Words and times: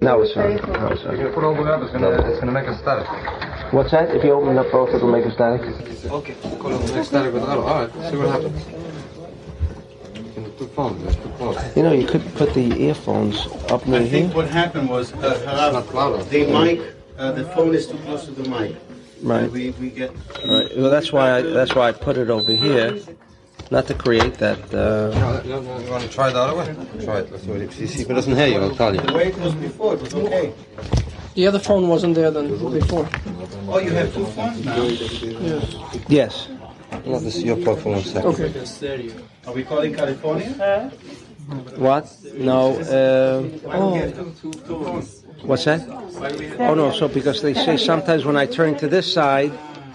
Now 0.00 0.20
it's 0.22 0.34
on. 0.36 0.56
Now 0.72 0.88
it's 0.88 1.02
You're 1.02 1.10
on. 1.12 1.16
gonna 1.18 1.30
put 1.32 1.44
all 1.44 1.54
the 1.54 1.62
way 1.62 1.70
up, 1.70 1.82
it's 1.82 1.92
gonna, 1.92 2.08
it's 2.28 2.40
gonna 2.40 2.52
make 2.52 2.66
a 2.66 2.76
static. 2.78 3.06
What's 3.72 3.90
that? 3.90 4.14
If 4.16 4.24
you 4.24 4.32
open 4.32 4.56
up 4.56 4.70
both, 4.72 4.94
it'll 4.94 5.10
make 5.12 5.24
a 5.26 5.30
static. 5.32 5.60
Okay. 6.10 6.34
Call 6.58 6.72
it 6.74 6.94
make 6.94 7.04
static 7.04 7.34
with 7.34 7.42
auto. 7.42 7.62
Alright, 7.62 7.92
see 8.10 8.16
what 8.16 8.28
happens. 8.28 8.66
In 10.36 10.44
the 10.44 10.50
two 10.50 10.66
phones, 10.68 11.02
there's 11.02 11.16
two 11.16 11.28
phones. 11.38 11.76
You 11.76 11.82
know, 11.82 11.92
you 11.92 12.06
could 12.06 12.24
put 12.34 12.54
the 12.54 12.82
earphones 12.82 13.46
up 13.70 13.86
near 13.86 14.00
I 14.00 14.08
think 14.08 14.26
here. 14.28 14.36
what 14.36 14.48
happened 14.48 14.88
was, 14.88 15.12
uh, 15.12 15.34
It's 15.36 15.44
Harav, 15.44 15.72
not 15.74 15.94
loud. 15.94 16.20
the 16.30 16.46
mic, 16.46 16.94
uh, 17.18 17.32
the 17.32 17.44
phone 17.46 17.74
is 17.74 17.86
too 17.86 17.98
close 17.98 18.24
to 18.24 18.30
the 18.30 18.48
mic. 18.48 18.76
Right. 19.22 19.50
We, 19.50 19.72
we 19.72 19.90
get. 19.90 20.12
Right. 20.48 20.70
Well, 20.78 20.90
that's 20.90 21.12
why 21.12 21.30
I, 21.36 21.42
that's 21.42 21.74
why 21.74 21.88
I 21.88 21.92
put 21.92 22.16
it 22.16 22.30
over 22.30 22.52
here, 22.52 22.98
not 23.70 23.86
to 23.86 23.94
create 23.94 24.34
that. 24.34 24.58
Uh, 24.74 25.10
No, 25.14 25.40
no, 25.42 25.60
no, 25.62 25.78
you 25.78 25.90
wanna 25.90 26.08
try 26.08 26.28
it 26.28 26.32
the 26.32 26.40
other 26.40 26.56
way? 26.56 27.04
Try 27.04 27.18
it, 27.20 27.30
let's 27.30 27.44
see 27.44 27.50
it, 27.52 27.72
see, 27.72 27.86
see 27.86 28.02
if 28.02 28.10
it 28.10 28.14
doesn't 28.14 28.36
hear 28.36 28.48
you, 28.48 28.58
I'll 28.58 28.74
tell 28.74 28.94
you. 28.94 29.00
The 29.00 29.12
way 29.12 29.28
it 29.28 29.38
was 29.38 29.54
before, 29.54 29.94
it 29.94 30.00
was 30.02 30.14
okay. 30.14 30.52
The 31.34 31.46
other 31.46 31.60
phone 31.60 31.88
wasn't 31.88 32.16
there 32.16 32.30
than 32.30 32.48
before. 32.72 33.08
Oh, 33.68 33.78
you 33.78 33.90
have 33.92 34.12
two 34.12 34.26
phones 34.26 34.64
now? 34.64 34.82
Yes. 34.82 35.76
yes. 36.08 36.48
No, 37.06 37.20
this 37.20 37.36
is 37.36 37.44
your 37.44 37.56
plug 37.56 37.78
for 37.78 37.92
one 37.92 38.02
second. 38.02 38.34
Okay. 38.34 39.12
Are 39.46 39.52
we 39.52 39.62
calling 39.64 39.94
California? 39.94 40.90
What? 41.76 42.10
No. 42.34 42.76
Uh, 42.78 43.70
oh. 43.70 45.00
What's 45.42 45.64
that? 45.64 45.80
Oh 46.58 46.74
no. 46.74 46.90
So 46.92 47.08
because 47.08 47.42
they 47.42 47.54
say 47.54 47.76
sometimes 47.76 48.24
when 48.24 48.36
I 48.36 48.46
turn 48.46 48.76
to 48.78 48.88
this 48.88 49.10
side, 49.12 49.52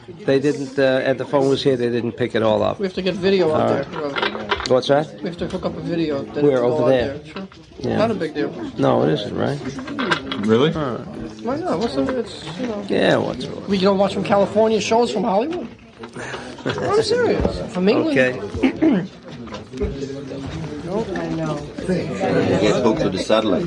they 0.08 0.40
didn't. 0.40 0.78
Uh, 0.78 1.02
and 1.04 1.20
the 1.20 1.26
phone 1.26 1.50
was 1.50 1.64
here, 1.64 1.76
they 1.78 1.90
didn't 1.90 2.14
pick 2.14 2.36
it 2.36 2.44
all 2.44 2.64
up. 2.64 2.80
We 2.80 2.86
have 2.86 2.94
to 2.96 3.02
get 3.02 3.16
video 3.16 3.54
out 3.54 3.62
All 3.62 4.10
there. 4.10 4.58
What's 4.68 4.88
that? 4.88 5.14
We 5.22 5.30
have 5.30 5.38
to 5.38 5.48
hook 5.48 5.66
up 5.66 5.76
a 5.76 5.82
video. 5.82 6.24
We're 6.24 6.64
over 6.64 6.78
go 6.78 6.86
out 6.86 6.90
there? 6.90 7.26
Sure. 7.26 7.48
Yeah. 7.80 7.98
Not 7.98 8.12
a 8.12 8.16
big 8.16 8.34
deal. 8.34 8.52
No, 8.78 9.04
it 9.04 9.14
isn't, 9.14 9.36
right? 9.36 9.60
Really? 10.46 10.72
Why 10.72 11.58
not? 11.58 11.80
What's 11.80 11.96
the, 11.96 12.20
it's, 12.20 12.44
you 12.60 12.68
know. 12.68 12.84
Yeah. 12.88 13.18
What's 13.18 13.46
wrong? 13.46 13.68
We 13.68 13.78
don't 13.78 13.98
watch 13.98 14.14
from 14.14 14.24
California 14.24 14.82
shows 14.82 15.12
from 15.12 15.24
Hollywood. 15.24 15.68
I'm 16.66 17.04
serious. 17.04 17.74
From 17.74 17.88
England. 17.88 18.18
Okay. 18.18 19.08
Get 21.87 22.83
hooked 22.85 23.01
to 23.03 23.11
the 23.11 23.19
satellite. 23.19 23.67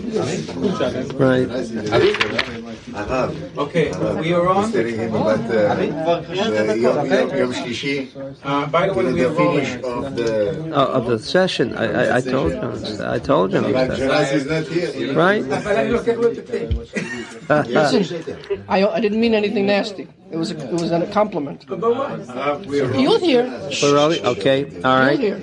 Right. 1.28 1.48
Okay, 3.58 3.86
we 4.22 4.34
are 4.34 4.48
on. 4.50 4.72
יום 7.42 7.54
שלישי, 7.54 7.96
Uh, 8.44 8.66
by 8.76 8.82
the 8.88 8.94
way, 8.94 9.06
we 9.06 9.12
the 9.20 9.26
are 9.28 9.34
rolling. 9.40 9.66
finish 9.66 9.72
of 9.94 10.04
the... 10.20 10.30
Uh, 10.82 10.98
of 10.98 11.04
the 11.12 11.18
session, 11.20 11.68
I, 11.84 11.86
I, 12.02 12.04
I 12.18 12.22
told 12.22 12.52
you. 12.54 12.70
I 13.16 13.20
told 13.32 13.48
you. 13.54 13.62
But 13.78 13.90
Geras 14.00 14.32
is 14.40 14.46
not 14.54 14.66
here. 14.76 15.14
Right. 15.24 15.44
Listen, 17.78 18.64
I, 18.76 18.78
I 18.98 19.00
didn't 19.06 19.22
mean 19.26 19.34
anything 19.42 19.66
nasty. 19.66 20.08
It 20.32 20.38
was 20.44 20.50
a, 20.52 20.58
it 20.74 20.78
was 20.84 20.92
a 20.92 21.00
compliment. 21.20 21.60
You'll 23.06 23.20
hear. 23.30 23.44
Shh, 23.72 23.84
Really? 23.84 24.20
Okay. 24.34 24.60
All 24.66 24.72
You'll 24.72 25.08
right. 25.08 25.20
hear. 25.20 25.38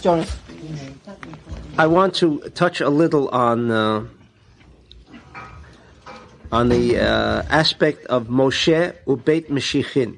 Jonas. 0.00 0.38
I 1.76 1.86
want 1.86 2.14
to 2.16 2.40
touch 2.54 2.80
a 2.80 2.88
little 2.88 3.28
on 3.28 3.70
uh, 3.70 4.06
on 6.52 6.68
the 6.68 6.98
uh, 6.98 7.42
aspect 7.48 8.06
of 8.06 8.26
Moshe 8.28 8.94
Ubeit 9.06 9.48
Meshichin, 9.48 10.16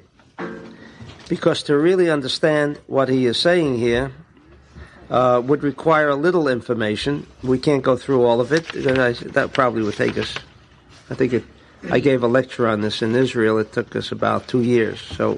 because 1.29 1.63
to 1.63 1.77
really 1.77 2.09
understand 2.09 2.79
what 2.87 3.09
he 3.09 3.25
is 3.25 3.37
saying 3.37 3.77
here 3.77 4.11
uh, 5.09 5.41
would 5.43 5.63
require 5.63 6.09
a 6.09 6.15
little 6.15 6.47
information. 6.47 7.27
We 7.43 7.59
can't 7.59 7.83
go 7.83 7.97
through 7.97 8.23
all 8.23 8.41
of 8.41 8.51
it. 8.51 8.67
That 8.69 9.51
probably 9.53 9.83
would 9.83 9.95
take 9.95 10.17
us. 10.17 10.35
I 11.09 11.15
think 11.15 11.33
it. 11.33 11.43
I 11.91 11.99
gave 11.99 12.23
a 12.23 12.27
lecture 12.27 12.65
on 12.67 12.79
this 12.79 13.01
in 13.01 13.13
Israel. 13.13 13.57
It 13.57 13.73
took 13.73 13.93
us 13.95 14.13
about 14.13 14.47
two 14.47 14.61
years. 14.61 15.01
So, 15.01 15.37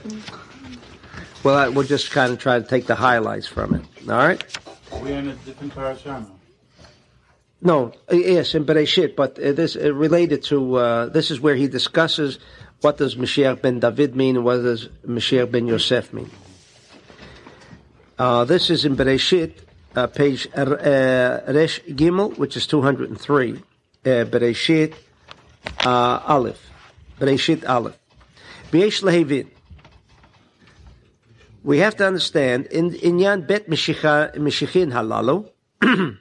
well, 1.46 1.56
I, 1.56 1.70
we'll 1.70 1.86
just 1.86 2.10
kind 2.10 2.34
of 2.34 2.40
try 2.40 2.60
to 2.60 2.66
take 2.66 2.88
the 2.88 2.96
highlights 2.96 3.46
from 3.46 3.76
it. 3.76 4.10
All 4.10 4.18
right. 4.18 4.44
We're 4.92 5.20
in 5.20 5.30
a 5.30 5.36
different 5.36 5.74
parasha 5.74 6.10
now. 6.10 6.32
No, 7.62 7.94
yes, 8.12 8.54
in 8.54 8.66
Bereshit, 8.66 9.16
but 9.16 9.36
this 9.36 9.76
uh, 9.76 9.94
related 9.94 10.44
to 10.44 10.76
uh, 10.76 11.06
this 11.08 11.32
is 11.32 11.40
where 11.40 11.56
he 11.56 11.68
discusses 11.68 12.40
what 12.82 12.98
does 12.98 13.16
Mashiach 13.16 13.62
ben 13.62 13.80
David 13.80 14.16
mean 14.16 14.36
and 14.38 14.46
what 14.46 14.58
does 14.58 14.90
Mashiach 15.08 15.52
ben 15.52 15.66
Yosef 15.68 16.14
mean. 16.14 16.30
Uh, 18.20 18.46
this 18.46 18.70
is 18.70 18.86
in 18.86 18.96
Bereshit, 18.96 19.54
uh, 19.96 20.08
page 20.08 20.48
uh, 20.56 21.42
Resh 21.48 21.82
Gimel, 21.84 22.38
which 22.38 22.58
is 22.58 22.68
two 22.68 22.82
hundred 22.82 23.10
and 23.10 23.20
three. 23.20 23.54
Uh, 24.06 24.26
Bereshit 24.26 24.94
uh, 25.86 26.22
Aleph, 26.28 26.62
Bereshit 27.20 27.68
Aleph. 27.68 27.98
B'yesh 28.72 29.02
lehevin. 29.02 29.48
We 31.66 31.80
have 31.80 31.96
to 31.96 32.06
understand 32.06 32.68
in 32.68 32.92
inyan 32.92 33.48
bet 33.48 33.68
Mashiach- 33.68 34.36
Mashichin 34.36 34.94
halalu 34.94 35.50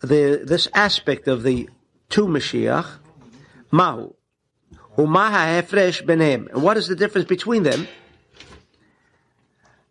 the 0.00 0.40
this 0.44 0.68
aspect 0.72 1.26
of 1.26 1.42
the 1.42 1.68
two 2.08 2.26
Mashiach, 2.28 2.86
Mahu, 3.72 4.14
Umaha 4.96 5.60
Hefresh 5.60 6.06
Benem. 6.06 6.54
What 6.54 6.76
is 6.76 6.86
the 6.86 6.94
difference 6.94 7.26
between 7.26 7.64
them? 7.64 7.88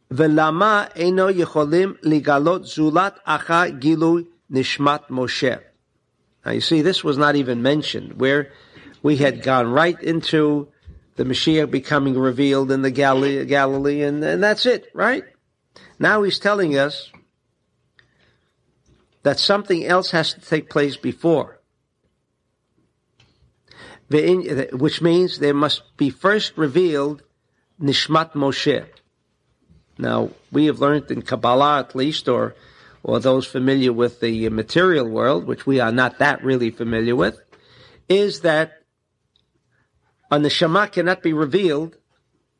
Velama 0.10 0.90
eno 0.96 1.30
yecholim 1.30 2.00
ligalot 2.04 2.64
zulat 2.64 3.18
acha 3.28 3.78
gilu 3.78 4.26
nishmat 4.50 5.10
Moshe. 5.10 5.60
Now 6.46 6.52
you 6.54 6.62
see, 6.62 6.82
this 6.82 7.04
was 7.04 7.18
not 7.18 7.36
even 7.36 7.62
mentioned, 7.62 8.22
where 8.22 8.54
we 9.04 9.18
had 9.18 9.44
gone 9.44 9.70
right 9.70 10.02
into 10.02 10.70
the 11.16 11.24
Mashiach 11.24 11.70
becoming 11.70 12.18
revealed 12.18 12.72
in 12.72 12.82
the 12.82 12.92
Galilee, 12.92 13.46
Galilee 13.46 14.04
and, 14.04 14.24
and 14.24 14.42
that's 14.42 14.66
it, 14.66 14.90
right? 14.94 15.24
Now 16.00 16.24
he's 16.24 16.40
telling 16.40 16.78
us 16.78 17.12
that 19.24 19.40
something 19.40 19.86
else 19.86 20.12
has 20.12 20.34
to 20.34 20.42
take 20.42 20.70
place 20.70 20.98
before. 20.98 21.60
Which 24.10 25.02
means 25.02 25.40
there 25.40 25.54
must 25.54 25.96
be 25.96 26.10
first 26.10 26.58
revealed 26.58 27.24
Nishmat 27.82 28.34
Moshe. 28.34 28.86
Now, 29.98 30.32
we 30.52 30.66
have 30.66 30.80
learned 30.80 31.12
in 31.12 31.22
Kabbalah 31.22 31.80
at 31.80 31.96
least, 31.96 32.28
or, 32.28 32.56
or 33.04 33.20
those 33.20 33.46
familiar 33.46 33.94
with 33.94 34.20
the 34.20 34.50
material 34.50 35.08
world, 35.08 35.46
which 35.46 35.66
we 35.66 35.80
are 35.80 35.92
not 35.92 36.18
that 36.20 36.44
really 36.44 36.72
familiar 36.72 37.16
with, 37.16 37.40
is 38.10 38.42
that 38.42 38.81
a 40.32 40.38
neshama 40.38 40.92
cannot 40.92 41.22
be 41.22 41.34
revealed 41.34 41.98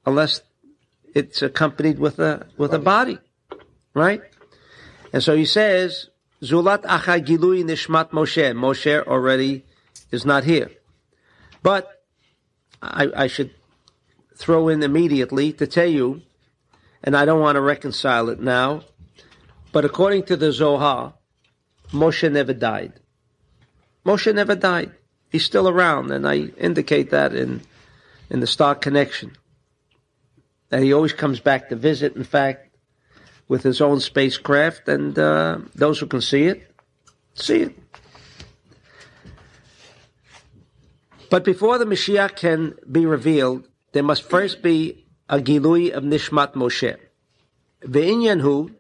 unless 0.06 0.42
it's 1.16 1.42
accompanied 1.42 1.98
with 2.00 2.20
a, 2.20 2.46
with 2.58 2.74
a 2.74 2.80
body. 2.80 3.18
Right? 3.94 4.22
And 5.14 5.24
so 5.24 5.36
he 5.36 5.46
says, 5.46 6.10
Zulat 6.44 6.84
acha 6.84 7.26
gilui 7.26 7.64
nishmat 7.64 8.12
Moshe. 8.12 8.54
Moshe 8.54 9.04
already 9.08 9.66
is 10.12 10.26
not 10.26 10.44
here. 10.44 10.70
But 11.64 12.04
I, 12.82 13.10
I 13.16 13.28
should 13.28 13.52
throw 14.36 14.68
in 14.68 14.84
immediately 14.84 15.54
to 15.54 15.68
tell 15.68 15.88
you, 15.88 16.22
and 17.04 17.16
I 17.16 17.26
don't 17.26 17.40
want 17.40 17.56
to 17.56 17.62
reconcile 17.62 18.30
it 18.30 18.40
now, 18.40 18.84
but 19.72 19.86
according 19.86 20.24
to 20.24 20.36
the 20.36 20.52
Zohar, 20.52 21.14
Moshe 21.92 22.30
never 22.32 22.54
died. 22.54 22.94
Moshe 24.06 24.34
never 24.34 24.56
died. 24.56 24.92
He's 25.32 25.46
still 25.46 25.70
around, 25.70 26.12
and 26.12 26.28
I 26.28 26.52
indicate 26.58 27.12
that 27.12 27.34
in, 27.34 27.62
in 28.30 28.42
the 28.42 28.48
Star 28.48 28.76
Connection. 28.76 29.32
That 30.70 30.84
he 30.84 30.92
always 30.92 31.14
comes 31.14 31.40
back 31.40 31.70
to 31.70 31.78
visit, 31.78 32.18
in 32.18 32.26
fact, 32.26 32.76
with 33.48 33.64
his 33.64 33.80
own 33.80 34.02
spacecraft, 34.02 34.90
and 34.90 35.18
uh, 35.18 35.60
those 35.74 36.00
who 36.00 36.08
can 36.08 36.20
see 36.20 36.44
it, 36.44 36.70
see 37.34 37.62
it. 37.62 37.78
But 41.30 41.46
before 41.46 41.78
the 41.78 41.86
Mashiach 41.86 42.36
can 42.36 42.76
be 42.92 43.06
revealed, 43.06 43.70
there 43.94 44.04
must 44.04 44.24
first 44.24 44.62
be 44.62 45.06
a 45.30 45.40
gilui 45.40 45.92
of 45.92 46.04
Nishmat 46.04 46.56
Moshe. 46.56 46.98
Ve'inyan 47.84 48.42
hu, 48.42 48.72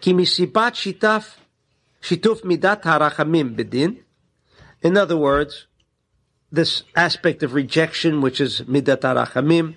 ki 0.00 0.14
shitaf, 0.14 1.36
shituf 2.00 2.40
midat 2.40 2.82
harachamim 2.82 3.54
bedin. 3.54 3.98
In 4.82 4.96
other 4.96 5.16
words, 5.16 5.66
this 6.50 6.82
aspect 6.96 7.42
of 7.42 7.54
rejection, 7.54 8.20
which 8.20 8.40
is 8.40 8.62
midat 8.62 9.00
harachamim, 9.00 9.76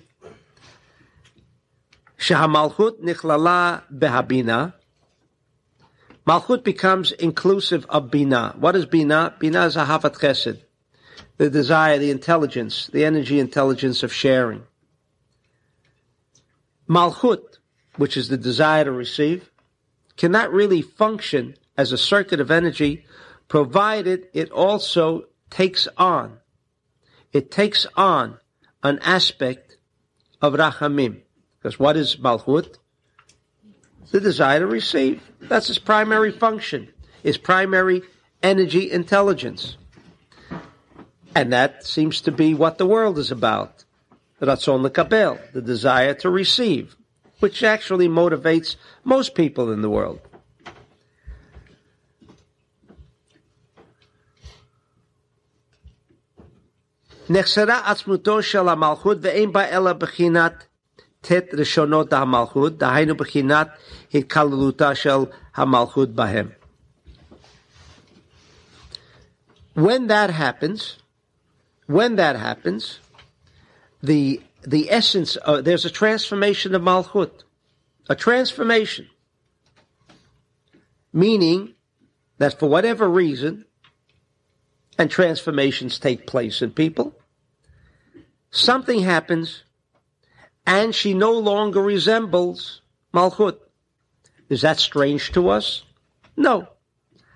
Shahamalchut 2.18 3.02
nichlala 3.02 3.82
behabina. 3.92 4.72
Malchut 6.26 6.64
becomes 6.64 7.12
inclusive 7.12 7.84
of 7.90 8.10
bina. 8.10 8.54
What 8.58 8.74
is 8.76 8.86
bina? 8.86 9.34
Bina 9.38 9.66
is 9.66 9.76
ahavat 9.76 10.16
chesed, 10.16 10.62
the 11.36 11.50
desire, 11.50 11.98
the 11.98 12.10
intelligence, 12.10 12.86
the 12.86 13.04
energy 13.04 13.38
intelligence 13.38 14.02
of 14.02 14.10
sharing. 14.10 14.62
Malchut, 16.88 17.58
which 17.96 18.16
is 18.16 18.28
the 18.28 18.38
desire 18.38 18.84
to 18.84 18.92
receive, 18.92 19.50
cannot 20.16 20.50
really 20.50 20.80
function 20.80 21.56
as 21.76 21.92
a 21.92 21.98
circuit 21.98 22.40
of 22.40 22.50
energy 22.50 23.04
provided 23.54 24.26
it 24.32 24.50
also 24.50 25.26
takes 25.48 25.86
on, 25.96 26.38
it 27.32 27.52
takes 27.52 27.86
on 27.96 28.36
an 28.82 28.98
aspect 28.98 29.76
of 30.42 30.54
rachamim. 30.54 31.20
Because 31.56 31.78
what 31.78 31.96
is 31.96 32.16
malchut? 32.16 32.78
The 34.10 34.18
desire 34.18 34.58
to 34.58 34.66
receive. 34.66 35.22
That's 35.38 35.70
its 35.70 35.78
primary 35.78 36.32
function, 36.32 36.88
its 37.22 37.38
primary 37.38 38.02
energy 38.42 38.90
intelligence. 38.90 39.76
And 41.36 41.52
that 41.52 41.86
seems 41.86 42.22
to 42.22 42.32
be 42.32 42.54
what 42.54 42.78
the 42.78 42.86
world 42.86 43.18
is 43.18 43.30
about. 43.30 43.84
Ratzon 44.40 44.84
lekabel, 44.84 45.38
the 45.52 45.62
desire 45.62 46.14
to 46.14 46.28
receive, 46.28 46.96
which 47.38 47.62
actually 47.62 48.08
motivates 48.08 48.74
most 49.04 49.36
people 49.36 49.70
in 49.70 49.80
the 49.80 49.90
world. 49.90 50.18
נחסרה 57.29 57.91
עצמותו 57.91 58.43
של 58.43 58.69
המלכות 58.69 59.17
ואין 59.21 59.51
בה 59.51 59.69
אלא 59.69 59.93
בחינת 59.93 60.63
ט' 61.21 61.53
ראשונות 61.53 62.13
המלכות, 62.13 62.77
דהיינו 62.77 63.15
בחינת 63.15 63.67
התקללותה 64.13 64.95
של 64.95 65.17
המלכות 65.55 66.09
בהם. 66.09 66.49
When 69.77 70.07
that 70.07 70.31
happens, 70.31 70.97
when 71.87 72.15
that 72.15 72.35
happens, 72.35 72.99
the 74.03 74.41
the 74.73 74.91
essence 74.91 75.37
of, 75.37 75.63
there's 75.63 75.85
a 75.85 75.89
transformation 75.89 76.75
of 76.75 76.81
malchut, 76.81 77.43
a 78.09 78.15
transformation, 78.15 79.05
meaning 81.13 81.75
that 82.39 82.59
for 82.59 82.67
whatever 82.67 83.07
reason, 83.07 83.65
and 84.98 85.10
transformations 85.10 85.98
take 85.98 86.26
place 86.26 86.62
in 86.62 86.70
people, 86.70 87.14
something 88.50 89.00
happens, 89.00 89.64
and 90.66 90.94
she 90.94 91.14
no 91.14 91.32
longer 91.32 91.82
resembles 91.82 92.80
malchut. 93.12 93.58
Is 94.48 94.62
that 94.62 94.78
strange 94.78 95.32
to 95.32 95.48
us? 95.48 95.84
No. 96.36 96.68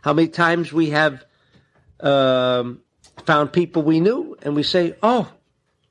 How 0.03 0.13
many 0.13 0.29
times 0.29 0.73
we 0.73 0.91
have 0.91 1.25
um, 2.01 2.81
found 3.27 3.53
people 3.53 3.83
we 3.83 4.01
knew, 4.01 4.37
and 4.43 4.55
we 4.55 4.63
say, 4.63 4.95
"Oh, 5.03 5.33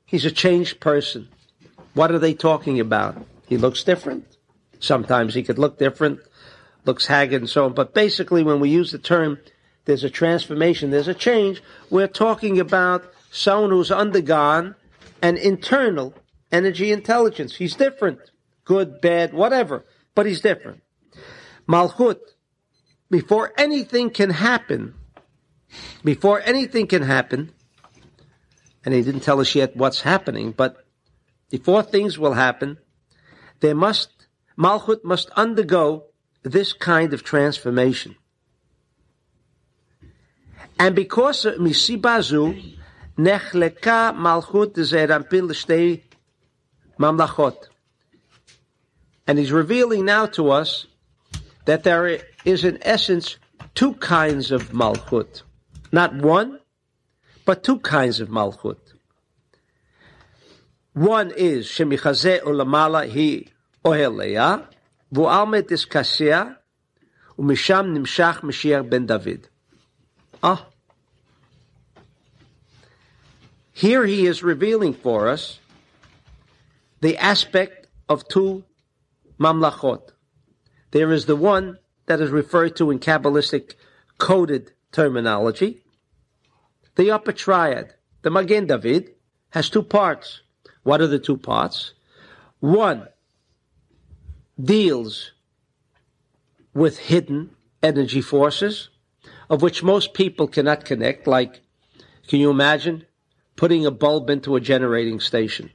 he's 0.04 0.24
a 0.24 0.30
changed 0.30 0.80
person." 0.80 1.28
What 1.94 2.12
are 2.12 2.18
they 2.18 2.34
talking 2.34 2.80
about? 2.80 3.16
He 3.46 3.56
looks 3.56 3.82
different. 3.84 4.24
Sometimes 4.80 5.34
he 5.34 5.42
could 5.42 5.58
look 5.58 5.78
different, 5.78 6.20
looks 6.84 7.06
haggard 7.06 7.42
and 7.42 7.50
so 7.50 7.64
on. 7.64 7.74
But 7.74 7.94
basically, 7.94 8.42
when 8.42 8.60
we 8.60 8.70
use 8.70 8.92
the 8.92 8.98
term, 8.98 9.38
there's 9.88 10.04
a 10.04 10.10
transformation, 10.10 10.90
there's 10.90 11.08
a 11.08 11.14
change. 11.14 11.62
We're 11.88 12.08
talking 12.08 12.60
about 12.60 13.10
someone 13.30 13.70
who's 13.70 13.90
undergone 13.90 14.74
an 15.22 15.38
internal 15.38 16.12
energy 16.52 16.92
intelligence. 16.92 17.56
He's 17.56 17.74
different, 17.74 18.20
good, 18.66 19.00
bad, 19.00 19.32
whatever, 19.32 19.86
but 20.14 20.26
he's 20.26 20.42
different. 20.42 20.82
Malchut, 21.66 22.18
before 23.10 23.50
anything 23.56 24.10
can 24.10 24.28
happen, 24.28 24.92
before 26.04 26.42
anything 26.42 26.86
can 26.86 27.02
happen, 27.02 27.50
and 28.84 28.92
he 28.92 29.00
didn't 29.00 29.20
tell 29.20 29.40
us 29.40 29.54
yet 29.54 29.74
what's 29.74 30.02
happening, 30.02 30.52
but 30.52 30.84
before 31.48 31.82
things 31.82 32.18
will 32.18 32.34
happen, 32.34 32.76
there 33.60 33.74
must, 33.74 34.26
Malchut 34.58 35.02
must 35.02 35.30
undergo 35.30 36.04
this 36.42 36.74
kind 36.74 37.14
of 37.14 37.24
transformation. 37.24 38.16
And 40.78 40.94
because 40.94 41.44
of 41.44 41.54
Misibazu, 41.54 42.76
Nechleka 43.18 44.14
Malchut 44.14 44.74
Zerampin 44.74 45.48
L'shtei 45.48 46.02
Mamlachot. 46.98 47.66
And 49.26 49.38
he's 49.38 49.52
revealing 49.52 50.04
now 50.04 50.26
to 50.26 50.50
us 50.50 50.86
that 51.64 51.82
there 51.82 52.20
is 52.44 52.64
in 52.64 52.78
essence 52.82 53.36
two 53.74 53.94
kinds 53.94 54.52
of 54.52 54.70
Malchut. 54.70 55.42
Not 55.90 56.14
one, 56.14 56.60
but 57.44 57.64
two 57.64 57.80
kinds 57.80 58.20
of 58.20 58.28
Malchut. 58.28 58.78
One 60.92 61.32
is 61.36 61.66
Shemichaze 61.66 62.40
Ulamala 62.42 63.08
Hi 63.08 63.50
Oheleya, 63.84 64.64
Vu'almet 65.12 65.68
Iskasea, 65.68 66.56
Umisham 67.38 67.96
Nimshach 67.96 68.40
Mashiach 68.40 68.88
ben 68.88 69.06
David. 69.06 69.48
Ah. 70.42 70.66
Here 73.72 74.06
he 74.06 74.26
is 74.26 74.42
revealing 74.42 74.94
for 74.94 75.28
us 75.28 75.60
the 77.00 77.16
aspect 77.16 77.86
of 78.08 78.26
two 78.28 78.64
mamlachot. 79.38 80.10
There 80.90 81.12
is 81.12 81.26
the 81.26 81.36
one 81.36 81.78
that 82.06 82.20
is 82.20 82.30
referred 82.30 82.76
to 82.76 82.90
in 82.90 82.98
Kabbalistic 82.98 83.74
coded 84.18 84.72
terminology. 84.90 85.82
The 86.96 87.10
upper 87.10 87.32
triad, 87.32 87.94
the 88.22 88.30
Magen 88.30 88.66
David, 88.66 89.14
has 89.50 89.70
two 89.70 89.82
parts. 89.82 90.40
What 90.82 91.00
are 91.00 91.06
the 91.06 91.18
two 91.18 91.36
parts? 91.36 91.92
One 92.60 93.08
deals 94.60 95.32
with 96.74 96.98
hidden 96.98 97.50
energy 97.82 98.20
forces, 98.20 98.88
of 99.50 99.62
which 99.62 99.82
most 99.82 100.14
people 100.14 100.46
cannot 100.46 100.84
connect. 100.84 101.26
Like, 101.26 101.60
can 102.26 102.40
you 102.40 102.50
imagine 102.50 103.06
putting 103.56 103.86
a 103.86 103.90
bulb 103.90 104.30
into 104.30 104.56
a 104.56 104.60
generating 104.60 105.20
station, 105.20 105.70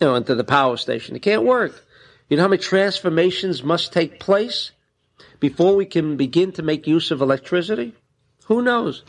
you 0.00 0.06
know, 0.06 0.14
into 0.14 0.34
the 0.34 0.44
power 0.44 0.76
station? 0.76 1.16
It 1.16 1.22
can't 1.22 1.44
work. 1.44 1.84
You 2.28 2.36
know 2.36 2.44
how 2.44 2.48
many 2.48 2.62
transformations 2.62 3.62
must 3.62 3.92
take 3.92 4.18
place 4.20 4.72
before 5.38 5.76
we 5.76 5.84
can 5.86 6.16
begin 6.16 6.52
to 6.52 6.62
make 6.62 6.86
use 6.86 7.10
of 7.10 7.20
electricity? 7.20 7.94
Who 8.46 8.62
knows? 8.62 9.02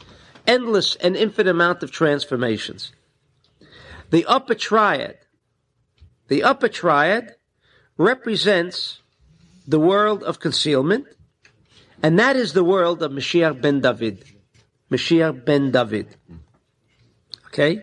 Endless 0.46 0.96
and 0.96 1.16
infinite 1.16 1.50
amount 1.50 1.84
of 1.84 1.92
transformations. 1.92 2.92
The 4.10 4.26
upper 4.26 4.54
triad, 4.54 5.18
the 6.28 6.44
upper 6.44 6.68
triad 6.68 7.36
represents 7.98 9.00
the 9.66 9.80
world 9.80 10.24
of 10.24 10.40
concealment, 10.40 11.08
and 12.04 12.20
that 12.20 12.36
is 12.36 12.52
the 12.52 12.66
world 12.66 13.02
of 13.02 13.12
Mashiach 13.12 13.62
ben 13.62 13.80
David. 13.80 14.26
Mashiach 14.92 15.46
ben 15.46 15.72
David. 15.72 16.08
Okay? 17.48 17.82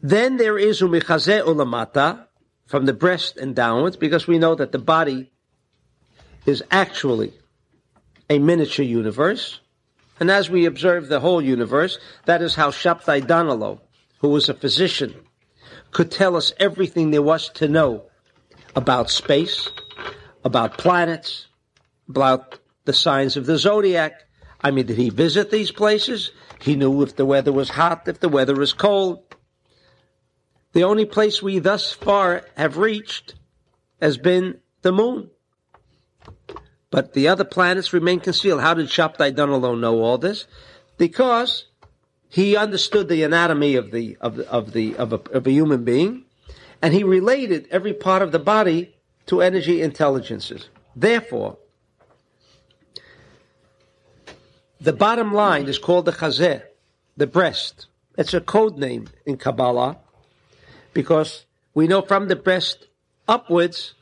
Then 0.00 0.36
there 0.36 0.56
is 0.56 0.80
Umichaze 0.80 1.44
Ulamata, 1.44 2.26
from 2.66 2.86
the 2.86 2.92
breast 2.92 3.36
and 3.36 3.56
downwards, 3.56 3.96
because 3.96 4.28
we 4.28 4.38
know 4.38 4.54
that 4.54 4.70
the 4.70 4.78
body 4.78 5.32
is 6.46 6.62
actually 6.70 7.32
a 8.30 8.38
miniature 8.38 8.84
universe. 8.84 9.58
And 10.20 10.30
as 10.30 10.48
we 10.48 10.66
observe 10.66 11.08
the 11.08 11.18
whole 11.18 11.42
universe, 11.42 11.98
that 12.26 12.42
is 12.42 12.54
how 12.54 12.70
Shabtai 12.70 13.22
Donnolo, 13.22 13.80
who 14.20 14.28
was 14.28 14.48
a 14.48 14.54
physician, 14.54 15.14
could 15.90 16.12
tell 16.12 16.36
us 16.36 16.52
everything 16.60 17.10
there 17.10 17.22
was 17.22 17.48
to 17.54 17.66
know 17.66 18.04
about 18.76 19.10
space, 19.10 19.68
about 20.44 20.78
planets, 20.78 21.48
about 22.08 22.60
the 22.90 22.94
signs 22.94 23.36
of 23.36 23.46
the 23.46 23.56
zodiac. 23.56 24.24
I 24.60 24.72
mean, 24.72 24.86
did 24.86 24.96
he 24.96 25.10
visit 25.10 25.50
these 25.50 25.70
places? 25.70 26.32
He 26.60 26.74
knew 26.74 27.02
if 27.02 27.14
the 27.14 27.24
weather 27.24 27.52
was 27.52 27.70
hot, 27.70 28.08
if 28.08 28.18
the 28.18 28.28
weather 28.28 28.56
was 28.56 28.72
cold. 28.72 29.22
The 30.72 30.82
only 30.82 31.04
place 31.04 31.40
we 31.40 31.60
thus 31.60 31.92
far 31.92 32.44
have 32.56 32.78
reached 32.78 33.36
has 34.02 34.18
been 34.18 34.58
the 34.82 34.90
moon. 34.90 35.30
But 36.90 37.12
the 37.12 37.28
other 37.28 37.44
planets 37.44 37.92
remain 37.92 38.18
concealed. 38.18 38.60
How 38.60 38.74
did 38.74 38.88
Shabtai 38.88 39.36
Donnolo 39.36 39.78
know 39.78 40.02
all 40.02 40.18
this? 40.18 40.48
Because 40.98 41.66
he 42.28 42.56
understood 42.56 43.08
the 43.08 43.22
anatomy 43.22 43.76
of 43.76 43.92
the 43.92 44.16
of 44.20 44.34
the, 44.34 44.50
of 44.50 44.72
the 44.72 44.96
of 44.96 45.12
a, 45.12 45.20
of 45.30 45.46
a 45.46 45.52
human 45.52 45.84
being, 45.84 46.24
and 46.82 46.92
he 46.92 47.04
related 47.04 47.68
every 47.70 47.94
part 47.94 48.22
of 48.22 48.32
the 48.32 48.40
body 48.40 48.96
to 49.26 49.42
energy 49.42 49.80
intelligences. 49.80 50.68
Therefore, 50.96 51.58
the 54.80 54.92
bottom 54.92 55.32
line 55.32 55.68
is 55.68 55.78
called 55.78 56.06
the 56.06 56.12
chazeh, 56.12 56.62
the 57.16 57.26
breast. 57.26 57.86
It's 58.16 58.34
a 58.34 58.40
code 58.40 58.78
name 58.78 59.08
in 59.26 59.36
Kabbalah 59.36 59.98
because 60.92 61.44
we 61.74 61.86
know 61.86 62.02
from 62.02 62.28
the 62.28 62.36
breast 62.36 62.86
upwards, 63.28 63.94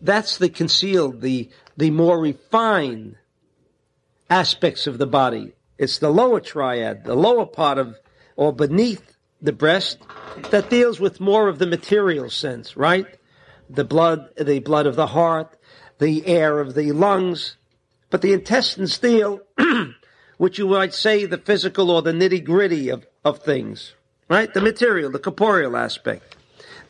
that's 0.00 0.38
the 0.38 0.48
concealed, 0.48 1.20
the, 1.20 1.50
the 1.76 1.90
more 1.90 2.18
refined 2.20 3.16
aspects 4.28 4.86
of 4.86 4.98
the 4.98 5.06
body. 5.06 5.52
It's 5.78 5.98
the 5.98 6.10
lower 6.10 6.40
triad, 6.40 7.04
the 7.04 7.14
lower 7.14 7.46
part 7.46 7.78
of, 7.78 7.98
or 8.36 8.52
beneath 8.52 9.16
the 9.40 9.52
breast, 9.52 9.98
that 10.50 10.70
deals 10.70 11.00
with 11.00 11.20
more 11.20 11.48
of 11.48 11.58
the 11.58 11.66
material 11.66 12.30
sense, 12.30 12.76
right? 12.76 13.06
The 13.68 13.84
blood, 13.84 14.28
the 14.36 14.60
blood 14.60 14.86
of 14.86 14.96
the 14.96 15.08
heart, 15.08 15.56
the 15.98 16.26
air 16.26 16.60
of 16.60 16.74
the 16.74 16.92
lungs. 16.92 17.56
But 18.12 18.20
the 18.20 18.34
intestines 18.34 18.92
steel, 18.92 19.40
which 20.36 20.58
you 20.58 20.68
might 20.68 20.92
say 20.92 21.24
the 21.24 21.38
physical 21.38 21.90
or 21.90 22.02
the 22.02 22.12
nitty 22.12 22.44
gritty 22.44 22.90
of, 22.90 23.06
of 23.24 23.38
things, 23.38 23.94
right? 24.28 24.52
The 24.52 24.60
material, 24.60 25.10
the 25.10 25.18
corporeal 25.18 25.78
aspect. 25.78 26.36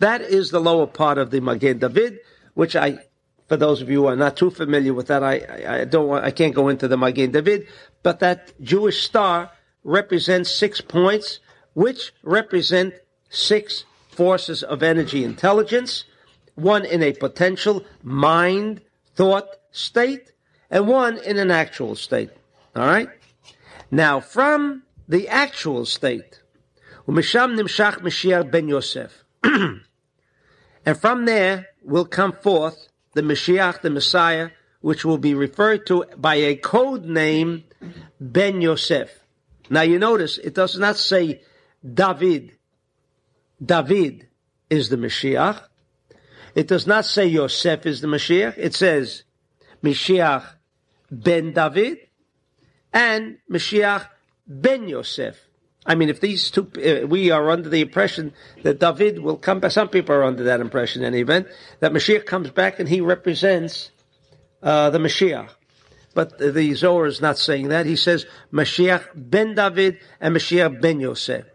That 0.01 0.21
is 0.21 0.51
the 0.51 0.59
lower 0.59 0.89
part 0.89 1.19
of 1.19 1.31
the 1.31 1.41
Magen 1.41 1.79
David, 1.79 2.19
which 2.55 2.75
I, 2.75 2.99
for 3.47 3.57
those 3.57 3.81
of 3.81 3.89
you 3.89 4.01
who 4.01 4.07
are 4.09 4.17
not 4.17 4.37
too 4.37 4.51
familiar 4.51 4.93
with 4.93 5.07
that, 5.07 5.23
I, 5.23 5.39
I, 5.39 5.83
I 5.83 5.85
don't 5.85 6.09
want, 6.09 6.25
I 6.25 6.33
can't 6.33 6.57
go 6.57 6.69
into 6.69 6.89
the 6.89 6.97
Magen 6.97 7.31
David, 7.31 7.69
but 8.03 8.19
that 8.19 8.61
Jewish 8.61 9.05
star 9.05 9.53
represents 9.85 10.51
six 10.51 10.81
points, 10.81 11.39
which 11.75 12.13
represent 12.25 12.95
six 13.31 13.85
forces 14.09 14.65
of 14.65 14.83
energy 14.83 15.23
intelligence, 15.23 16.05
one 16.57 16.85
in 16.85 17.01
a 17.01 17.13
potential 17.13 17.85
mind, 18.03 18.81
thought 19.15 19.47
state, 19.71 20.33
and 20.73 20.89
one 20.89 21.19
in 21.19 21.39
an 21.39 21.51
actual 21.53 21.95
state. 21.95 22.31
All 22.75 22.87
right? 22.87 23.11
Now, 23.91 24.21
from 24.21 24.83
the 25.07 25.29
actual 25.29 25.85
state, 25.85 26.41
ben 27.07 28.69
Yosef. 28.69 29.25
and 29.45 29.83
from 30.99 31.27
there 31.27 31.69
will 31.85 32.07
come 32.07 32.33
forth 32.33 32.89
the 33.13 33.21
Mashiach, 33.21 33.83
the 33.83 33.91
Messiah, 33.91 34.51
which 34.81 35.05
will 35.05 35.19
be 35.19 35.35
referred 35.35 35.87
to 35.87 36.07
by 36.17 36.37
a 36.37 36.57
code 36.57 37.05
name 37.05 37.65
Ben 38.19 38.63
Yosef. 38.63 39.11
Now 39.69 39.83
you 39.83 39.99
notice 39.99 40.39
it 40.39 40.55
does 40.55 40.79
not 40.79 40.97
say 40.97 41.43
David. 41.85 42.53
David 43.65 44.27
is 44.71 44.89
the 44.89 44.97
Mashiach. 44.97 45.63
It 46.55 46.67
does 46.67 46.87
not 46.87 47.05
say 47.05 47.27
Yosef 47.27 47.85
is 47.85 48.01
the 48.01 48.09
Mashiach. 48.09 48.55
It 48.57 48.75
says 48.75 49.25
Mashiach 49.83 50.45
ben 51.13 51.53
David 51.53 51.99
and 52.93 53.39
Mashiach 53.51 54.09
ben 54.47 54.89
Yosef. 54.89 55.37
I 55.85 55.95
mean, 55.95 56.09
if 56.09 56.21
these 56.21 56.51
two, 56.51 56.71
uh, 56.77 57.07
we 57.07 57.31
are 57.31 57.51
under 57.51 57.69
the 57.69 57.81
impression 57.81 58.33
that 58.63 58.79
David 58.79 59.19
will 59.19 59.37
come 59.37 59.61
back. 59.61 59.73
Some 59.73 59.89
people 59.89 60.15
are 60.15 60.25
under 60.25 60.45
that 60.45 60.61
impression 60.61 61.03
in 61.03 61.09
any 61.09 61.21
event 61.21 61.49
that 61.81 61.93
Mashiach 61.93 62.25
comes 62.25 62.51
back 62.51 62.79
and 62.79 62.89
he 62.89 63.01
represents 63.01 63.91
uh, 64.63 64.91
the 64.91 64.99
Mashiach. 64.99 65.51
But 66.15 66.39
the 66.39 66.75
Zohar 66.75 67.07
is 67.07 67.21
not 67.21 67.39
saying 67.39 67.69
that. 67.69 67.87
He 67.87 67.97
says 67.97 68.27
Mashiach 68.53 69.09
ben 69.15 69.55
David 69.55 69.99
and 70.21 70.37
Mashiach 70.37 70.81
ben 70.81 71.01
Yosef. 71.01 71.47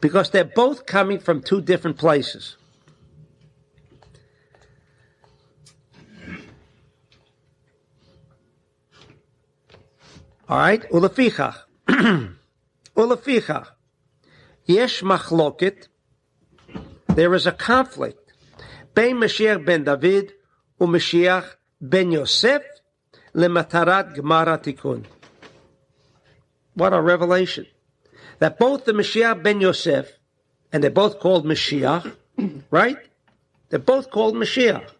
Because 0.00 0.30
they're 0.30 0.44
both 0.44 0.86
coming 0.86 1.18
from 1.18 1.42
two 1.42 1.60
different 1.60 1.98
places. 1.98 2.56
All 10.48 10.58
right? 10.58 10.82
Ulefichach. 10.90 11.56
Ulefichach. 12.96 13.66
Yesh 14.66 15.02
machloket. 15.02 15.88
There 17.08 17.34
is 17.34 17.46
a 17.46 17.52
conflict. 17.52 18.32
Bein 18.94 19.16
Mashiach 19.16 19.64
ben 19.64 19.84
David 19.84 20.32
u'Mashiach 20.80 21.46
ben 21.80 22.12
Yosef 22.12 22.62
lematarat 23.34 24.16
Gmar 24.16 24.46
Tikkun. 24.62 25.04
What 26.74 26.92
a 26.92 27.00
revelation. 27.00 27.66
That 28.38 28.58
both 28.58 28.84
the 28.84 28.92
Mashiach 28.92 29.42
ben 29.42 29.60
Yosef, 29.60 30.10
and 30.72 30.82
they're 30.82 30.90
both 30.90 31.20
called 31.20 31.44
Mashiach, 31.44 32.14
right? 32.70 32.98
They're 33.68 33.78
both 33.78 34.10
called 34.10 34.34
Mashiach. 34.34 34.90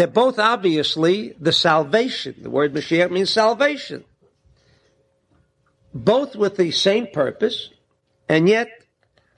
They're 0.00 0.06
both 0.06 0.38
obviously 0.38 1.34
the 1.38 1.52
salvation. 1.52 2.36
The 2.40 2.48
word 2.48 2.72
Mashiach 2.72 3.10
means 3.10 3.28
salvation. 3.28 4.04
Both 5.92 6.34
with 6.34 6.56
the 6.56 6.70
same 6.70 7.08
purpose, 7.08 7.68
and 8.26 8.48
yet 8.48 8.68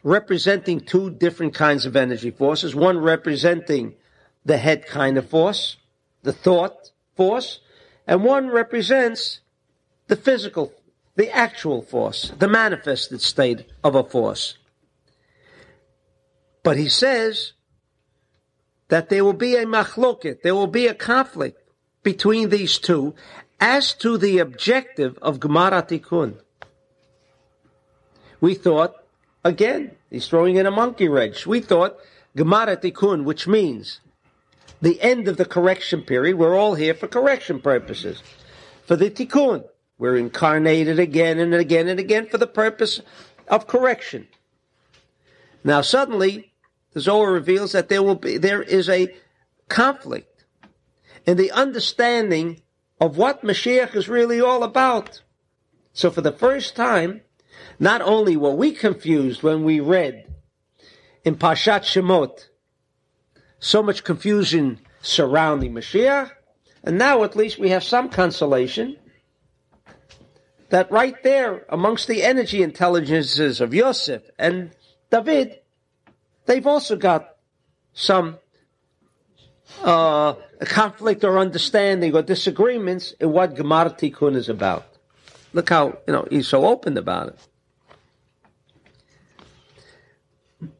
representing 0.04 0.78
two 0.78 1.10
different 1.10 1.54
kinds 1.54 1.84
of 1.84 1.96
energy 1.96 2.30
forces. 2.30 2.76
One 2.76 2.98
representing 2.98 3.96
the 4.44 4.56
head 4.56 4.86
kind 4.86 5.18
of 5.18 5.28
force, 5.28 5.78
the 6.22 6.32
thought 6.32 6.92
force, 7.16 7.58
and 8.06 8.22
one 8.22 8.46
represents 8.46 9.40
the 10.06 10.14
physical, 10.14 10.72
the 11.16 11.28
actual 11.28 11.82
force, 11.82 12.32
the 12.38 12.46
manifested 12.46 13.20
state 13.20 13.66
of 13.82 13.96
a 13.96 14.04
force. 14.04 14.58
But 16.62 16.76
he 16.76 16.86
says 16.86 17.54
that 18.92 19.08
there 19.08 19.24
will 19.24 19.32
be 19.32 19.56
a 19.56 19.64
machloket, 19.64 20.42
there 20.42 20.54
will 20.54 20.66
be 20.66 20.86
a 20.86 20.92
conflict 20.92 21.58
between 22.02 22.50
these 22.50 22.76
two 22.76 23.14
as 23.58 23.94
to 23.94 24.18
the 24.18 24.38
objective 24.38 25.18
of 25.22 25.40
Gmar 25.40 25.72
Tikkun. 25.88 26.34
We 28.42 28.52
thought, 28.52 28.94
again, 29.44 29.92
he's 30.10 30.28
throwing 30.28 30.56
in 30.56 30.66
a 30.66 30.70
monkey 30.70 31.08
wrench. 31.08 31.46
We 31.46 31.60
thought 31.60 31.96
Gmar 32.36 32.66
Tikkun, 32.82 33.24
which 33.24 33.48
means 33.48 34.00
the 34.82 35.00
end 35.00 35.26
of 35.26 35.38
the 35.38 35.46
correction 35.46 36.02
period, 36.02 36.36
we're 36.36 36.54
all 36.54 36.74
here 36.74 36.92
for 36.92 37.08
correction 37.08 37.62
purposes. 37.62 38.22
For 38.84 38.96
the 38.96 39.08
Tikkun, 39.08 39.64
we're 39.96 40.18
incarnated 40.18 40.98
again 40.98 41.38
and 41.38 41.54
again 41.54 41.88
and 41.88 41.98
again 41.98 42.26
for 42.26 42.36
the 42.36 42.46
purpose 42.46 43.00
of 43.48 43.66
correction. 43.66 44.28
Now 45.64 45.80
suddenly, 45.80 46.51
the 46.92 47.00
Zohar 47.00 47.32
reveals 47.32 47.72
that 47.72 47.88
there 47.88 48.02
will 48.02 48.14
be, 48.14 48.38
there 48.38 48.62
is 48.62 48.88
a 48.88 49.14
conflict 49.68 50.44
in 51.26 51.36
the 51.36 51.50
understanding 51.52 52.60
of 53.00 53.16
what 53.16 53.42
Mashiach 53.42 53.94
is 53.94 54.08
really 54.08 54.40
all 54.40 54.62
about. 54.62 55.22
So 55.92 56.10
for 56.10 56.20
the 56.20 56.32
first 56.32 56.76
time, 56.76 57.22
not 57.78 58.00
only 58.02 58.36
were 58.36 58.54
we 58.54 58.72
confused 58.72 59.42
when 59.42 59.64
we 59.64 59.80
read 59.80 60.26
in 61.24 61.36
Parshat 61.36 61.82
Shemot 61.82 62.48
so 63.58 63.82
much 63.82 64.04
confusion 64.04 64.80
surrounding 65.00 65.72
Mashiach, 65.72 66.30
and 66.84 66.98
now 66.98 67.22
at 67.22 67.36
least 67.36 67.58
we 67.58 67.70
have 67.70 67.84
some 67.84 68.08
consolation 68.08 68.96
that 70.70 70.90
right 70.90 71.22
there 71.22 71.64
amongst 71.68 72.08
the 72.08 72.22
energy 72.22 72.62
intelligences 72.62 73.60
of 73.60 73.74
Yosef 73.74 74.22
and 74.38 74.72
David, 75.10 75.60
they've 76.46 76.66
also 76.66 76.96
got 76.96 77.36
some 77.94 78.38
uh, 79.82 80.34
conflict 80.60 81.24
or 81.24 81.38
understanding 81.38 82.14
or 82.14 82.22
disagreements 82.22 83.12
in 83.20 83.32
what 83.32 83.54
Gmar 83.54 83.98
Tikkun 83.98 84.36
is 84.36 84.48
about. 84.48 84.86
Look 85.52 85.68
how 85.68 85.98
you 86.06 86.12
know 86.14 86.26
he's 86.30 86.48
so 86.48 86.66
open 86.66 86.96
about 86.96 87.28
it, 87.28 87.38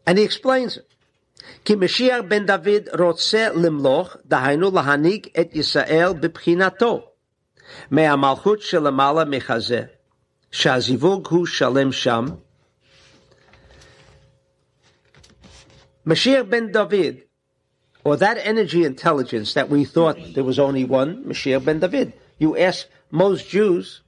and 0.07 0.19
he 0.19 0.25
explains 0.25 0.77
it. 0.79 0.87
כי 1.65 1.75
משיח 1.75 2.19
בן 2.29 2.47
דוד 2.47 2.89
רוצה 2.99 3.49
למלוך, 3.55 4.17
דהיינו 4.27 4.71
להנהיג 4.71 5.27
את 5.41 5.57
ישראל 5.57 6.13
בבחינתו, 6.21 7.07
מהמלכות 7.91 8.63
שלמעלה 8.63 9.25
מחזה, 9.25 9.83
שהזיווג 10.51 11.27
הוא 11.29 11.47
שלם 11.47 11.93
שם, 11.93 12.25
Mashiach 16.07 16.51
ben 16.51 16.73
David, 16.73 17.23
or 18.05 18.17
that 18.17 18.39
energy 18.39 18.85
intelligence 18.85 19.55
that 19.55 19.69
we 19.69 19.85
thought 19.85 20.19
there 20.35 20.45
was 20.45 20.59
only 20.59 20.85
one, 20.85 21.25
Mashiach 21.25 21.65
ben 21.65 21.79
David. 21.79 22.13
You 22.39 22.57
ask 22.57 22.87
most 23.11 23.49
Jews, 23.49 24.01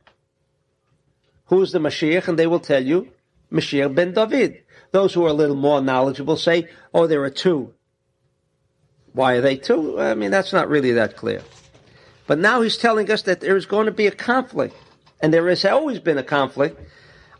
who's 1.46 1.72
the 1.72 1.78
Mashiach, 1.78 2.26
and 2.26 2.38
they 2.38 2.46
will 2.46 2.60
tell 2.60 2.82
you, 2.82 3.08
Mashiach 3.52 3.94
ben 3.94 4.12
David. 4.12 4.62
Those 4.90 5.14
who 5.14 5.24
are 5.24 5.30
a 5.30 5.32
little 5.34 5.56
more 5.56 5.80
knowledgeable 5.80 6.36
say, 6.36 6.68
oh, 6.92 7.06
there 7.06 7.22
are 7.22 7.30
two. 7.30 7.72
Why 9.12 9.34
are 9.34 9.40
they 9.40 9.56
two? 9.56 10.00
I 10.00 10.14
mean, 10.14 10.32
that's 10.32 10.52
not 10.52 10.68
really 10.68 10.92
that 10.92 11.16
clear. 11.16 11.42
But 12.26 12.38
now 12.38 12.62
he's 12.62 12.76
telling 12.76 13.10
us 13.10 13.22
that 13.22 13.40
there 13.40 13.56
is 13.56 13.66
going 13.66 13.86
to 13.86 13.92
be 13.92 14.08
a 14.08 14.10
conflict, 14.10 14.74
and 15.20 15.32
there 15.32 15.48
has 15.48 15.64
always 15.64 16.00
been 16.00 16.18
a 16.18 16.24
conflict 16.24 16.80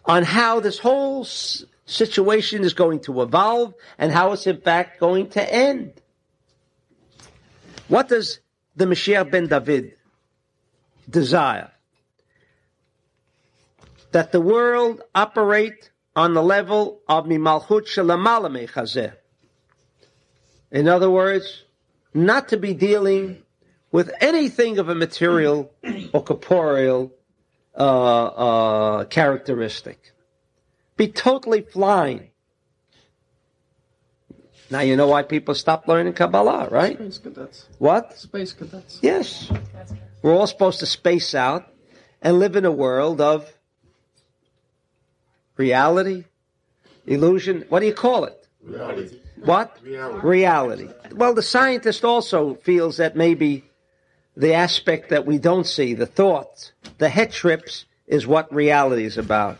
on 0.05 0.23
how 0.23 0.61
this 0.61 0.79
whole 0.79 1.27
situation 1.87 2.65
is 2.65 2.75
going 2.75 3.01
to 3.01 3.23
evolve 3.23 3.75
and 3.99 4.13
how 4.13 4.33
it's 4.33 4.47
in 4.47 4.61
fact 4.61 5.01
going 5.01 5.29
to 5.31 5.53
end. 5.53 5.93
What 7.89 8.09
does 8.09 8.41
the 8.77 8.87
Mashiach 8.87 9.31
ben 9.31 9.47
David 9.47 9.97
desire? 11.09 11.71
That 14.13 14.33
the 14.33 14.41
world 14.41 15.03
operate 15.15 15.91
on 16.17 16.35
the 16.35 16.43
level 16.43 17.01
of 17.09 17.25
mimalchut 17.27 17.87
shalamala 17.87 18.49
mechazeh. 18.51 19.15
In 20.71 20.89
other 20.89 21.11
words, 21.11 21.65
not 22.15 22.49
to 22.49 22.57
be 22.57 22.75
dealing 22.75 23.43
with 23.91 24.11
anything 24.21 24.79
of 24.79 24.89
a 24.89 24.95
material 24.95 25.73
or 26.13 26.23
corporeal 26.23 27.13
uh, 27.77 27.81
uh, 27.81 29.05
characteristic. 29.05 30.14
Be 30.97 31.09
totally 31.09 31.63
flying. 31.63 32.31
Now 34.71 34.81
you 34.81 34.97
know 34.97 35.09
why 35.09 35.23
people 35.23 35.55
stop 35.55 35.87
learning 35.87 36.15
Kabbalah, 36.15 36.69
right? 36.71 36.97
Space 36.97 37.19
cadets. 37.19 37.69
What? 37.79 38.17
Space 38.19 38.53
cadets. 38.53 38.99
Yes. 39.03 39.51
We're 40.23 40.35
all 40.35 40.47
supposed 40.47 40.81
to 40.81 40.87
space 40.87 41.35
out 41.35 41.69
and 42.23 42.39
live 42.39 42.57
in 42.57 42.65
a 42.65 42.73
world 42.73 43.21
of 43.21 43.53
reality, 45.57 46.25
illusion. 47.07 47.65
What 47.69 47.81
do 47.81 47.87
you 47.87 47.95
call 47.95 48.25
it? 48.25 48.49
Reality. 48.63 49.21
What? 49.45 49.77
Reality. 49.83 50.27
Reality. 50.27 50.89
Well, 51.13 51.35
the 51.35 51.43
scientist 51.43 52.05
also 52.05 52.55
feels 52.55 52.97
that 52.97 53.15
maybe 53.17 53.65
the 54.37 54.55
aspect 54.55 55.11
that 55.11 55.27
we 55.27 55.39
don't 55.39 55.67
see, 55.67 55.95
the 55.95 56.07
thoughts, 56.07 56.73
the 56.99 57.09
head 57.09 57.31
trips, 57.31 57.85
is 58.07 58.27
what 58.27 58.53
reality 58.53 59.05
is 59.05 59.19
about. 59.19 59.59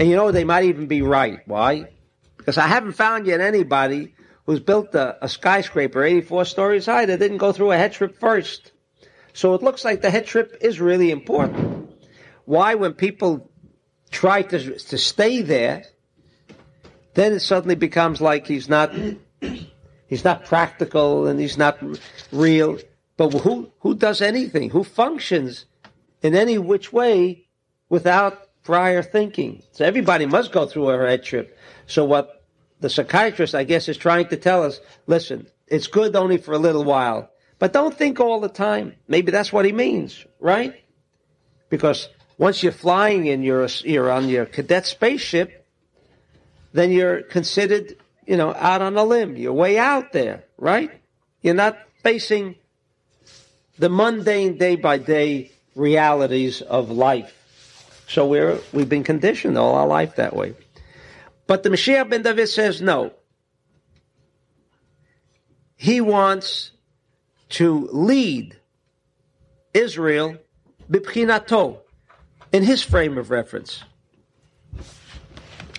And 0.00 0.08
you 0.08 0.16
know, 0.16 0.32
they 0.32 0.44
might 0.44 0.64
even 0.64 0.86
be 0.86 1.02
right. 1.02 1.40
Why? 1.44 1.90
Because 2.38 2.56
I 2.56 2.66
haven't 2.66 2.92
found 2.92 3.26
yet 3.26 3.42
anybody 3.42 4.14
who's 4.46 4.58
built 4.58 4.94
a, 4.94 5.22
a 5.22 5.28
skyscraper 5.28 6.02
84 6.02 6.46
stories 6.46 6.86
high 6.86 7.04
that 7.04 7.18
didn't 7.18 7.36
go 7.36 7.52
through 7.52 7.72
a 7.72 7.76
head 7.76 7.92
trip 7.92 8.18
first. 8.18 8.72
So 9.34 9.52
it 9.52 9.62
looks 9.62 9.84
like 9.84 10.00
the 10.00 10.10
head 10.10 10.24
trip 10.24 10.56
is 10.62 10.80
really 10.80 11.10
important. 11.10 11.92
Why, 12.46 12.76
when 12.76 12.94
people 12.94 13.50
try 14.10 14.40
to, 14.40 14.78
to 14.78 14.96
stay 14.96 15.42
there, 15.42 15.84
then 17.12 17.34
it 17.34 17.40
suddenly 17.40 17.74
becomes 17.74 18.22
like 18.22 18.46
he's 18.46 18.70
not 18.70 18.94
he's 20.06 20.24
not 20.24 20.46
practical 20.46 21.26
and 21.26 21.38
he's 21.38 21.58
not 21.58 21.78
real. 22.32 22.78
But 23.18 23.34
who 23.34 23.70
who 23.80 23.94
does 23.94 24.22
anything? 24.22 24.70
Who 24.70 24.82
functions 24.82 25.66
in 26.22 26.34
any 26.34 26.56
which 26.56 26.90
way 26.90 27.48
without 27.90 28.49
prior 28.62 29.02
thinking? 29.02 29.62
So 29.72 29.84
everybody 29.84 30.26
must 30.26 30.52
go 30.52 30.66
through 30.66 30.90
a 30.90 31.08
head 31.08 31.24
trip. 31.24 31.56
So 31.86 32.04
what 32.04 32.44
the 32.80 32.90
psychiatrist, 32.90 33.54
I 33.54 33.64
guess, 33.64 33.88
is 33.88 33.96
trying 33.96 34.28
to 34.28 34.36
tell 34.36 34.62
us: 34.62 34.80
listen, 35.06 35.46
it's 35.66 35.86
good 35.86 36.16
only 36.16 36.38
for 36.38 36.52
a 36.52 36.58
little 36.58 36.84
while, 36.84 37.30
but 37.58 37.72
don't 37.72 37.96
think 37.96 38.20
all 38.20 38.40
the 38.40 38.48
time. 38.48 38.94
Maybe 39.08 39.32
that's 39.32 39.52
what 39.52 39.64
he 39.64 39.72
means, 39.72 40.24
right? 40.40 40.74
Because 41.68 42.08
once 42.38 42.62
you're 42.62 42.72
flying 42.72 43.28
and 43.28 43.44
you're 43.44 43.68
you're 43.84 44.10
on 44.10 44.28
your 44.28 44.46
cadet 44.46 44.86
spaceship, 44.86 45.66
then 46.72 46.90
you're 46.90 47.22
considered, 47.22 47.96
you 48.26 48.36
know, 48.36 48.54
out 48.54 48.82
on 48.82 48.96
a 48.96 49.04
limb. 49.04 49.36
You're 49.36 49.52
way 49.52 49.78
out 49.78 50.12
there, 50.12 50.44
right? 50.58 50.90
You're 51.42 51.54
not 51.54 51.78
facing 52.02 52.56
the 53.78 53.88
mundane 53.88 54.58
day 54.58 54.76
by 54.76 54.98
day 54.98 55.52
realities 55.74 56.60
of 56.62 56.90
life. 56.90 57.34
So 58.10 58.26
we're, 58.26 58.58
we've 58.72 58.88
been 58.88 59.04
conditioned 59.04 59.56
all 59.56 59.76
our 59.76 59.86
life 59.86 60.16
that 60.16 60.34
way. 60.34 60.54
But 61.46 61.62
the 61.62 61.68
Mashiach 61.68 62.10
ben 62.10 62.22
David 62.22 62.48
says 62.48 62.82
no. 62.82 63.12
He 65.76 66.00
wants 66.00 66.72
to 67.50 67.88
lead 67.92 68.56
Israel 69.72 70.36
bipchinato 70.90 71.78
in 72.52 72.64
his 72.64 72.82
frame 72.82 73.16
of 73.16 73.30
reference. 73.30 73.84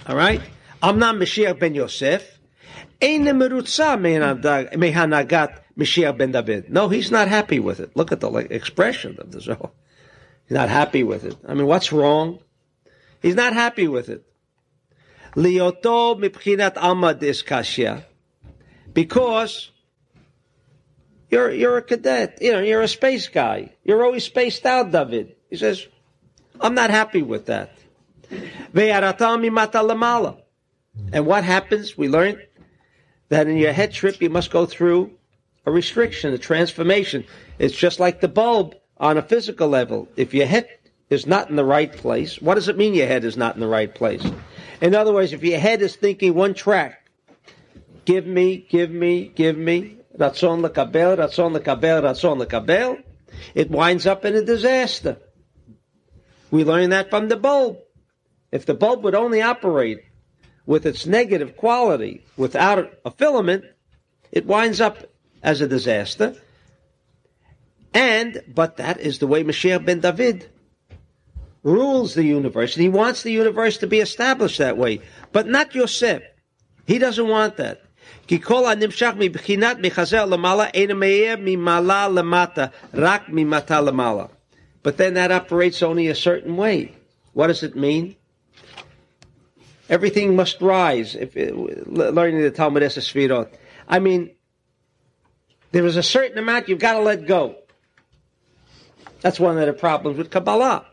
All 0.07 0.15
right? 0.15 0.41
I'm 0.81 1.00
not 1.00 1.15
Mashiach 1.15 1.59
ben 1.59 1.75
Yosef. 1.75 2.39
No, 6.69 6.88
he's 6.88 7.11
not 7.11 7.27
happy 7.27 7.59
with 7.59 7.81
it. 7.81 7.97
Look 7.97 8.13
at 8.13 8.21
the 8.21 8.29
expression 8.50 9.17
of 9.19 9.31
the 9.31 9.41
Zohar. 9.41 9.71
He's 10.51 10.58
not 10.58 10.67
happy 10.67 11.01
with 11.01 11.24
it. 11.24 11.38
I 11.48 11.53
mean, 11.53 11.65
what's 11.65 11.93
wrong? 11.93 12.39
He's 13.22 13.36
not 13.36 13.53
happy 13.53 13.88
with 13.88 14.10
it. 14.10 14.25
Lioto 15.34 16.20
mipchinat 16.20 16.74
amad 16.74 17.24
is 17.24 17.41
kashya. 17.41 18.03
Because 18.93 19.72
you're, 21.29 21.51
you're 21.51 21.77
a 21.77 21.81
cadet. 21.81 22.39
You 22.41 22.51
know, 22.51 22.60
you're 22.60 22.81
a 22.81 22.89
space 22.89 23.29
guy. 23.29 23.72
You're 23.86 24.03
always 24.03 24.25
spaced 24.25 24.65
out, 24.65 24.91
David. 24.91 25.38
He 25.50 25.55
says, 25.55 25.88
I'm 26.60 26.75
not 26.75 26.89
happy 26.89 27.21
with 27.21 27.45
that. 27.45 27.71
And 31.13 31.25
what 31.25 31.43
happens? 31.45 31.97
We 31.97 32.10
learned 32.10 32.45
that 33.30 33.47
in 33.47 33.56
your 33.56 33.71
head 33.71 33.93
trip, 33.93 34.21
you 34.21 34.30
must 34.30 34.52
go 34.52 34.65
through 34.65 35.12
a 35.65 35.71
restriction, 35.71 36.34
a 36.34 36.38
transformation. 36.38 37.23
It's 37.58 37.73
just 37.73 38.02
like 38.02 38.19
the 38.19 38.28
bulb 38.28 38.75
on 39.01 39.17
a 39.17 39.21
physical 39.21 39.67
level. 39.67 40.07
If 40.15 40.33
your 40.33 40.45
head 40.45 40.69
is 41.09 41.25
not 41.25 41.49
in 41.49 41.57
the 41.57 41.65
right 41.65 41.91
place, 41.91 42.39
what 42.39 42.55
does 42.55 42.69
it 42.69 42.77
mean 42.77 42.93
your 42.93 43.07
head 43.07 43.25
is 43.25 43.35
not 43.35 43.55
in 43.55 43.61
the 43.61 43.67
right 43.67 43.93
place? 43.93 44.25
In 44.79 44.95
other 44.95 45.11
words, 45.11 45.33
if 45.33 45.43
your 45.43 45.59
head 45.59 45.81
is 45.81 45.95
thinking 45.95 46.35
one 46.35 46.53
track, 46.53 47.09
give 48.05 48.25
me, 48.25 48.65
give 48.69 48.91
me, 48.91 49.27
give 49.27 49.57
me, 49.57 49.97
ratzon 50.17 50.65
lekabel, 50.65 51.17
ratzon 51.17 51.57
lekabel, 51.57 52.03
ratzon 52.03 52.45
lekabel, 52.45 53.03
it 53.55 53.71
winds 53.71 54.05
up 54.05 54.23
in 54.23 54.35
a 54.35 54.43
disaster. 54.43 55.17
We 56.51 56.63
learn 56.63 56.91
that 56.91 57.09
from 57.09 57.27
the 57.27 57.37
bulb. 57.37 57.79
If 58.51 58.65
the 58.65 58.73
bulb 58.73 59.03
would 59.03 59.15
only 59.15 59.41
operate 59.41 60.03
with 60.65 60.85
its 60.85 61.05
negative 61.05 61.57
quality 61.57 62.23
without 62.37 62.93
a 63.03 63.11
filament, 63.11 63.65
it 64.31 64.45
winds 64.45 64.79
up 64.79 65.09
as 65.41 65.61
a 65.61 65.67
disaster. 65.67 66.35
And, 67.93 68.41
but 68.47 68.77
that 68.77 68.99
is 68.99 69.19
the 69.19 69.27
way 69.27 69.43
Mashiach 69.43 69.86
ben 69.86 69.99
David 69.99 70.49
rules 71.63 72.13
the 72.13 72.23
universe. 72.23 72.75
And 72.75 72.84
he 72.84 72.89
wants 72.89 73.23
the 73.23 73.32
universe 73.32 73.77
to 73.80 73.88
be 73.88 73.99
established 73.99 74.58
that 74.60 74.77
way. 74.77 75.01
But 75.32 75.47
not 75.47 75.75
Yosef. 75.75 76.23
He 76.88 76.97
doesn't 76.97 77.27
want 77.27 77.58
that. 77.58 77.82
But 84.84 84.97
then 84.97 85.13
that 85.13 85.32
operates 85.32 85.84
only 85.84 86.08
a 86.08 86.15
certain 86.15 86.58
way. 86.58 86.95
What 87.34 87.47
does 87.47 87.63
it 87.63 87.75
mean? 87.75 88.15
Everything 89.89 90.36
must 90.36 90.62
rise. 90.62 91.15
If 91.15 91.36
it, 91.36 91.56
learning 91.56 92.41
the 92.41 92.51
Talmud 92.51 92.84
Sefirot, 92.84 93.54
I 93.88 93.99
mean, 93.99 94.32
there 95.71 95.86
is 95.86 95.97
a 95.97 96.04
certain 96.04 96.38
amount 96.38 96.69
you've 96.69 96.80
got 96.80 96.93
to 96.93 97.01
let 97.01 97.27
go. 97.27 97.58
That's 99.21 99.39
one 99.39 99.57
of 99.57 99.65
the 99.65 99.73
problems 99.73 100.17
with 100.17 100.31
Kabbalah. 100.31 100.86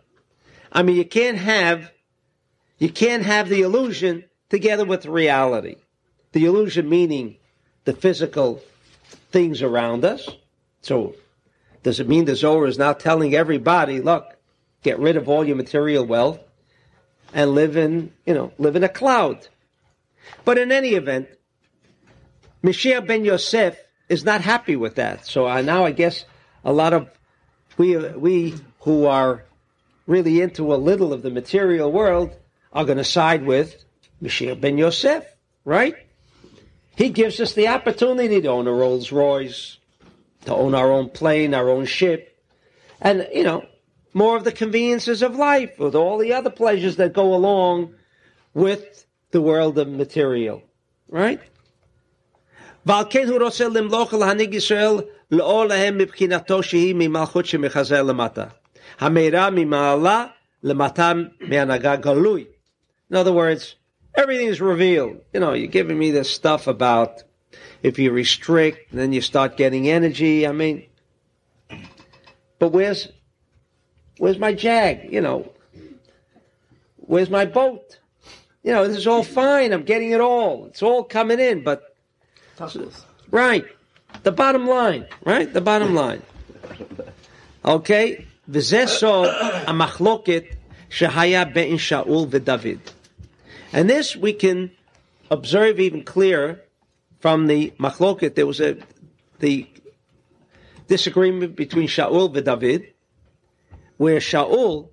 I 0.70 0.82
mean, 0.82 0.96
you 0.96 1.04
can't 1.04 1.38
have, 1.38 1.90
you 2.78 2.90
can't 2.90 3.24
have 3.24 3.48
the 3.48 3.62
illusion 3.62 4.24
together 4.50 4.84
with 4.84 5.06
reality. 5.06 5.76
The 6.32 6.44
illusion 6.44 6.88
meaning 6.88 7.36
the 7.84 7.94
physical 7.94 8.62
things 9.30 9.62
around 9.62 10.04
us. 10.04 10.28
So, 10.82 11.14
does 11.82 12.00
it 12.00 12.08
mean 12.08 12.26
the 12.26 12.36
Zohar 12.36 12.66
is 12.66 12.78
now 12.78 12.92
telling 12.92 13.34
everybody, 13.34 14.00
look, 14.00 14.36
get 14.82 14.98
rid 14.98 15.16
of 15.16 15.28
all 15.28 15.46
your 15.46 15.56
material 15.56 16.04
wealth 16.04 16.38
and 17.32 17.52
live 17.52 17.76
in, 17.76 18.12
you 18.26 18.34
know, 18.34 18.52
live 18.58 18.76
in 18.76 18.84
a 18.84 18.88
cloud? 18.88 19.48
But 20.44 20.58
in 20.58 20.70
any 20.70 20.90
event, 20.90 21.28
Mashiach 22.62 23.06
ben 23.06 23.24
Yosef 23.24 23.78
is 24.08 24.24
not 24.24 24.42
happy 24.42 24.76
with 24.76 24.96
that. 24.96 25.24
So 25.26 25.46
I, 25.46 25.62
now 25.62 25.84
I 25.86 25.92
guess 25.92 26.24
a 26.64 26.72
lot 26.72 26.92
of 26.92 27.08
we 27.78 27.96
we 27.96 28.54
who 28.80 29.06
are 29.06 29.44
really 30.06 30.40
into 30.40 30.74
a 30.74 30.76
little 30.76 31.12
of 31.12 31.22
the 31.22 31.30
material 31.30 31.90
world 31.90 32.36
are 32.72 32.84
going 32.84 32.98
to 32.98 33.04
side 33.04 33.44
with 33.44 33.84
Mashiach 34.22 34.60
ben 34.60 34.76
Yosef, 34.76 35.24
right? 35.64 35.94
He 36.96 37.10
gives 37.10 37.40
us 37.40 37.52
the 37.52 37.68
opportunity 37.68 38.40
to 38.40 38.48
own 38.48 38.66
a 38.66 38.72
Rolls 38.72 39.12
Royce, 39.12 39.78
to 40.44 40.54
own 40.54 40.74
our 40.74 40.90
own 40.90 41.10
plane, 41.10 41.54
our 41.54 41.70
own 41.70 41.86
ship, 41.86 42.36
and 43.00 43.26
you 43.32 43.44
know 43.44 43.64
more 44.12 44.36
of 44.36 44.44
the 44.44 44.52
conveniences 44.52 45.22
of 45.22 45.36
life 45.36 45.78
with 45.78 45.94
all 45.94 46.18
the 46.18 46.32
other 46.32 46.50
pleasures 46.50 46.96
that 46.96 47.12
go 47.12 47.34
along 47.34 47.94
with 48.54 49.06
the 49.30 49.40
world 49.40 49.78
of 49.78 49.88
material, 49.88 50.62
right? 51.08 51.40
ועל 52.88 53.05
כן 53.09 53.27
הוא 53.29 53.39
רוצה 53.41 53.67
למלוך 53.67 54.13
להנהיג 54.13 54.53
ישראל 54.53 54.95
לאור 55.31 55.65
להם 55.65 55.97
מבחינתו 55.97 56.63
שהיא 56.63 56.95
ממלכות 56.97 57.45
שמחזר 57.45 58.03
למטה. 58.03 58.45
המהירה 58.99 59.49
ממעלה 59.49 60.25
למטה 60.63 61.13
מהנהגה 61.41 61.95
גלוי. 61.95 62.45
In 63.12 63.15
other 63.15 63.33
words, 63.33 63.75
everything 64.17 64.47
is 64.47 64.62
revealed. 64.62 65.17
You 65.33 65.39
know, 65.39 65.53
you're 65.53 65.67
giving 65.67 65.99
me 65.99 66.12
this 66.12 66.29
stuff 66.29 66.67
about 66.67 67.23
if 67.83 67.99
you 67.99 68.12
restrict, 68.12 68.79
then 68.91 69.13
you 69.13 69.21
start 69.21 69.57
getting 69.57 69.89
energy. 69.89 70.47
I 70.47 70.51
mean, 70.51 70.83
but 72.59 72.69
where's, 72.69 73.09
where's 74.17 74.39
my 74.39 74.53
jag? 74.53 75.12
You 75.12 75.21
know, 75.21 75.51
where's 76.95 77.29
my 77.29 77.45
boat? 77.45 77.99
You 78.63 78.71
know, 78.71 78.88
this 78.88 78.97
is 78.97 79.07
all 79.07 79.23
fine. 79.23 79.73
I'm 79.73 79.83
getting 79.83 80.12
it 80.12 80.21
all. 80.21 80.65
It's 80.67 80.81
all 80.81 81.03
coming 81.03 81.39
in, 81.39 81.63
but 81.63 81.87
Right. 83.30 83.64
The 84.22 84.32
bottom 84.32 84.66
line. 84.66 85.06
Right? 85.24 85.52
The 85.52 85.60
bottom 85.60 85.94
line. 85.94 86.22
Okay? 87.64 88.26
V'zeso 88.50 89.64
amachloket 89.64 90.56
shehaya 90.90 91.52
be'in 91.52 91.76
Shaul 91.76 92.26
v'David. 92.26 92.80
And 93.72 93.88
this 93.90 94.16
we 94.16 94.32
can 94.32 94.70
observe 95.30 95.78
even 95.78 96.02
clearer 96.04 96.60
from 97.20 97.46
the 97.46 97.72
machloket. 97.78 98.34
There 98.34 98.46
was 98.46 98.60
a 98.60 98.78
the 99.40 99.66
disagreement 100.86 101.54
between 101.54 101.86
Shaul 101.86 102.34
and 102.34 102.44
David, 102.44 102.94
where 103.98 104.18
Shaul 104.18 104.88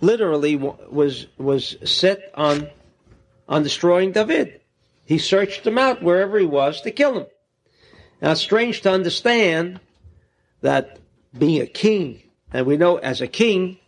literally 0.00 0.56
was 0.56 1.26
was 1.36 1.76
set 1.84 2.30
on 2.34 2.68
on 3.48 3.62
destroying 3.62 4.12
David. 4.12 4.60
He 5.04 5.18
searched 5.18 5.66
him 5.66 5.78
out 5.78 6.02
wherever 6.02 6.38
he 6.38 6.46
was 6.46 6.80
to 6.82 6.90
kill 6.90 7.18
him. 7.18 7.26
Now 8.22 8.32
it's 8.32 8.40
strange 8.40 8.80
to 8.82 8.90
understand 8.90 9.80
that 10.62 10.98
being 11.36 11.60
a 11.60 11.66
king, 11.66 12.22
and 12.52 12.66
we 12.66 12.76
know 12.76 12.96
as 12.96 13.20
a 13.20 13.26
king, 13.26 13.78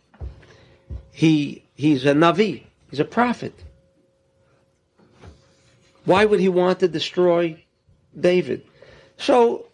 he 1.11 1.63
he's 1.73 2.05
a 2.05 2.13
navi, 2.13 2.63
he's 2.89 2.99
a 2.99 3.05
prophet. 3.05 3.53
Why 6.05 6.23
would 6.23 6.39
he 6.39 6.49
want 6.49 6.79
to 6.79 6.87
destroy 6.87 7.63
David? 8.17 8.63
So 9.17 9.67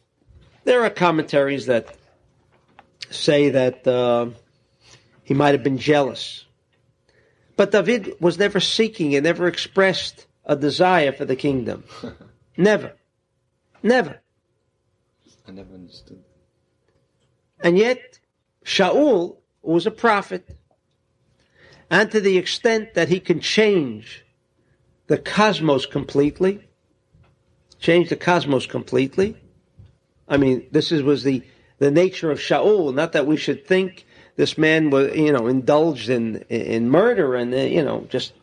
there 0.63 0.84
are 0.84 0.89
commentaries 0.89 1.65
that 1.65 1.95
say 3.10 3.49
that 3.49 3.86
uh, 3.86 4.27
he 5.23 5.34
might 5.34 5.53
have 5.53 5.63
been 5.63 5.77
jealous. 5.77 6.45
But 7.56 7.71
David 7.71 8.15
was 8.19 8.39
never 8.39 8.60
seeking 8.60 9.13
and 9.13 9.23
never 9.23 9.47
expressed 9.47 10.25
a 10.45 10.56
desire 10.56 11.12
for 11.12 11.25
the 11.25 11.36
kingdom. 11.36 11.84
never. 12.58 12.93
Never. 13.82 14.21
I 15.47 15.51
never 15.51 15.73
understood. 15.73 16.23
And 17.60 17.77
yet, 17.77 18.19
Shaul 18.65 19.38
was 19.62 19.86
a 19.86 19.91
prophet. 19.91 20.58
And 21.89 22.12
to 22.12 22.19
the 22.19 22.38
extent 22.38 22.93
that 22.93 23.10
he 23.10 23.19
can 23.19 23.39
change 23.39 24.25
the 25.08 25.17
cosmos 25.17 25.86
completely, 25.86 26.67
change 27.79 28.10
the 28.10 28.15
cosmos 28.15 28.65
completely. 28.65 29.38
I 30.27 30.38
mean, 30.38 30.67
this 30.71 30.91
is, 30.91 31.03
was 31.03 31.23
the, 31.23 31.43
the 31.79 31.91
nature 31.91 32.32
of 32.32 32.39
Shaul. 32.39 32.93
Not 32.93 33.12
that 33.12 33.27
we 33.27 33.38
should 33.38 33.67
think 33.67 34.06
this 34.36 34.58
man 34.58 34.89
was, 34.89 35.15
you 35.15 35.32
know, 35.32 35.47
indulged 35.47 36.10
in, 36.10 36.38
in 36.49 36.89
murder 36.89 37.36
and, 37.36 37.53
uh, 37.53 37.58
you 37.58 37.84
know, 37.84 38.08
just 38.10 38.34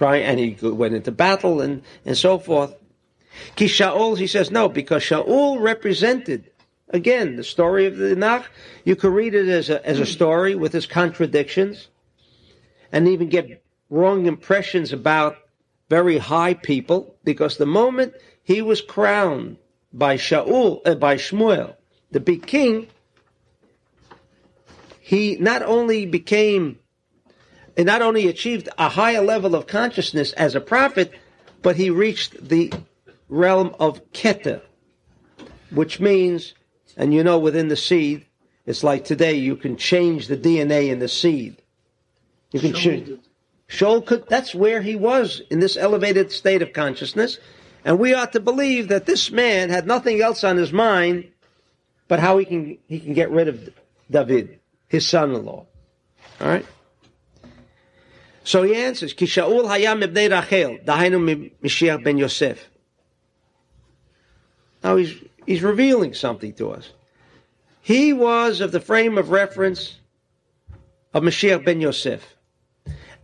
try, 0.00 0.16
and 0.16 0.40
he 0.40 0.56
went 0.62 0.94
into 0.94 1.12
battle 1.12 1.60
and, 1.60 1.82
and 2.06 2.16
so 2.16 2.38
forth. 2.38 2.74
Ki 3.54 3.66
Shaul, 3.66 4.16
he 4.16 4.26
says, 4.26 4.50
no, 4.50 4.66
because 4.66 5.02
Shaul 5.02 5.60
represented, 5.60 6.50
again, 6.88 7.36
the 7.36 7.44
story 7.44 7.84
of 7.84 7.98
the 7.98 8.16
Nach, 8.16 8.48
you 8.82 8.96
could 8.96 9.12
read 9.12 9.34
it 9.34 9.46
as 9.46 9.68
a, 9.68 9.86
as 9.86 10.00
a 10.00 10.06
story 10.06 10.54
with 10.54 10.74
its 10.74 10.86
contradictions 10.86 11.88
and 12.90 13.08
even 13.08 13.28
get 13.28 13.62
wrong 13.90 14.24
impressions 14.24 14.94
about 14.94 15.36
very 15.90 16.16
high 16.16 16.54
people, 16.54 17.14
because 17.22 17.58
the 17.58 17.66
moment 17.66 18.14
he 18.42 18.62
was 18.62 18.80
crowned 18.80 19.58
by 19.92 20.16
Shaul, 20.16 20.80
uh, 20.86 20.94
by 20.94 21.16
Shmuel, 21.16 21.76
to 22.14 22.20
be 22.20 22.38
king, 22.38 22.88
he 24.98 25.36
not 25.36 25.62
only 25.62 26.06
became, 26.06 26.78
and 27.76 27.86
not 27.86 28.02
only 28.02 28.28
achieved 28.28 28.68
a 28.78 28.88
higher 28.88 29.22
level 29.22 29.54
of 29.54 29.66
consciousness 29.66 30.32
as 30.32 30.54
a 30.54 30.60
prophet, 30.60 31.12
but 31.62 31.76
he 31.76 31.90
reached 31.90 32.48
the 32.48 32.72
realm 33.28 33.74
of 33.78 34.12
Keter, 34.12 34.62
which 35.70 36.00
means, 36.00 36.54
and 36.96 37.14
you 37.14 37.22
know, 37.22 37.38
within 37.38 37.68
the 37.68 37.76
seed, 37.76 38.26
it's 38.66 38.84
like 38.84 39.04
today 39.04 39.34
you 39.34 39.56
can 39.56 39.76
change 39.76 40.26
the 40.26 40.36
DNA 40.36 40.90
in 40.90 40.98
the 40.98 41.08
seed. 41.08 41.56
You 42.52 42.60
can 42.60 42.74
change. 42.74 43.18
Shaul 43.68 44.04
could, 44.04 44.28
that's 44.28 44.54
where 44.54 44.82
he 44.82 44.96
was 44.96 45.40
in 45.50 45.60
this 45.60 45.76
elevated 45.76 46.32
state 46.32 46.60
of 46.60 46.72
consciousness. 46.72 47.38
And 47.84 47.98
we 47.98 48.12
ought 48.14 48.32
to 48.32 48.40
believe 48.40 48.88
that 48.88 49.06
this 49.06 49.30
man 49.30 49.70
had 49.70 49.86
nothing 49.86 50.20
else 50.20 50.44
on 50.44 50.56
his 50.56 50.72
mind 50.72 51.30
but 52.08 52.18
how 52.18 52.38
he 52.38 52.44
can, 52.44 52.78
he 52.88 52.98
can 52.98 53.14
get 53.14 53.30
rid 53.30 53.46
of 53.46 53.70
David, 54.10 54.58
his 54.88 55.06
son-in-law. 55.06 55.64
All 56.40 56.46
right? 56.46 56.66
So 58.44 58.62
he 58.62 58.74
answers, 58.74 59.12
Ki 59.12 59.26
Shaul 59.26 59.64
hayam 59.64 60.02
ibnei 60.02 60.30
Rachel, 60.30 60.78
dahainu 60.84 61.50
Mashiach 61.62 62.02
ben 62.02 62.18
Yosef. 62.18 62.70
Now 64.82 64.96
he's, 64.96 65.14
he's 65.46 65.62
revealing 65.62 66.14
something 66.14 66.54
to 66.54 66.70
us. 66.70 66.90
He 67.82 68.12
was 68.12 68.60
of 68.60 68.72
the 68.72 68.80
frame 68.80 69.18
of 69.18 69.30
reference 69.30 69.96
of 71.12 71.22
Mashiach 71.22 71.64
ben 71.64 71.80
Yosef. 71.80 72.36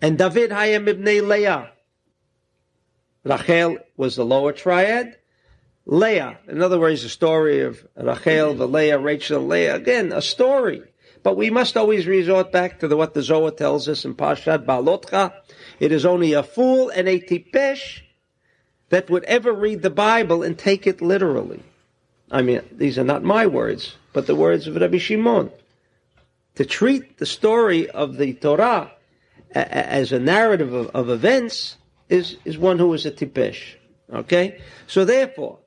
And 0.02 0.18
David 0.18 0.50
Hayam 0.50 0.88
ibn 0.88 1.28
Leah. 1.28 1.72
Rachel 3.24 3.78
was 3.96 4.16
the 4.16 4.24
lower 4.24 4.52
triad. 4.52 5.16
Leah, 5.86 6.38
in 6.48 6.62
other 6.62 6.78
words, 6.78 7.02
the 7.02 7.08
story 7.08 7.60
of 7.60 7.86
Rachel, 7.96 8.54
the 8.54 8.68
Leah, 8.68 8.98
Rachel, 8.98 9.46
Leah. 9.46 9.76
Again, 9.76 10.12
a 10.12 10.20
story. 10.20 10.82
But 11.26 11.36
we 11.36 11.50
must 11.50 11.76
always 11.76 12.06
resort 12.06 12.52
back 12.52 12.78
to 12.78 12.86
the, 12.86 12.96
what 12.96 13.14
the 13.14 13.20
Zohar 13.20 13.50
tells 13.50 13.88
us 13.88 14.04
in 14.04 14.14
Pashat 14.14 14.64
Balotcha. 14.64 15.32
It 15.80 15.90
is 15.90 16.06
only 16.06 16.34
a 16.34 16.44
fool 16.44 16.88
and 16.90 17.08
a 17.08 17.18
tipesh 17.18 18.02
that 18.90 19.10
would 19.10 19.24
ever 19.24 19.52
read 19.52 19.82
the 19.82 19.90
Bible 19.90 20.44
and 20.44 20.56
take 20.56 20.86
it 20.86 21.02
literally. 21.02 21.64
I 22.30 22.42
mean, 22.42 22.60
these 22.70 22.96
are 22.96 23.02
not 23.02 23.24
my 23.24 23.44
words, 23.44 23.96
but 24.12 24.28
the 24.28 24.36
words 24.36 24.68
of 24.68 24.76
Rabbi 24.76 24.98
Shimon. 24.98 25.50
To 26.54 26.64
treat 26.64 27.18
the 27.18 27.26
story 27.26 27.90
of 27.90 28.18
the 28.18 28.34
Torah 28.34 28.92
as 29.52 30.12
a 30.12 30.20
narrative 30.20 30.72
of, 30.72 30.90
of, 30.94 31.10
events 31.10 31.76
is, 32.08 32.36
is 32.44 32.56
one 32.56 32.78
who 32.78 32.94
is 32.94 33.04
a 33.04 33.10
tipesh. 33.10 33.74
Okay? 34.12 34.60
So 34.86 35.04
therefore, 35.04 35.58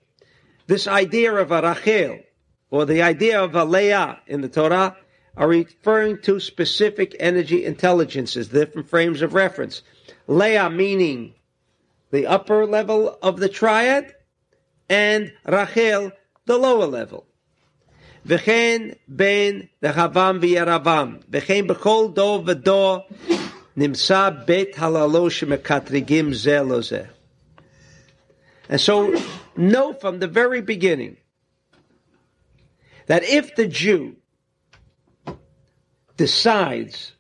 this 0.68 0.88
idea 0.88 1.34
of 1.34 1.52
a 1.52 1.62
Rachel, 1.62 2.20
or 2.72 2.86
the 2.86 3.02
idea 3.02 3.44
of 3.44 3.56
a 3.56 3.66
Leah 3.66 4.22
in 4.26 4.40
the 4.40 4.48
Torah, 4.48 4.96
are 5.38 5.48
referring 5.48 6.22
to 6.22 6.40
specific 6.40 7.16
energy 7.20 7.66
intelligences, 7.66 8.50
different 8.50 8.90
frames 8.90 9.22
of 9.22 9.34
reference. 9.34 9.82
Leah 10.28 10.70
meaning 10.70 11.34
the 12.12 12.28
upper 12.28 12.66
level 12.66 13.18
of 13.22 13.40
the 13.40 13.50
triad, 13.50 14.16
and 14.90 15.32
Rachel 15.46 16.12
the 16.46 16.58
lower 16.58 16.88
level. 16.88 17.26
V'chein 18.28 18.98
ben 19.08 19.70
dechavam 19.82 20.42
v'yeravam. 20.42 21.24
V'chein 21.26 21.68
b'chol 21.68 22.14
do 22.14 22.54
v'do 22.54 23.04
nimsa 23.78 24.46
bet 24.46 24.74
halalosh 24.74 25.48
mekatrigim 25.48 26.30
zeh. 26.32 27.08
And 28.68 28.82
so, 28.82 29.16
know 29.56 29.94
from 29.94 30.20
the 30.20 30.28
very 30.28 30.62
beginning 30.62 31.18
that 33.08 33.24
if 33.24 33.56
the 33.56 33.68
Jew 33.68 34.18
decides 36.20 37.14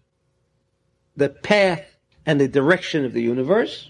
the 1.15 1.29
path 1.29 1.85
and 2.25 2.39
the 2.39 2.49
direction 2.49 3.05
of 3.05 3.13
the 3.13 3.21
universe, 3.21 3.89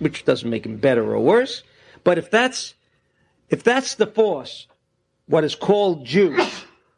which 0.00 0.24
doesn't 0.24 0.50
make 0.50 0.66
him 0.66 0.76
better 0.76 1.14
or 1.14 1.20
worse, 1.20 1.62
but 2.02 2.18
if 2.18 2.28
that's 2.28 2.74
if 3.48 3.62
that's 3.62 3.94
the 3.94 4.08
force, 4.08 4.66
what 5.26 5.44
is 5.44 5.54
called 5.54 6.04
Jew, 6.04 6.36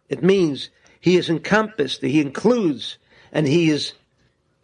it 0.09 0.23
means 0.23 0.71
he 0.99 1.17
is 1.17 1.29
encompassed, 1.29 2.01
he 2.01 2.23
includes, 2.23 2.97
and 3.33 3.47
he 3.47 3.69
is 3.69 3.93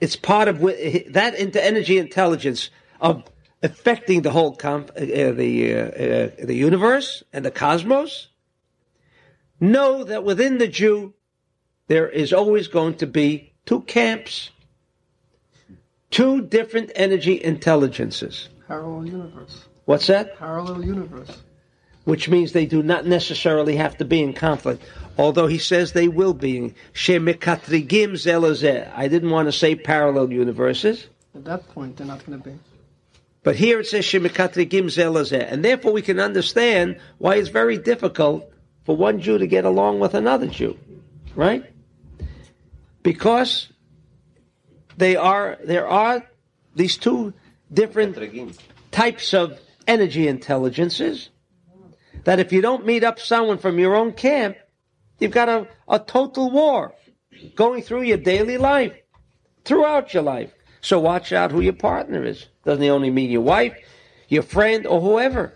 it's 0.01 0.17
part 0.17 0.49
of 0.49 0.61
that 0.61 1.35
into 1.39 1.63
energy 1.63 1.99
intelligence 1.99 2.71
of 3.03 3.25
affecting 3.63 4.23
the 4.23 4.31
whole 4.31 4.57
comp, 4.57 4.93
uh, 4.97 5.01
the 5.05 5.75
uh, 5.75 5.79
uh, 5.79 6.31
the 6.43 6.55
universe 6.55 7.23
and 7.35 7.45
the 7.45 7.51
cosmos. 7.51 8.29
Know 9.61 10.05
that 10.05 10.25
within 10.25 10.57
the 10.57 10.69
Jew, 10.69 11.13
there 11.91 12.09
is 12.09 12.33
always 12.33 12.69
going 12.69 12.95
to 12.95 13.07
be 13.09 13.53
two 13.67 13.81
camps, 13.81 14.51
two 16.13 16.41
different 16.41 16.93
energy 16.95 17.43
intelligences. 17.43 18.49
Parallel 18.69 19.07
universe. 19.07 19.65
What's 19.87 20.07
that? 20.07 20.39
Parallel 20.39 20.85
universe. 20.85 21.43
Which 22.05 22.29
means 22.29 22.53
they 22.53 22.67
do 22.67 22.85
not 22.85 23.07
necessarily 23.07 23.75
have 23.75 23.97
to 23.97 24.05
be 24.05 24.23
in 24.23 24.35
conflict. 24.35 24.85
Although 25.19 25.49
he 25.49 25.59
says 25.59 25.91
they 25.91 26.07
will 26.07 26.33
be. 26.33 26.75
Shemekatrigim 26.95 28.13
zelazeh. 28.13 28.93
I 28.95 29.09
didn't 29.09 29.31
want 29.31 29.49
to 29.49 29.53
say 29.53 29.75
parallel 29.75 30.33
universes. 30.33 31.09
At 31.35 31.45
that 31.47 31.69
point, 31.71 31.97
they're 31.97 32.07
not 32.07 32.25
going 32.25 32.41
to 32.41 32.51
be. 32.51 32.57
But 33.43 33.57
here 33.57 33.81
it 33.81 33.89
says 33.89 34.05
Shemekatrigim 34.05 34.85
zelazeh. 34.85 35.53
And 35.53 35.65
therefore 35.65 35.91
we 35.91 36.03
can 36.03 36.21
understand 36.21 37.01
why 37.19 37.35
it's 37.35 37.49
very 37.49 37.79
difficult 37.79 38.49
for 38.85 38.97
one 38.97 39.21
Jew 39.21 39.39
to 39.39 39.49
get 39.49 39.65
along 39.65 39.99
with 39.99 40.15
another 40.15 40.47
Jew. 40.47 40.79
Right? 41.35 41.65
Because 43.03 43.69
they 44.97 45.17
are, 45.17 45.59
there 45.65 45.89
are 45.89 46.25
these 46.75 46.97
two 46.97 47.33
different 47.73 48.17
types 48.91 49.35
of 49.35 49.59
energy 49.87 50.29
intelligences 50.29 51.31
that 52.25 52.39
if 52.39 52.53
you 52.53 52.61
don't 52.61 52.85
meet 52.85 53.05
up 53.05 53.19
someone 53.19 53.59
from 53.59 53.79
your 53.79 53.97
own 53.97 54.13
camp, 54.13 54.57
you've 55.19 55.31
got 55.31 55.49
a, 55.49 55.69
a 55.89 55.99
total 55.99 56.51
war 56.51 56.95
going 57.55 57.83
through 57.83 58.03
your 58.03 58.19
daily 58.19 58.59
life, 58.59 58.93
throughout 59.65 60.13
your 60.13 60.23
life. 60.23 60.53
So 60.81 60.99
watch 60.99 61.33
out 61.33 61.53
who 61.53 61.61
your 61.61 61.75
partner 61.75 62.25
is. 62.25 62.47
Doesn't 62.65 62.83
he 62.83 62.91
only 62.91 63.11
mean 63.11 63.31
your 63.31 63.43
wife, 63.43 63.75
your 64.29 64.43
friend, 64.43 64.87
or 64.87 65.01
whoever? 65.01 65.55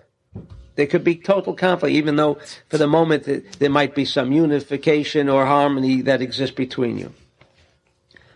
There 0.77 0.87
could 0.87 1.05
be 1.05 1.17
total 1.17 1.55
conflict, 1.55 1.95
even 1.95 2.17
though 2.17 2.39
for 2.69 2.79
the 2.79 2.87
moment 2.87 3.29
there 3.59 3.71
might 3.71 3.95
be 3.95 4.05
some 4.05 4.33
unification 4.33 5.29
or 5.29 5.47
harmony 5.47 6.03
that 6.03 6.21
exists 6.21 6.55
between 6.55 6.99
you. 6.99 7.13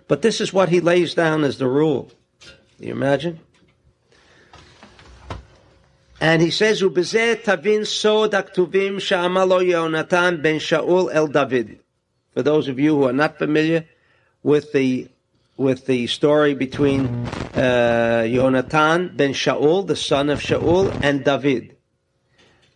But 0.08 0.22
this 0.22 0.40
is 0.40 0.52
what 0.52 0.70
he 0.70 0.80
lays 0.80 1.14
down 1.14 1.44
as 1.44 1.58
the 1.58 1.68
rule. 1.68 2.10
You 2.80 2.92
imagine? 2.92 3.40
And 6.20 6.42
he 6.42 6.50
says, 6.50 6.82
"Ubezeh 6.82 7.44
tavin 7.44 7.86
sod 7.86 8.32
aktuvim 8.32 8.96
sha'amalo 8.96 9.62
Yonatan 9.62 10.42
ben 10.42 10.58
Shaul 10.58 11.12
el 11.12 11.28
David." 11.28 11.78
For 12.32 12.42
those 12.42 12.68
of 12.68 12.78
you 12.80 12.96
who 12.96 13.04
are 13.04 13.12
not 13.12 13.38
familiar 13.38 13.84
with 14.42 14.72
the 14.72 15.08
with 15.56 15.86
the 15.86 16.06
story 16.06 16.54
between 16.54 17.06
uh, 17.54 18.24
Yonatan 18.26 19.16
ben 19.16 19.32
Shaul, 19.32 19.86
the 19.86 19.96
son 19.96 20.30
of 20.30 20.40
Shaul, 20.40 20.96
and 21.02 21.24
David, 21.24 21.76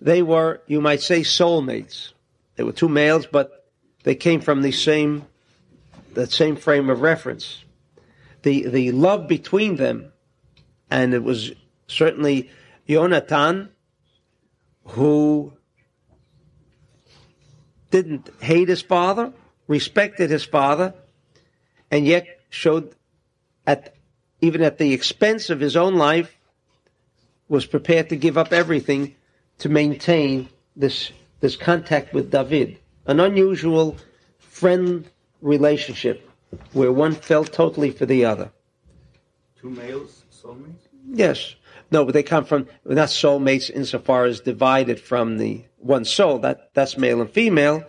they 0.01 0.21
were, 0.21 0.61
you 0.67 0.81
might 0.81 1.01
say, 1.01 1.21
soulmates. 1.21 2.13
They 2.57 2.65
were 2.65 2.73
two 2.73 2.89
males, 2.89 3.27
but 3.27 3.67
they 4.03 4.17
came 4.17 4.41
from 4.41 4.63
the 4.63 4.73
same 4.73 5.27
that 6.15 6.33
same 6.33 6.57
frame 6.57 6.91
of 6.91 7.01
reference. 7.01 7.65
The 8.43 8.69
the 8.69 8.93
love 8.93 9.29
between 9.29 9.77
them, 9.77 10.13
and 10.91 11.15
it 11.15 11.23
was 11.23 11.53
certainly 11.87 12.51
Yonatan, 12.89 13.69
who 14.85 15.53
didn't 17.91 18.31
hate 18.41 18.69
his 18.69 18.83
father, 18.83 19.33
respected 19.69 20.31
his 20.31 20.45
father, 20.45 20.95
and 21.91 22.07
yet 22.07 22.27
showed 22.51 22.95
at 23.67 23.95
even 24.41 24.63
at 24.63 24.79
the 24.79 24.93
expense 24.93 25.51
of 25.51 25.61
his 25.61 25.77
own 25.77 25.95
life 25.95 26.37
was 27.49 27.67
prepared 27.67 28.09
to 28.09 28.17
give 28.17 28.37
up 28.37 28.53
everything 28.53 29.15
to 29.59 29.69
maintain 29.69 30.49
this 30.75 31.13
this 31.41 31.57
contact 31.57 32.13
with 32.13 32.31
David. 32.31 32.79
An 33.07 33.21
unusual 33.21 33.97
friend 34.39 35.09
relationship 35.43 36.29
where 36.73 36.93
one 36.93 37.15
felt 37.15 37.53
totally 37.53 37.91
for 37.91 38.07
the 38.07 38.25
other. 38.25 38.51
Two 39.61 39.71
males, 39.71 40.25
soulmates? 40.33 40.89
Yes. 41.07 41.55
No, 41.91 42.05
but 42.05 42.15
they 42.15 42.23
come 42.23 42.45
from 42.45 42.69
not 42.85 43.09
soulmates 43.09 43.71
insofar 43.71 44.25
as 44.25 44.41
divided 44.41 44.99
from 44.99 45.37
the 45.37 45.65
one 45.77 46.05
soul. 46.05 46.39
That 46.39 46.71
that's 46.75 46.97
male 46.97 47.21
and 47.21 47.31
female, 47.31 47.85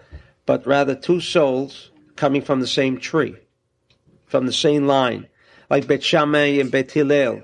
but 0.45 0.67
rather 0.67 0.93
two 0.93 1.21
souls 1.21 1.91
coming 2.15 2.41
from 2.41 2.59
the 2.59 2.67
same 2.67 2.97
tree, 2.97 3.35
from 4.25 4.45
the 4.45 4.53
same 4.53 4.87
line, 4.87 5.27
like 5.69 5.87
Bet 5.87 6.03
Shammai 6.03 6.59
and 6.59 6.69
Bet 6.69 6.91
Hillel. 6.91 7.43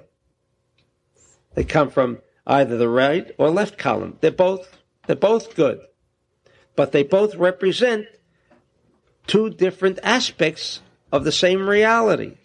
They 1.55 1.63
come 1.63 1.89
from 1.89 2.19
either 2.45 2.77
the 2.77 2.89
right 2.89 3.31
or 3.37 3.49
left 3.49 3.77
column. 3.77 4.17
They're 4.19 4.31
both 4.31 4.77
they're 5.07 5.15
both 5.15 5.55
good, 5.55 5.79
but 6.75 6.91
they 6.91 7.03
both 7.03 7.35
represent 7.35 8.05
two 9.29 9.49
different 9.49 9.99
aspects 10.03 10.81
of 11.11 11.23
the 11.23 11.31
same 11.31 11.67
reality. 11.69 12.35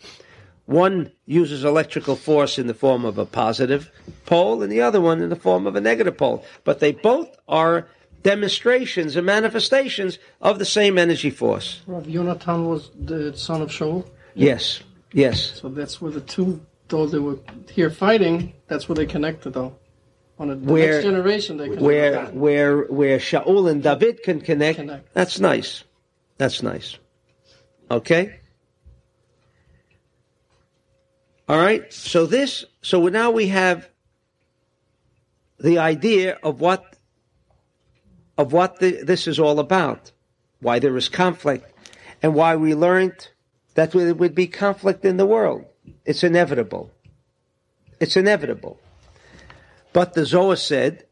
One 0.67 1.13
uses 1.27 1.65
electrical 1.65 2.17
force 2.17 2.59
in 2.59 2.67
the 2.69 2.75
form 2.75 3.05
of 3.05 3.19
a 3.19 3.27
positive 3.27 3.91
pole, 4.25 4.63
and 4.63 4.71
the 4.73 4.81
other 4.81 5.01
one 5.01 5.21
in 5.21 5.29
the 5.29 5.37
form 5.37 5.67
of 5.67 5.77
a 5.77 5.81
negative 5.81 6.17
pole. 6.17 6.45
But 6.65 6.81
they 6.81 6.93
both 6.93 7.29
are 7.49 7.87
demonstrations 8.23 9.17
and 9.17 9.27
manifestations 9.27 10.19
of 10.41 10.59
the 10.59 10.65
same 10.65 10.97
energy 10.99 11.29
force. 11.31 11.83
Rav 11.87 12.05
Yonatan 12.05 12.67
was 12.69 12.91
the 12.99 13.37
son 13.37 13.61
of 13.61 13.69
Shaul, 13.71 14.07
Yes, 14.35 14.81
yes. 15.13 15.61
so 15.61 15.69
that's 15.69 16.01
where 16.01 16.11
the 16.11 16.23
two, 16.23 16.61
though 16.89 17.07
they 17.07 17.19
were 17.19 17.39
here 17.71 17.91
fighting, 17.91 18.55
that's 18.67 18.89
where 18.89 18.97
they 18.97 19.07
connected, 19.07 19.51
though. 19.53 19.77
On 20.39 20.49
the 20.49 20.57
Where- 20.57 20.93
next 20.95 21.05
generation, 21.05 21.59
they 21.59 21.65
connected. 21.69 21.85
Where 21.87 22.25
where 22.45 22.83
where 22.87 23.19
Shaul 23.19 23.71
and 23.71 23.83
David 23.83 24.23
can 24.25 24.41
connect, 24.41 24.79
Connect. 24.79 25.13
that's 25.15 25.39
nice. 25.39 25.85
That's 26.39 26.63
nice. 26.63 26.99
Okay? 27.91 28.41
All 31.49 31.59
right. 31.59 31.93
So 31.93 32.27
this 32.27 32.65
so 32.83 33.07
now 33.09 33.31
we 33.31 33.49
have 33.49 33.89
the 35.59 35.79
idea 35.79 36.39
of 36.43 36.61
what 36.61 36.97
of 38.37 38.53
what 38.53 38.81
the, 38.81 39.03
this 39.03 39.27
is 39.27 39.39
all 39.39 39.61
about. 39.61 40.13
Why 40.61 40.79
there 40.79 40.97
is 40.97 41.09
conflict 41.09 41.71
and 42.23 42.35
why 42.35 42.57
we 42.57 42.75
learned 42.75 43.29
that 43.75 43.93
there 43.93 44.15
would 44.15 44.35
be 44.35 44.47
conflict 44.47 45.05
in 45.05 45.19
the 45.19 45.27
world. 45.27 45.67
It's 46.05 46.25
inevitable. 46.25 46.91
It's 48.01 48.17
inevitable. 48.17 48.81
But 49.93 50.15
the 50.15 50.25
Zohar 50.25 50.57
said, 50.57 51.05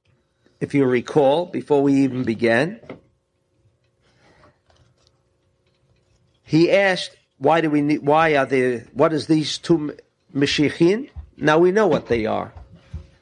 if 0.61 0.75
you 0.75 0.85
recall, 0.87 1.47
before 1.47 1.83
we 1.83 1.95
even 1.95 2.25
began, 2.25 2.81
he 6.45 6.71
asked, 6.71 7.17
"Why 7.39 7.61
do 7.61 7.71
we 7.71 7.81
need? 7.81 8.03
Why 8.03 8.37
are 8.37 8.47
there? 8.47 8.87
What 8.93 9.13
is 9.13 9.27
these 9.27 9.59
two 9.59 9.97
Mashiachin?" 10.35 11.09
Now 11.37 11.59
we 11.59 11.73
know 11.73 11.87
what 11.87 12.09
they 12.09 12.27
are. 12.27 12.53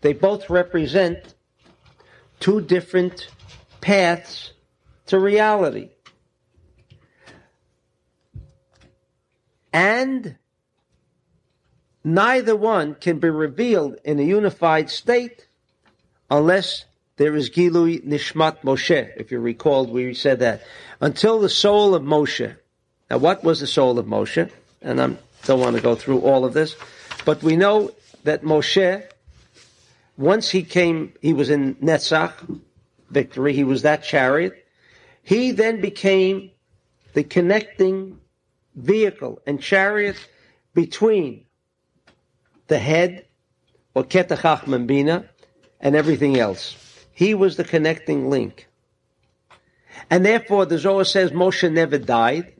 They 0.00 0.12
both 0.12 0.50
represent 0.50 1.34
two 2.38 2.60
different 2.60 3.28
paths 3.80 4.52
to 5.06 5.18
reality, 5.18 5.90
and 9.72 10.36
neither 12.02 12.56
one 12.56 12.94
can 12.94 13.18
be 13.18 13.28
revealed 13.28 13.96
in 14.04 14.18
a 14.18 14.22
unified 14.22 14.90
state 14.90 15.46
unless 16.30 16.84
there 17.16 17.36
is 17.36 17.50
Gilui 17.50 18.02
Nishmat 18.02 18.62
Moshe. 18.62 19.10
If 19.16 19.30
you 19.30 19.40
recall, 19.40 19.86
we 19.86 20.14
said 20.14 20.38
that. 20.38 20.62
Until 21.00 21.40
the 21.40 21.50
soul 21.50 21.94
of 21.94 22.02
Moshe. 22.02 22.56
Now, 23.10 23.18
what 23.18 23.42
was 23.42 23.60
the 23.60 23.66
soul 23.66 23.98
of 23.98 24.06
Moshe? 24.06 24.50
And 24.82 25.00
I 25.00 25.16
don't 25.44 25.60
want 25.60 25.76
to 25.76 25.82
go 25.82 25.94
through 25.94 26.20
all 26.20 26.44
of 26.44 26.54
this, 26.54 26.76
but 27.24 27.42
we 27.42 27.56
know 27.56 27.90
that 28.24 28.42
Moshe, 28.42 29.04
once 30.16 30.50
he 30.50 30.62
came, 30.62 31.12
he 31.20 31.32
was 31.32 31.50
in 31.50 31.74
Netzach, 31.76 32.32
victory, 33.10 33.52
he 33.52 33.64
was 33.64 33.82
that 33.82 34.04
chariot. 34.04 34.64
He 35.22 35.50
then 35.50 35.80
became 35.80 36.50
the 37.12 37.24
connecting 37.24 38.20
vehicle 38.74 39.42
and 39.46 39.60
chariot 39.60 40.16
between 40.72 41.44
the 42.68 42.78
head, 42.78 43.26
or 43.94 44.04
Ketachach 44.04 44.86
Bina, 44.86 45.24
and 45.80 45.96
everything 45.96 46.38
else. 46.38 46.76
He 47.12 47.34
was 47.34 47.56
the 47.56 47.64
connecting 47.64 48.30
link. 48.30 48.68
And 50.08 50.24
therefore, 50.24 50.64
the 50.66 50.78
Zohar 50.78 51.04
says 51.04 51.32
Moshe 51.32 51.70
never 51.70 51.98
died. 51.98 52.54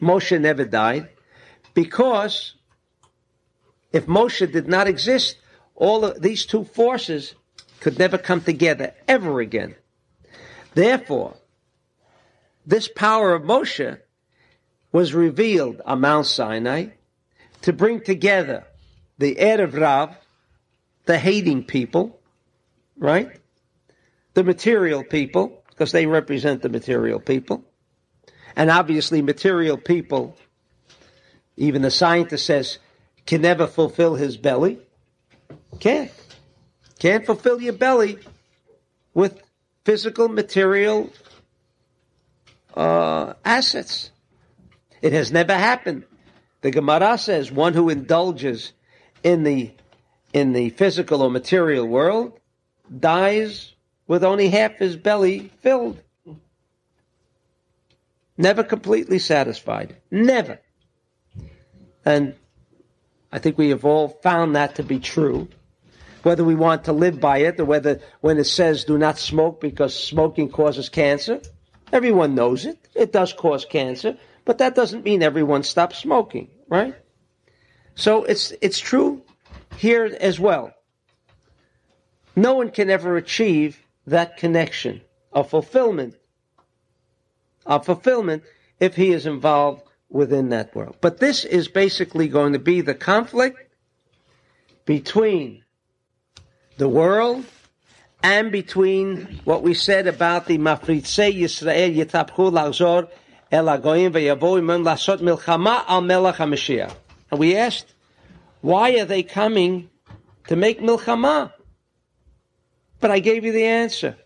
Moshe 0.00 0.40
never 0.40 0.64
died 0.64 1.08
because 1.74 2.54
if 3.92 4.06
Moshe 4.06 4.50
did 4.50 4.68
not 4.68 4.88
exist, 4.88 5.36
all 5.74 6.04
of 6.04 6.20
these 6.20 6.46
two 6.46 6.64
forces 6.64 7.34
could 7.80 7.98
never 7.98 8.18
come 8.18 8.40
together 8.40 8.94
ever 9.08 9.40
again. 9.40 9.74
Therefore, 10.74 11.36
this 12.66 12.88
power 12.88 13.34
of 13.34 13.42
Moshe 13.42 13.98
was 14.92 15.14
revealed 15.14 15.80
on 15.84 16.00
Mount 16.00 16.26
Sinai 16.26 16.88
to 17.62 17.72
bring 17.72 18.00
together 18.00 18.64
the 19.18 19.36
Erev 19.36 19.78
Rav, 19.78 20.16
the 21.06 21.18
hating 21.18 21.64
people, 21.64 22.20
right? 22.96 23.30
The 24.34 24.44
material 24.44 25.04
people, 25.04 25.62
because 25.70 25.92
they 25.92 26.06
represent 26.06 26.62
the 26.62 26.68
material 26.68 27.20
people. 27.20 27.64
And 28.56 28.70
obviously, 28.70 29.22
material 29.22 29.76
people, 29.76 30.36
even 31.56 31.82
the 31.82 31.90
scientist 31.90 32.46
says, 32.46 32.78
can 33.26 33.42
never 33.42 33.66
fulfill 33.66 34.14
his 34.14 34.36
belly. 34.36 34.78
Can't. 35.78 36.10
Can't 36.98 37.24
fulfill 37.24 37.60
your 37.60 37.72
belly 37.72 38.18
with 39.14 39.42
physical, 39.84 40.28
material 40.28 41.10
uh, 42.74 43.34
assets. 43.44 44.10
It 45.02 45.12
has 45.12 45.32
never 45.32 45.54
happened. 45.54 46.04
The 46.60 46.70
Gemara 46.70 47.16
says 47.16 47.50
one 47.50 47.72
who 47.72 47.88
indulges 47.88 48.72
in 49.22 49.44
the 49.44 49.72
in 50.32 50.52
the 50.52 50.70
physical 50.70 51.22
or 51.22 51.30
material 51.30 51.86
world 51.86 52.38
dies 52.98 53.74
with 54.06 54.22
only 54.22 54.48
half 54.48 54.76
his 54.76 54.96
belly 54.96 55.50
filled. 55.60 56.00
Never 58.40 58.64
completely 58.64 59.18
satisfied. 59.18 59.96
Never. 60.10 60.58
And 62.06 62.34
I 63.30 63.38
think 63.38 63.58
we 63.58 63.68
have 63.68 63.84
all 63.84 64.08
found 64.08 64.56
that 64.56 64.76
to 64.76 64.82
be 64.82 64.98
true. 64.98 65.48
Whether 66.22 66.42
we 66.42 66.54
want 66.54 66.84
to 66.84 66.94
live 66.94 67.20
by 67.20 67.38
it 67.38 67.60
or 67.60 67.66
whether 67.66 68.00
when 68.22 68.38
it 68.38 68.44
says 68.44 68.84
do 68.84 68.96
not 68.96 69.18
smoke 69.18 69.60
because 69.60 69.92
smoking 69.94 70.48
causes 70.48 70.88
cancer, 70.88 71.42
everyone 71.92 72.34
knows 72.34 72.64
it. 72.64 72.78
It 72.94 73.12
does 73.12 73.34
cause 73.34 73.66
cancer, 73.66 74.16
but 74.46 74.56
that 74.56 74.74
doesn't 74.74 75.04
mean 75.04 75.22
everyone 75.22 75.62
stops 75.62 75.98
smoking, 75.98 76.48
right? 76.66 76.94
So 77.94 78.24
it's 78.24 78.54
it's 78.62 78.78
true 78.78 79.20
here 79.76 80.16
as 80.18 80.40
well. 80.40 80.72
No 82.34 82.54
one 82.54 82.70
can 82.70 82.88
ever 82.88 83.18
achieve 83.18 83.82
that 84.06 84.38
connection 84.38 85.02
of 85.30 85.50
fulfillment, 85.50 86.14
of 87.66 87.84
fulfillment, 87.86 88.42
if 88.78 88.96
he 88.96 89.12
is 89.12 89.26
involved 89.26 89.82
within 90.08 90.48
that 90.50 90.74
world. 90.74 90.96
But 91.00 91.18
this 91.18 91.44
is 91.44 91.68
basically 91.68 92.28
going 92.28 92.52
to 92.54 92.58
be 92.58 92.80
the 92.80 92.94
conflict 92.94 93.58
between 94.84 95.64
the 96.78 96.88
world 96.88 97.44
and 98.22 98.50
between 98.50 99.40
what 99.44 99.62
we 99.62 99.74
said 99.74 100.06
about 100.06 100.46
the 100.46 100.58
Mafritzei 100.58 101.34
Yisrael 101.34 101.94
Yitapchu 101.94 102.50
Lachzor 102.50 103.08
El 103.52 103.66
Agoyim 103.66 104.12
Lasot 104.12 105.18
Milchama 105.20 105.84
Al 105.86 106.00
Melech 106.00 106.36
HaMashiach. 106.36 106.94
And 107.30 107.40
we 107.40 107.56
asked, 107.56 107.94
why 108.60 108.98
are 108.98 109.04
they 109.04 109.22
coming 109.22 109.90
to 110.48 110.56
make 110.56 110.80
Milchama? 110.80 111.52
But 113.00 113.10
I 113.10 113.20
gave 113.20 113.44
you 113.44 113.52
the 113.52 113.64
answer. 113.64 114.16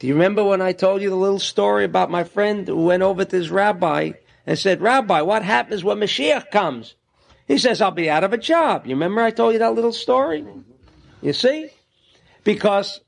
Do 0.00 0.06
you 0.06 0.14
remember 0.14 0.42
when 0.42 0.62
I 0.62 0.72
told 0.72 1.02
you 1.02 1.10
the 1.10 1.16
little 1.16 1.38
story 1.38 1.84
about 1.84 2.10
my 2.10 2.24
friend 2.24 2.66
who 2.66 2.84
went 2.84 3.02
over 3.02 3.22
to 3.22 3.36
his 3.36 3.50
rabbi 3.50 4.12
and 4.46 4.58
said, 4.58 4.80
Rabbi, 4.80 5.20
what 5.20 5.42
happens 5.44 5.84
when 5.84 5.98
Mashiach 5.98 6.50
comes? 6.50 6.94
He 7.46 7.58
says, 7.58 7.82
I'll 7.82 7.90
be 7.90 8.08
out 8.08 8.24
of 8.24 8.32
a 8.32 8.38
job. 8.38 8.86
You 8.86 8.94
remember 8.94 9.20
I 9.20 9.30
told 9.30 9.52
you 9.52 9.58
that 9.58 9.74
little 9.74 9.92
story? 9.92 10.46
You 11.20 11.34
see? 11.34 11.68
Because 12.44 13.02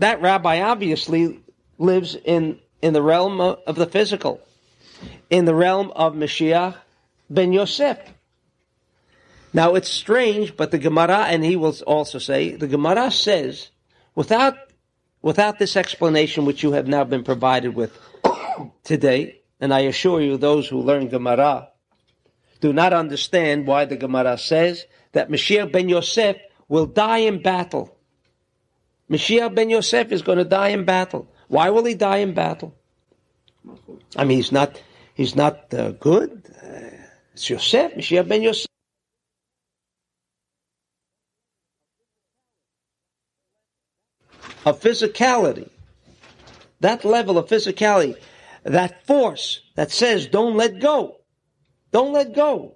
that 0.00 0.20
rabbi 0.20 0.62
obviously 0.62 1.38
lives 1.78 2.16
in, 2.16 2.58
in 2.82 2.92
the 2.92 3.02
realm 3.02 3.40
of, 3.40 3.60
of 3.64 3.76
the 3.76 3.86
physical, 3.86 4.40
in 5.30 5.44
the 5.44 5.54
realm 5.54 5.92
of 5.94 6.14
Mashiach 6.14 6.74
ben 7.30 7.52
Yosef. 7.52 7.98
Now 9.52 9.76
it's 9.76 9.88
strange, 9.88 10.56
but 10.56 10.72
the 10.72 10.78
Gemara, 10.78 11.26
and 11.28 11.44
he 11.44 11.54
will 11.54 11.76
also 11.86 12.18
say, 12.18 12.56
the 12.56 12.66
Gemara 12.66 13.12
says, 13.12 13.70
without, 14.16 14.56
without 15.26 15.58
this 15.58 15.74
explanation 15.76 16.44
which 16.44 16.62
you 16.62 16.70
have 16.70 16.86
now 16.86 17.02
been 17.02 17.24
provided 17.24 17.74
with 17.74 17.98
today, 18.84 19.40
and 19.58 19.74
I 19.74 19.80
assure 19.80 20.20
you 20.20 20.36
those 20.36 20.68
who 20.68 20.80
learn 20.80 21.08
Gemara 21.08 21.70
do 22.60 22.72
not 22.72 22.92
understand 22.92 23.66
why 23.66 23.86
the 23.86 23.96
Gemara 23.96 24.38
says 24.38 24.86
that 25.14 25.28
Mashiach 25.28 25.72
ben 25.72 25.88
Yosef 25.88 26.36
will 26.68 26.86
die 26.86 27.26
in 27.30 27.42
battle. 27.42 27.98
Mashiach 29.10 29.52
ben 29.52 29.68
Yosef 29.68 30.12
is 30.12 30.22
going 30.22 30.38
to 30.38 30.44
die 30.44 30.68
in 30.68 30.84
battle. 30.84 31.26
Why 31.48 31.70
will 31.70 31.84
he 31.84 31.94
die 31.94 32.18
in 32.18 32.32
battle? 32.32 32.72
I 34.14 34.22
mean, 34.22 34.36
he's 34.36 34.52
not, 34.52 34.80
he's 35.14 35.34
not 35.34 35.74
uh, 35.74 35.90
good. 35.90 36.40
Uh, 36.62 37.02
it's 37.32 37.50
Yosef, 37.50 37.94
Mashiach 37.94 38.28
ben 38.28 38.42
Yosef. 38.42 38.68
Of 44.66 44.80
physicality. 44.80 45.70
That 46.80 47.04
level 47.04 47.38
of 47.38 47.46
physicality, 47.48 48.16
that 48.64 49.06
force 49.06 49.62
that 49.76 49.90
says, 49.90 50.26
don't 50.26 50.56
let 50.56 50.80
go. 50.80 51.16
Don't 51.92 52.12
let 52.12 52.34
go. 52.34 52.74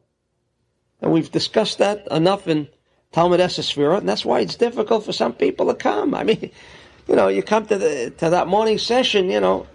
And 1.02 1.12
we've 1.12 1.30
discussed 1.30 1.78
that 1.78 2.06
enough 2.10 2.46
in 2.46 2.68
Talmud 3.12 3.40
Esesphira, 3.40 3.98
and 3.98 4.08
that's 4.08 4.24
why 4.24 4.40
it's 4.40 4.54
difficult 4.54 5.04
for 5.04 5.12
some 5.12 5.32
people 5.32 5.66
to 5.66 5.74
come. 5.74 6.14
I 6.14 6.24
mean, 6.24 6.52
you 7.08 7.16
know, 7.16 7.28
you 7.28 7.42
come 7.42 7.66
to 7.66 7.76
the 7.76 8.10
to 8.18 8.30
that 8.30 8.46
morning 8.46 8.78
session, 8.78 9.30
you 9.30 9.40
know, 9.40 9.66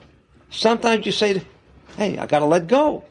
sometimes 0.49 1.05
you 1.05 1.11
say, 1.11 1.41
"Hey, 1.97 2.17
I 2.17 2.27
got 2.27 2.39
to 2.39 2.45
let 2.45 2.67
go," 2.67 3.03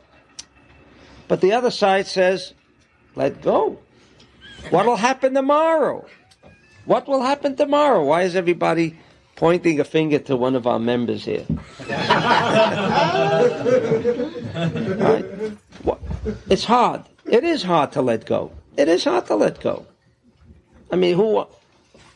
but 1.28 1.40
the 1.40 1.52
other 1.52 1.70
side 1.70 2.06
says, 2.06 2.54
"Let 3.14 3.42
go." 3.42 3.78
What'll 4.70 4.96
happen 4.96 5.34
tomorrow? 5.34 6.06
What 6.87 7.09
will 7.09 7.23
happen 7.23 7.57
tomorrow? 7.57 8.05
Why 8.05 8.23
is 8.23 8.37
everybody 8.37 8.99
pointing 9.37 9.81
a 9.81 9.85
finger 9.85 10.18
to 10.20 10.37
one 10.37 10.55
of 10.55 10.66
our 10.66 10.79
members 10.79 11.25
here? 11.25 11.47
right? 14.99 15.25
It's 16.49 16.64
hard. 16.64 17.03
It 17.27 17.44
is 17.44 17.62
hard 17.62 17.92
to 17.92 18.03
let 18.03 18.27
go. 18.27 18.53
It 18.77 18.88
is 18.88 19.05
hard 19.05 19.27
to 19.27 19.37
let 19.37 19.61
go. 19.61 19.87
I 20.90 20.97
mean, 20.97 21.16
who 21.16 21.47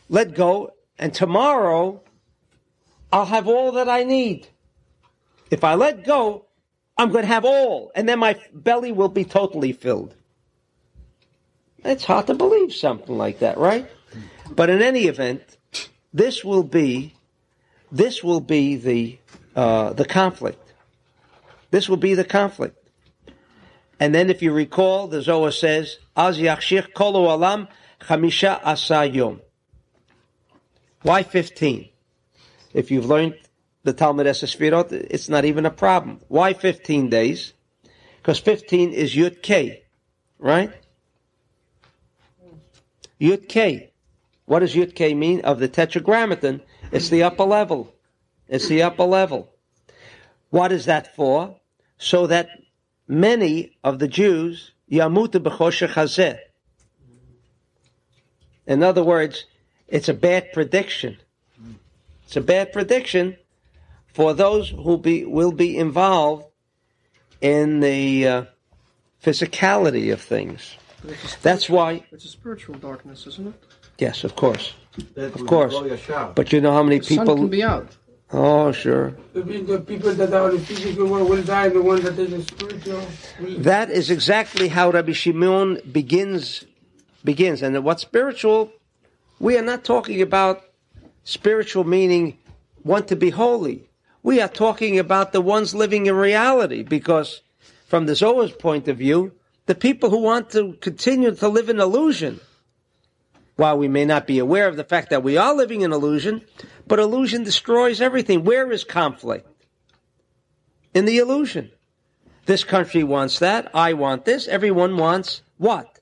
let 0.09 0.35
go 0.35 0.73
and 0.97 1.13
tomorrow 1.13 2.01
I'll 3.11 3.25
have 3.25 3.47
all 3.47 3.71
that 3.73 3.89
I 3.89 4.03
need. 4.03 4.47
If 5.49 5.63
I 5.63 5.73
let 5.75 6.05
go, 6.05 6.45
I'm 6.97 7.11
going 7.11 7.23
to 7.23 7.27
have 7.27 7.45
all, 7.45 7.91
and 7.95 8.07
then 8.07 8.19
my 8.19 8.35
belly 8.53 8.91
will 8.91 9.09
be 9.09 9.23
totally 9.23 9.71
filled. 9.71 10.13
It's 11.83 12.03
hard 12.03 12.27
to 12.27 12.33
believe 12.33 12.73
something 12.73 13.17
like 13.17 13.39
that, 13.39 13.57
right? 13.57 13.89
But 14.55 14.69
in 14.69 14.81
any 14.81 15.05
event, 15.05 15.57
this 16.13 16.43
will 16.43 16.63
be, 16.63 17.13
this 17.91 18.23
will 18.23 18.41
be 18.41 18.75
the 18.75 19.19
uh, 19.55 19.93
the 19.93 20.05
conflict. 20.05 20.73
This 21.71 21.87
will 21.89 21.97
be 21.97 22.13
the 22.13 22.23
conflict. 22.23 22.75
And 23.99 24.15
then, 24.15 24.29
if 24.29 24.41
you 24.41 24.51
recall, 24.51 25.07
the 25.07 25.21
Zohar 25.21 25.51
says, 25.51 25.97
"Az 26.15 26.37
yachshir 26.37 26.93
kolu 26.93 27.29
alam 27.29 27.67
chamisha 28.01 28.59
asa 28.63 29.05
yom." 29.05 29.41
Why 31.01 31.23
fifteen? 31.23 31.89
If 32.73 32.91
you've 32.91 33.05
learned 33.05 33.35
the 33.83 33.93
Talmud 33.93 34.27
Eser 34.27 34.47
Sefirot, 34.47 34.91
it's 34.91 35.29
not 35.29 35.45
even 35.45 35.65
a 35.65 35.71
problem. 35.71 36.21
Why 36.27 36.53
fifteen 36.53 37.09
days? 37.09 37.53
Because 38.17 38.39
fifteen 38.39 38.93
is 38.93 39.15
Yud 39.15 39.41
K, 39.41 39.83
right? 40.37 40.71
Yud 43.19 43.47
K. 43.47 43.91
What 44.49 44.61
does 44.61 44.73
Yud 44.73 44.95
K 44.95 45.13
mean? 45.13 45.41
Of 45.41 45.59
the 45.59 45.67
Tetragrammaton, 45.67 46.61
it's 46.91 47.09
the 47.09 47.21
upper 47.21 47.43
level. 47.43 47.93
It's 48.47 48.67
the 48.67 48.81
upper 48.81 49.03
level. 49.03 49.53
What 50.49 50.71
is 50.71 50.85
that 50.85 51.15
for? 51.15 51.57
So 51.99 52.25
that 52.25 52.49
many 53.07 53.77
of 53.83 53.99
the 53.99 54.07
Jews 54.07 54.71
yamutu 54.91 55.35
b'choshech. 55.35 56.39
In 58.65 58.81
other 58.81 59.03
words, 59.03 59.45
it's 59.87 60.09
a 60.09 60.15
bad 60.15 60.51
prediction. 60.51 61.19
It's 62.25 62.35
a 62.35 62.41
bad 62.41 62.73
prediction 62.73 63.37
for 64.07 64.33
those 64.33 64.71
who 64.71 64.97
be, 64.97 65.25
will 65.25 65.51
be 65.51 65.77
involved 65.77 66.45
in 67.39 67.81
the 67.81 68.27
uh, 68.27 68.45
physicality 69.23 70.11
of 70.11 70.21
things. 70.21 70.75
That's 71.43 71.69
why. 71.69 72.03
It's 72.11 72.25
a 72.25 72.29
spiritual 72.29 72.79
darkness, 72.79 73.27
isn't 73.27 73.49
it? 73.49 73.68
Yes, 73.99 74.23
of 74.23 74.35
course, 74.35 74.73
That 75.15 75.35
of 75.35 75.45
course. 75.45 75.73
blow 75.73 75.85
your 75.85 75.97
shop. 75.97 76.35
But 76.35 76.51
you 76.53 76.61
know 76.61 76.71
how 76.71 76.83
many 76.83 76.99
The 76.99 77.05
sun 77.05 77.17
people? 77.19 77.35
can 77.35 77.47
be 77.49 77.63
out. 77.63 77.89
Oh, 78.31 78.71
sure. 78.71 79.15
The, 79.33 79.41
the 79.41 79.79
people 79.79 80.13
that 80.13 80.31
are 80.33 80.51
the 80.51 80.59
physical 80.59 81.07
world 81.07 81.29
will 81.29 81.41
die, 81.43 81.69
the 81.69 81.81
one 81.81 82.01
that 82.03 82.17
is 82.19 82.29
the 82.31 82.43
spiritual 82.43 83.01
will 83.41 83.57
That 83.59 83.89
is 83.89 84.09
exactly 84.11 84.67
how 84.69 84.91
Rabbi 84.91 85.13
Shimon 85.13 85.81
begins. 85.91 86.65
Begins, 87.25 87.61
and 87.61 87.83
what 87.83 87.99
spiritual? 87.99 88.71
We 89.39 89.57
are 89.57 89.61
not 89.71 89.83
talking 89.83 90.21
about 90.21 90.63
spiritual 91.23 91.83
meaning 91.83 92.37
want 92.83 93.07
to 93.09 93.15
be 93.15 93.29
holy. 93.31 93.89
We 94.23 94.39
are 94.41 94.47
talking 94.47 94.99
about 94.99 95.33
the 95.33 95.41
ones 95.41 95.75
living 95.75 96.05
in 96.05 96.15
reality, 96.15 96.83
because 96.83 97.41
from 97.87 98.05
the 98.05 98.13
Zohar's 98.13 98.51
point 98.53 98.87
of 98.87 98.97
view, 98.97 99.33
the 99.65 99.75
people 99.75 100.09
who 100.09 100.19
want 100.19 100.51
to 100.51 100.73
continue 100.79 101.33
to 101.35 101.47
live 101.49 101.67
in 101.69 101.79
illusion. 101.81 102.39
While 103.59 103.77
we 103.77 103.89
may 103.89 104.05
not 104.05 104.25
be 104.25 104.39
aware 104.39 104.69
of 104.69 104.77
the 104.77 104.85
fact 104.85 105.09
that 105.09 105.21
we 105.21 105.35
are 105.35 105.53
living 105.53 105.81
in 105.81 105.91
illusion, 105.91 106.45
but 106.87 106.97
illusion 106.97 107.43
destroys 107.43 107.99
everything. 107.99 108.45
Where 108.45 108.71
is 108.71 108.85
conflict? 108.85 109.65
In 110.93 111.03
the 111.03 111.17
illusion. 111.17 111.69
This 112.45 112.63
country 112.63 113.03
wants 113.03 113.39
that. 113.39 113.69
I 113.75 113.91
want 113.91 114.23
this. 114.23 114.47
Everyone 114.47 114.95
wants 114.95 115.41
what? 115.57 115.99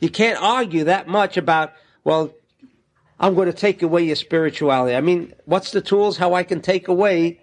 You 0.00 0.08
can't 0.08 0.40
argue 0.40 0.84
that 0.84 1.08
much 1.08 1.36
about, 1.36 1.72
well, 2.04 2.32
I'm 3.18 3.34
going 3.34 3.50
to 3.50 3.58
take 3.58 3.82
away 3.82 4.04
your 4.04 4.14
spirituality. 4.14 4.94
I 4.94 5.00
mean, 5.00 5.34
what's 5.46 5.72
the 5.72 5.80
tools 5.80 6.16
how 6.16 6.34
I 6.34 6.44
can 6.44 6.60
take 6.60 6.86
away 6.86 7.40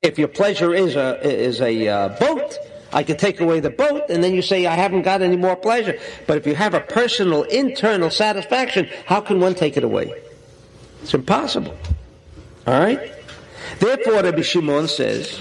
if 0.00 0.18
your 0.18 0.28
pleasure 0.28 0.72
is 0.72 0.96
a 0.96 1.20
is 1.22 1.60
a 1.60 1.86
uh, 1.86 2.08
boat, 2.18 2.56
I 2.94 3.02
can 3.02 3.16
take 3.16 3.40
away 3.40 3.58
the 3.58 3.70
boat, 3.70 4.04
and 4.08 4.22
then 4.22 4.34
you 4.34 4.40
say 4.40 4.66
I 4.66 4.76
haven't 4.76 5.02
got 5.02 5.20
any 5.20 5.36
more 5.36 5.56
pleasure. 5.56 5.98
But 6.28 6.38
if 6.38 6.46
you 6.46 6.54
have 6.54 6.74
a 6.74 6.80
personal 6.80 7.42
internal 7.42 8.08
satisfaction, 8.08 8.88
how 9.04 9.20
can 9.20 9.40
one 9.40 9.56
take 9.56 9.76
it 9.76 9.82
away? 9.82 10.14
It's 11.02 11.12
impossible. 11.12 11.76
All 12.68 12.78
right. 12.78 13.12
Therefore, 13.80 14.22
Rabbi 14.22 14.42
Shimon 14.42 14.86
says, 14.86 15.36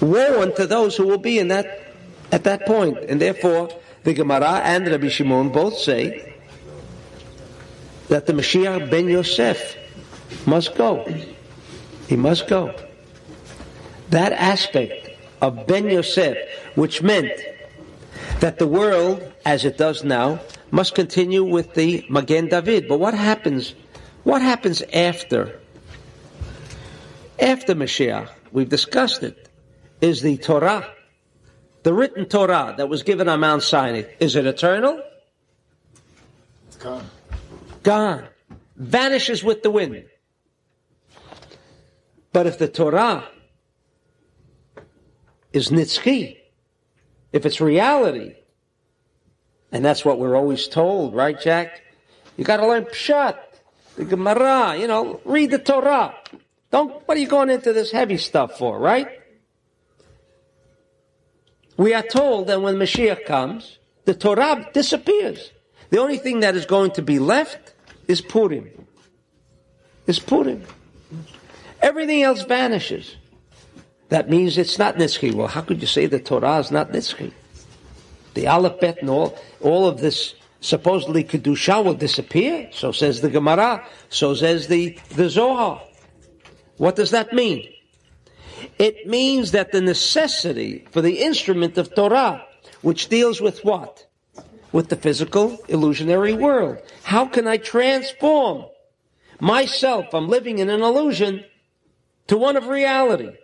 "Woe 0.00 0.42
unto 0.42 0.66
those 0.66 0.96
who 0.96 1.06
will 1.06 1.18
be 1.18 1.38
in 1.38 1.48
that 1.48 1.94
at 2.32 2.42
that 2.42 2.66
point." 2.66 2.98
And 3.08 3.20
therefore, 3.20 3.70
the 4.02 4.12
Gemara 4.12 4.60
and 4.64 4.88
Rabbi 4.88 5.08
Shimon 5.08 5.50
both 5.50 5.78
say 5.78 6.34
that 8.08 8.26
the 8.26 8.32
Mashiach 8.32 8.90
ben 8.90 9.08
Yosef 9.08 9.76
must 10.44 10.74
go. 10.74 11.06
He 12.08 12.16
must 12.16 12.48
go. 12.48 12.74
That 14.10 14.32
aspect 14.32 14.99
of 15.40 15.66
Ben 15.66 15.88
Yosef, 15.88 16.36
which 16.74 17.02
meant 17.02 17.32
that 18.40 18.58
the 18.58 18.66
world, 18.66 19.22
as 19.44 19.64
it 19.64 19.78
does 19.78 20.04
now, 20.04 20.40
must 20.70 20.94
continue 20.94 21.44
with 21.44 21.74
the 21.74 22.04
Magen 22.08 22.48
David. 22.48 22.88
But 22.88 22.98
what 23.00 23.14
happens? 23.14 23.74
What 24.24 24.42
happens 24.42 24.82
after? 24.92 25.58
After 27.38 27.74
Mashiach, 27.74 28.28
we've 28.52 28.68
discussed 28.68 29.22
it, 29.22 29.48
is 30.00 30.20
the 30.22 30.36
Torah, 30.36 30.86
the 31.82 31.92
written 31.94 32.26
Torah 32.26 32.74
that 32.76 32.88
was 32.88 33.02
given 33.02 33.28
on 33.28 33.40
Mount 33.40 33.62
Sinai. 33.62 34.04
Is 34.18 34.36
it 34.36 34.46
eternal? 34.46 35.02
It's 36.68 36.76
gone. 36.76 37.06
Gone. 37.82 38.24
Vanishes 38.76 39.42
with 39.42 39.62
the 39.62 39.70
wind. 39.70 40.04
But 42.32 42.46
if 42.46 42.58
the 42.58 42.68
Torah 42.68 43.26
is 45.52 45.70
nitzchi, 45.70 46.38
if 47.32 47.46
it's 47.46 47.60
reality, 47.60 48.34
and 49.72 49.84
that's 49.84 50.04
what 50.04 50.18
we're 50.18 50.36
always 50.36 50.68
told, 50.68 51.14
right, 51.14 51.40
Jack? 51.40 51.82
You 52.36 52.44
got 52.44 52.58
to 52.58 52.66
learn 52.66 52.84
Pshat, 52.84 53.36
the 53.96 54.04
Gemara. 54.04 54.76
You 54.76 54.88
know, 54.88 55.20
read 55.24 55.50
the 55.50 55.58
Torah. 55.58 56.14
Don't. 56.70 57.06
What 57.06 57.16
are 57.16 57.20
you 57.20 57.28
going 57.28 57.50
into 57.50 57.72
this 57.72 57.90
heavy 57.90 58.16
stuff 58.16 58.58
for, 58.58 58.78
right? 58.78 59.08
We 61.76 61.94
are 61.94 62.02
told 62.02 62.48
that 62.48 62.60
when 62.60 62.76
Mashiach 62.76 63.24
comes, 63.24 63.78
the 64.04 64.14
Torah 64.14 64.68
disappears. 64.72 65.50
The 65.90 65.98
only 65.98 66.18
thing 66.18 66.40
that 66.40 66.54
is 66.54 66.66
going 66.66 66.92
to 66.92 67.02
be 67.02 67.18
left 67.18 67.74
is 68.06 68.20
Purim. 68.20 68.68
Is 70.06 70.18
Purim. 70.18 70.64
Everything 71.80 72.22
else 72.22 72.42
vanishes. 72.42 73.16
That 74.10 74.28
means 74.28 74.58
it's 74.58 74.78
not 74.78 74.96
Nitzchi. 74.96 75.32
Well, 75.32 75.46
how 75.46 75.62
could 75.62 75.80
you 75.80 75.86
say 75.86 76.06
the 76.06 76.20
Torah 76.20 76.58
is 76.58 76.70
not 76.70 76.90
Nitzchi? 76.92 77.32
The 78.34 78.48
Aleph 78.48 78.80
Bet 78.80 79.00
and 79.00 79.08
all, 79.08 79.38
all 79.60 79.86
of 79.86 80.00
this 80.00 80.34
supposedly 80.60 81.24
Kedusha 81.24 81.82
will 81.84 81.94
disappear. 81.94 82.68
So 82.72 82.92
says 82.92 83.20
the 83.20 83.30
Gemara. 83.30 83.86
So 84.08 84.34
says 84.34 84.66
the, 84.66 84.98
the 85.10 85.30
Zohar. 85.30 85.82
What 86.76 86.96
does 86.96 87.12
that 87.12 87.32
mean? 87.32 87.72
It 88.78 89.06
means 89.06 89.52
that 89.52 89.72
the 89.72 89.80
necessity 89.80 90.86
for 90.90 91.00
the 91.00 91.22
instrument 91.22 91.78
of 91.78 91.94
Torah, 91.94 92.44
which 92.82 93.08
deals 93.08 93.40
with 93.40 93.64
what? 93.64 94.06
With 94.72 94.88
the 94.88 94.96
physical 94.96 95.58
illusionary 95.68 96.34
world. 96.34 96.78
How 97.04 97.26
can 97.26 97.46
I 97.46 97.58
transform 97.58 98.66
myself? 99.38 100.12
I'm 100.12 100.28
living 100.28 100.58
in 100.58 100.68
an 100.68 100.82
illusion 100.82 101.44
to 102.26 102.36
one 102.36 102.56
of 102.56 102.66
reality. 102.66 103.36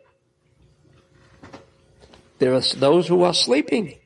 There 2.38 2.54
are 2.54 2.60
those 2.60 3.08
who 3.08 3.22
are 3.22 3.34
sleeping 3.34 3.96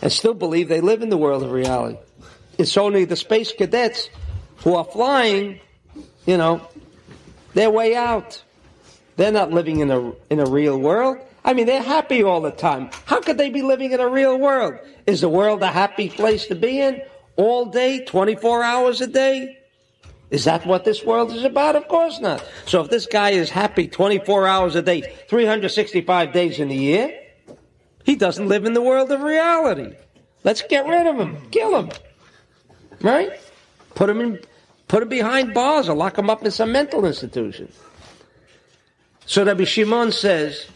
and 0.00 0.12
still 0.12 0.34
believe 0.34 0.68
they 0.68 0.80
live 0.80 1.02
in 1.02 1.08
the 1.08 1.16
world 1.16 1.42
of 1.42 1.50
reality. 1.50 1.98
It's 2.58 2.76
only 2.76 3.04
the 3.04 3.16
space 3.16 3.52
cadets 3.52 4.08
who 4.58 4.74
are 4.74 4.84
flying, 4.84 5.60
you 6.26 6.36
know, 6.36 6.66
their 7.54 7.70
way 7.70 7.96
out. 7.96 8.42
They're 9.16 9.32
not 9.32 9.50
living 9.50 9.80
in 9.80 9.90
a, 9.90 10.12
in 10.30 10.40
a 10.40 10.46
real 10.46 10.78
world. 10.78 11.18
I 11.44 11.54
mean, 11.54 11.66
they're 11.66 11.82
happy 11.82 12.22
all 12.22 12.40
the 12.40 12.50
time. 12.50 12.90
How 13.06 13.20
could 13.20 13.38
they 13.38 13.50
be 13.50 13.62
living 13.62 13.92
in 13.92 14.00
a 14.00 14.08
real 14.08 14.38
world? 14.38 14.74
Is 15.06 15.22
the 15.22 15.28
world 15.28 15.62
a 15.62 15.68
happy 15.68 16.08
place 16.08 16.46
to 16.46 16.54
be 16.54 16.80
in? 16.80 17.02
All 17.36 17.66
day, 17.66 18.04
24 18.04 18.62
hours 18.62 19.00
a 19.00 19.06
day? 19.06 19.58
Is 20.30 20.44
that 20.44 20.64
what 20.66 20.84
this 20.84 21.02
world 21.02 21.32
is 21.32 21.42
about? 21.42 21.76
Of 21.76 21.88
course 21.88 22.20
not. 22.20 22.46
So 22.66 22.82
if 22.82 22.90
this 22.90 23.06
guy 23.06 23.30
is 23.30 23.50
happy 23.50 23.88
24 23.88 24.46
hours 24.46 24.76
a 24.76 24.82
day, 24.82 25.00
365 25.28 26.32
days 26.32 26.60
in 26.60 26.70
a 26.70 26.74
year, 26.74 27.19
he 28.04 28.16
doesn't 28.16 28.48
live 28.48 28.64
in 28.64 28.72
the 28.72 28.82
world 28.82 29.10
of 29.10 29.22
reality. 29.22 29.94
Let's 30.44 30.62
get 30.62 30.86
rid 30.86 31.06
of 31.06 31.18
him. 31.18 31.50
Kill 31.50 31.82
him. 31.82 31.90
Right? 33.02 33.32
Put 33.94 34.08
him 34.08 34.20
in, 34.20 34.40
put 34.88 35.02
him 35.02 35.08
behind 35.08 35.54
bars 35.54 35.88
or 35.88 35.96
lock 35.96 36.18
him 36.18 36.30
up 36.30 36.44
in 36.44 36.50
some 36.50 36.72
mental 36.72 37.04
institution. 37.04 37.70
So 39.26 39.44
Rabbi 39.44 39.64
Shimon 39.64 40.12
says 40.12 40.66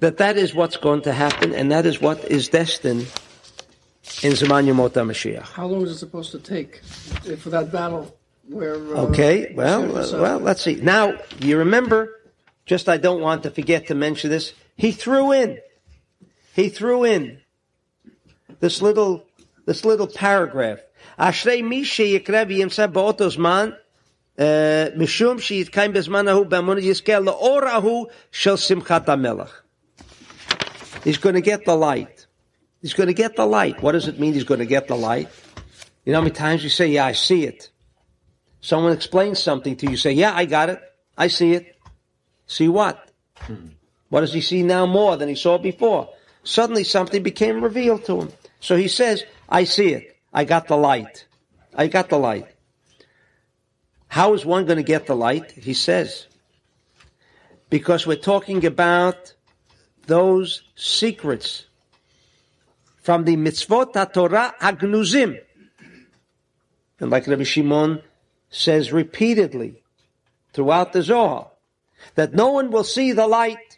that 0.00 0.18
that 0.18 0.36
is 0.36 0.54
what's 0.54 0.76
going 0.76 1.02
to 1.02 1.12
happen 1.12 1.54
and 1.54 1.72
that 1.72 1.86
is 1.86 2.00
what 2.00 2.24
is 2.24 2.48
destined 2.48 3.06
in 4.22 4.34
Zaman 4.34 4.66
Yomot 4.66 4.90
HaMashiach. 4.90 5.42
How 5.42 5.66
long 5.66 5.82
is 5.82 5.90
it 5.90 5.98
supposed 5.98 6.32
to 6.32 6.38
take 6.38 6.82
for 7.38 7.50
that 7.50 7.72
battle? 7.72 8.16
Where 8.48 8.74
uh, 8.74 9.06
Okay, 9.08 9.52
well, 9.54 9.86
well, 10.20 10.38
let's 10.38 10.62
see. 10.62 10.74
Now, 10.76 11.18
you 11.38 11.58
remember, 11.58 12.20
just 12.66 12.88
I 12.88 12.96
don't 12.96 13.20
want 13.20 13.44
to 13.44 13.50
forget 13.50 13.86
to 13.86 13.94
mention 13.94 14.30
this, 14.30 14.52
he 14.76 14.92
threw 14.92 15.32
in, 15.32 15.58
he 16.54 16.68
threw 16.68 17.04
in 17.04 17.40
this 18.60 18.82
little, 18.82 19.26
this 19.66 19.84
little 19.84 20.06
paragraph. 20.06 20.80
Ashrei 21.18 21.66
mi 21.66 21.82
sheyikra 21.82 22.46
v'yimsa 22.46 22.92
BaOtos 22.92 23.38
Man 23.38 23.76
uh, 24.38 24.90
mishum 24.96 25.38
sheyitkaim 25.38 25.94
bezman 25.94 26.28
ahu 26.30 26.44
b'amun 26.44 26.82
yizkel 26.82 28.10
shel 28.30 28.56
simchat 28.56 29.06
ha 29.06 29.48
He's 31.04 31.18
going 31.18 31.34
to 31.34 31.40
get 31.40 31.64
the 31.64 31.76
light. 31.76 32.26
He's 32.80 32.94
going 32.94 33.08
to 33.08 33.14
get 33.14 33.36
the 33.36 33.46
light. 33.46 33.82
What 33.82 33.92
does 33.92 34.08
it 34.08 34.18
mean 34.18 34.34
he's 34.34 34.44
going 34.44 34.60
to 34.60 34.66
get 34.66 34.88
the 34.88 34.96
light? 34.96 35.28
You 36.04 36.12
know 36.12 36.18
how 36.18 36.22
many 36.22 36.34
times 36.34 36.64
you 36.64 36.70
say, 36.70 36.88
yeah, 36.88 37.06
I 37.06 37.12
see 37.12 37.44
it. 37.44 37.70
Someone 38.60 38.92
explains 38.92 39.40
something 39.42 39.76
to 39.76 39.86
you, 39.86 39.92
you 39.92 39.96
say, 39.96 40.12
yeah, 40.12 40.32
I 40.34 40.44
got 40.46 40.68
it. 40.70 40.80
I 41.16 41.28
see 41.28 41.52
it. 41.52 41.76
See 42.46 42.68
what? 42.68 43.08
Mm-hmm. 43.40 43.68
What 44.12 44.20
does 44.20 44.34
he 44.34 44.42
see 44.42 44.62
now 44.62 44.84
more 44.84 45.16
than 45.16 45.30
he 45.30 45.34
saw 45.34 45.56
before? 45.56 46.10
Suddenly 46.44 46.84
something 46.84 47.22
became 47.22 47.64
revealed 47.64 48.04
to 48.04 48.20
him. 48.20 48.32
So 48.60 48.76
he 48.76 48.86
says, 48.86 49.24
I 49.48 49.64
see 49.64 49.94
it. 49.94 50.18
I 50.34 50.44
got 50.44 50.68
the 50.68 50.76
light. 50.76 51.24
I 51.74 51.86
got 51.86 52.10
the 52.10 52.18
light. 52.18 52.46
How 54.08 54.34
is 54.34 54.44
one 54.44 54.66
going 54.66 54.76
to 54.76 54.82
get 54.82 55.06
the 55.06 55.16
light? 55.16 55.52
He 55.52 55.72
says, 55.72 56.26
because 57.70 58.06
we're 58.06 58.16
talking 58.16 58.66
about 58.66 59.32
those 60.06 60.60
secrets 60.76 61.64
from 62.98 63.24
the 63.24 63.38
mitzvot 63.38 63.94
HaTorah 63.94 64.58
Hagnuzim. 64.58 65.40
And 67.00 67.10
like 67.10 67.26
Rabbi 67.26 67.44
Shimon 67.44 68.02
says 68.50 68.92
repeatedly 68.92 69.82
throughout 70.52 70.92
the 70.92 71.00
Zohar, 71.00 71.50
that 72.14 72.34
no 72.34 72.50
one 72.50 72.70
will 72.70 72.84
see 72.84 73.12
the 73.12 73.26
light. 73.26 73.71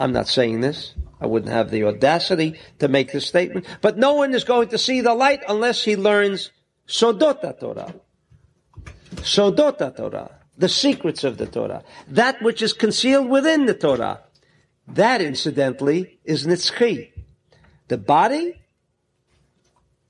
I'm 0.00 0.12
not 0.12 0.28
saying 0.28 0.62
this. 0.62 0.94
I 1.20 1.26
wouldn't 1.26 1.52
have 1.52 1.70
the 1.70 1.84
audacity 1.84 2.58
to 2.78 2.88
make 2.88 3.12
this 3.12 3.26
statement. 3.26 3.66
But 3.82 3.98
no 3.98 4.14
one 4.14 4.34
is 4.34 4.44
going 4.44 4.68
to 4.68 4.78
see 4.78 5.02
the 5.02 5.14
light 5.14 5.42
unless 5.46 5.84
he 5.84 5.94
learns 5.94 6.50
Sodot 6.88 7.60
Torah. 7.60 7.94
Sodot 9.16 9.96
Torah. 9.96 10.30
The 10.56 10.70
secrets 10.70 11.22
of 11.22 11.36
the 11.36 11.46
Torah. 11.46 11.84
That 12.08 12.40
which 12.40 12.62
is 12.62 12.72
concealed 12.72 13.28
within 13.28 13.66
the 13.66 13.74
Torah. 13.74 14.20
That, 14.88 15.20
incidentally, 15.20 16.18
is 16.24 16.46
Nitzchi. 16.46 17.12
The 17.88 17.98
body? 17.98 18.58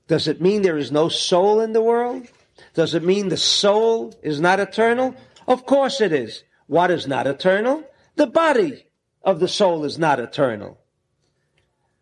Does 0.07 0.29
it 0.29 0.41
mean 0.41 0.61
there 0.61 0.77
is 0.77 0.91
no 0.91 1.09
soul 1.09 1.59
in 1.59 1.73
the 1.73 1.81
world? 1.81 2.27
Does 2.73 2.95
it 2.95 3.03
mean 3.03 3.27
the 3.27 3.37
soul 3.37 4.13
is 4.23 4.39
not 4.39 4.61
eternal? 4.61 5.15
Of 5.47 5.65
course 5.65 5.99
it 5.99 6.13
is. 6.13 6.43
What 6.67 6.91
is 6.91 7.07
not 7.07 7.27
eternal? 7.27 7.83
The 8.15 8.27
body 8.27 8.85
of 9.23 9.39
the 9.39 9.47
soul 9.47 9.85
is 9.85 9.99
not 9.99 10.19
eternal. 10.19 10.79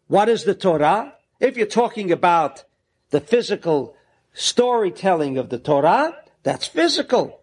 What 0.08 0.30
is 0.30 0.44
the 0.44 0.56
Torah? 0.56 1.14
If 1.40 1.58
you're 1.58 1.68
talking 1.68 2.12
about 2.12 2.64
the 3.12 3.22
physical 3.22 3.96
storytelling 4.34 5.38
of 5.38 5.50
the 5.50 5.60
Torah, 5.60 6.16
that's 6.44 6.68
physical. 6.68 7.42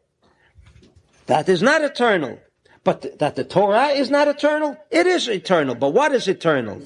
That 1.26 1.48
is 1.48 1.62
not 1.62 1.82
eternal. 1.82 2.40
But 2.84 3.02
th- 3.02 3.18
that 3.18 3.34
the 3.34 3.44
Torah 3.44 3.88
is 3.88 4.10
not 4.10 4.28
eternal, 4.28 4.76
it 4.90 5.06
is 5.06 5.28
eternal. 5.28 5.74
But 5.74 5.90
what 5.90 6.12
is 6.12 6.28
eternal? 6.28 6.80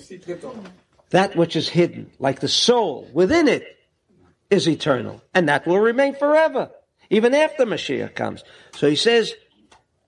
That 1.11 1.37
which 1.37 1.57
is 1.57 1.69
hidden, 1.69 2.11
like 2.19 2.41
the 2.41 2.49
soul 2.49 3.09
within 3.13 3.49
it, 3.49 3.65
is 4.49 4.69
eternal. 4.69 5.23
And 5.35 5.49
that 5.49 5.67
will 5.67 5.79
remain 5.79 6.15
forever, 6.15 6.71
even 7.11 7.35
after 7.35 7.67
Mashiach 7.67 8.15
comes. 8.15 8.45
So 8.77 8.89
he 8.89 8.97
says, 8.97 9.35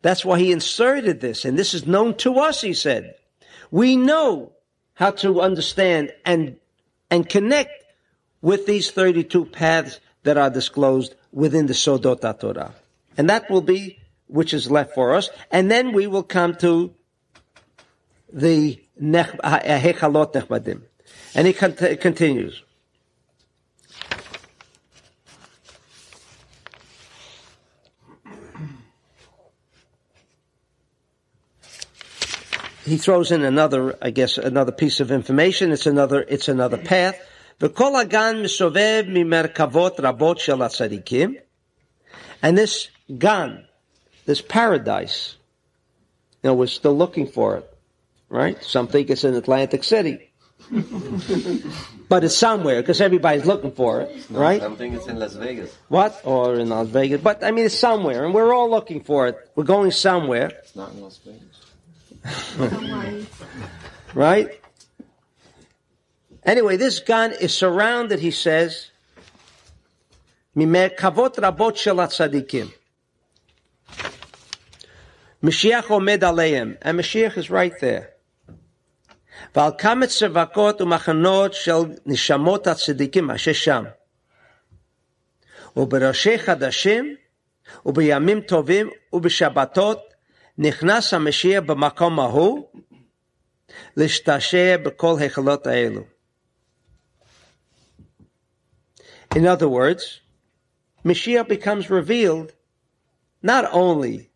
that's 0.03 0.25
why 0.25 0.39
he 0.39 0.53
inserted 0.53 1.21
this. 1.21 1.45
And 1.45 1.59
this 1.59 1.75
is 1.75 1.87
known 1.87 2.15
to 2.19 2.39
us, 2.39 2.61
he 2.61 2.75
said. 2.75 3.15
We 3.71 3.97
know 3.97 4.53
how 4.95 5.13
to 5.13 5.41
understand 5.41 6.13
and, 6.25 6.57
and 7.11 7.29
connect 7.29 7.85
with 8.43 8.67
these 8.67 8.91
32 8.91 9.47
paths 9.47 10.01
that 10.25 10.37
are 10.37 10.51
disclosed 10.51 11.15
within 11.33 11.67
the 11.67 11.73
Sodot 11.73 12.21
Torah. 12.41 12.75
And 13.17 13.31
that 13.31 13.51
will 13.51 13.63
be 13.63 13.99
which 14.27 14.55
is 14.55 14.71
left 14.71 14.95
for 14.95 15.15
us. 15.15 15.31
And 15.51 15.71
then 15.71 15.93
we 15.93 16.07
will 16.07 16.23
come 16.23 16.55
to 16.57 16.95
the 18.33 18.83
Hechalot 19.01 20.33
Nechbadim. 20.33 20.83
And 21.35 21.47
he 21.47 21.53
cont- 21.53 22.01
continues. 22.01 22.63
he 32.85 32.97
throws 32.97 33.31
in 33.31 33.45
another, 33.45 33.97
I 34.03 34.11
guess, 34.11 34.39
another 34.39 34.73
piece 34.73 35.01
of 35.01 35.11
information. 35.11 35.73
It's 35.73 35.87
another, 35.87 36.25
it's 36.29 36.49
another 36.49 36.79
path. 36.79 37.19
And 42.43 42.59
this 42.59 42.89
gan, 43.19 43.65
this 44.27 44.41
paradise, 44.41 45.37
you 46.43 46.51
know, 46.51 46.55
we're 46.55 46.67
still 46.67 46.97
looking 46.97 47.29
for 47.29 47.59
it, 47.59 47.79
right? 48.29 48.63
Some 48.65 48.89
think 48.89 49.11
it's 49.11 49.23
in 49.23 49.35
Atlantic 49.35 49.85
City. 49.85 50.33
but 52.09 52.25
it's 52.25 52.37
somewhere 52.37 52.81
because 52.81 53.01
everybody's 53.01 53.47
looking 53.47 53.73
for 53.73 54.01
it, 54.01 54.27
right? 54.31 54.61
Something 54.61 54.95
it's 54.95 55.07
in 55.07 55.19
Las 55.19 55.35
Vegas. 55.35 55.77
What? 55.89 56.21
Or 56.25 56.55
in 56.55 56.69
Las 56.69 56.89
Vegas. 56.89 57.21
But 57.21 57.45
I 57.45 57.51
mean, 57.51 57.67
it's 57.67 57.79
somewhere, 57.79 58.25
and 58.25 58.35
we're 58.35 58.53
all 58.53 58.71
looking 58.71 59.03
for 59.03 59.29
it. 59.29 59.37
We're 59.55 59.65
going 59.65 59.91
somewhere. 59.91 60.47
It's 60.47 60.77
not 60.77 60.93
in 60.93 61.01
Las 61.01 61.19
Vegas. 61.25 61.72
right? 64.15 64.61
Anyway, 66.45 66.77
this 66.77 67.01
gan 67.01 67.33
is 67.33 67.55
surrounded, 67.55 68.19
he 68.19 68.31
says, 68.31 68.91
kavot 70.57 71.35
rabot 71.37 71.77
shel 71.77 71.97
atzadikim. 71.97 72.73
Mashiach 75.43 75.85
omed 75.85 76.21
aleim, 76.21 76.79
and 76.83 76.99
Mashiach 76.99 77.37
is 77.37 77.51
right 77.51 77.79
there. 77.81 78.11
Val 79.55 79.77
kamet 79.77 80.09
sevakot 80.09 80.79
u'machanot 80.79 81.55
shel 81.55 81.87
nishamot 82.07 82.65
atzadikim 82.65 83.33
asher 83.33 83.55
sham. 83.55 83.89
U'berashei 85.77 86.39
chadashim, 86.39 87.17
u'beyamim 87.85 88.47
tovim, 88.47 88.91
u'beshabatot 89.13 90.01
נכנס 90.58 91.14
המשיח 91.14 91.64
במקום 91.66 92.20
ההוא, 92.20 92.68
להשתעשע 93.98 94.78
בכל 94.78 95.16
היכלות 95.20 95.68
האלו. 95.68 96.02
In 99.36 99.46
other 99.46 99.70
words, 99.70 100.22
Mashiach 101.06 101.48
becomes 101.48 101.90
revealed 101.90 102.54
not 103.44 103.66
only 103.72 104.30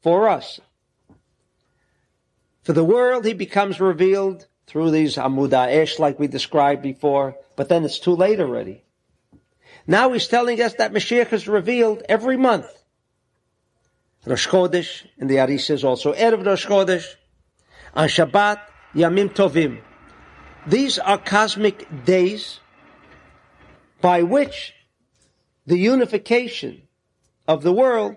for 0.00 0.28
us. 0.28 0.60
For 2.62 2.72
the 2.72 2.84
world, 2.84 3.24
he 3.24 3.32
becomes 3.32 3.80
revealed 3.80 4.46
through 4.66 4.90
these 4.90 5.16
Amuda 5.16 5.68
Esh, 5.68 5.98
like 5.98 6.18
we 6.18 6.26
described 6.26 6.82
before, 6.82 7.36
but 7.56 7.68
then 7.68 7.84
it's 7.84 7.98
too 7.98 8.14
late 8.14 8.40
already. 8.40 8.84
Now 9.86 10.12
he's 10.12 10.28
telling 10.28 10.60
us 10.60 10.74
that 10.74 10.92
Mashiach 10.92 11.32
is 11.32 11.46
revealed 11.48 12.02
every 12.08 12.36
month. 12.36 12.66
Rosh 14.25 14.47
Chodesh, 14.47 15.05
and 15.19 15.29
the 15.29 15.39
Ari 15.39 15.57
says 15.57 15.83
also, 15.83 16.13
Erev 16.13 16.45
Rosh 16.45 16.67
Chodesh, 16.67 17.15
on 17.93 18.07
Shabbat, 18.07 18.59
Yamim 18.93 19.29
Tovim. 19.33 19.81
These 20.67 20.99
are 20.99 21.17
cosmic 21.17 22.05
days 22.05 22.59
by 23.99 24.21
which 24.21 24.73
the 25.65 25.77
unification 25.77 26.83
of 27.47 27.63
the 27.63 27.71
world 27.71 28.15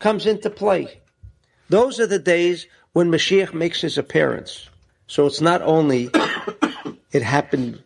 comes 0.00 0.26
into 0.26 0.50
play. 0.50 1.00
Those 1.68 2.00
are 2.00 2.06
the 2.06 2.18
days 2.18 2.66
when 2.92 3.10
Mashiach 3.10 3.54
makes 3.54 3.80
his 3.80 3.96
appearance. 3.96 4.68
So 5.06 5.26
it's 5.26 5.40
not 5.40 5.62
only 5.62 6.10
it 7.12 7.22
happened 7.22 7.82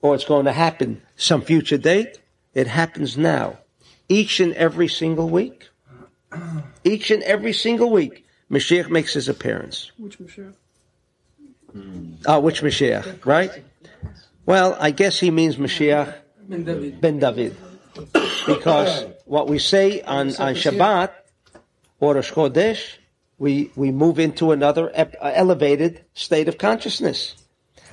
or 0.00 0.14
it's 0.14 0.24
going 0.24 0.46
to 0.46 0.52
happen 0.52 1.02
some 1.16 1.42
future 1.42 1.78
date, 1.78 2.18
it 2.54 2.66
happens 2.66 3.18
now. 3.18 3.58
Each 4.08 4.40
and 4.40 4.52
every 4.54 4.88
single 4.88 5.28
week. 5.28 5.68
Each 6.84 7.10
and 7.10 7.22
every 7.22 7.52
single 7.52 7.90
week, 7.90 8.26
Mashiach 8.50 8.88
makes 8.90 9.14
his 9.14 9.28
appearance. 9.28 9.90
Which 9.98 10.18
Mashiach? 10.18 10.54
Ah, 12.26 12.38
which 12.38 12.62
Mashiach, 12.62 13.24
right? 13.26 13.50
Well, 14.44 14.76
I 14.78 14.90
guess 14.90 15.18
he 15.18 15.30
means 15.30 15.56
Mashiach 15.56 16.14
Ben 16.48 16.64
David. 16.64 17.00
ben 17.00 17.18
David. 17.18 17.56
Because 18.46 19.06
what 19.24 19.48
we 19.48 19.58
say 19.58 20.02
on, 20.02 20.28
on 20.36 20.54
Shabbat 20.54 21.10
or 21.98 22.14
Rosh 22.14 22.32
Chodesh, 22.32 22.96
we, 23.38 23.70
we 23.74 23.90
move 23.90 24.18
into 24.18 24.52
another 24.52 24.90
ep- 24.94 25.16
uh, 25.20 25.32
elevated 25.34 26.04
state 26.14 26.48
of 26.48 26.58
consciousness. 26.58 27.34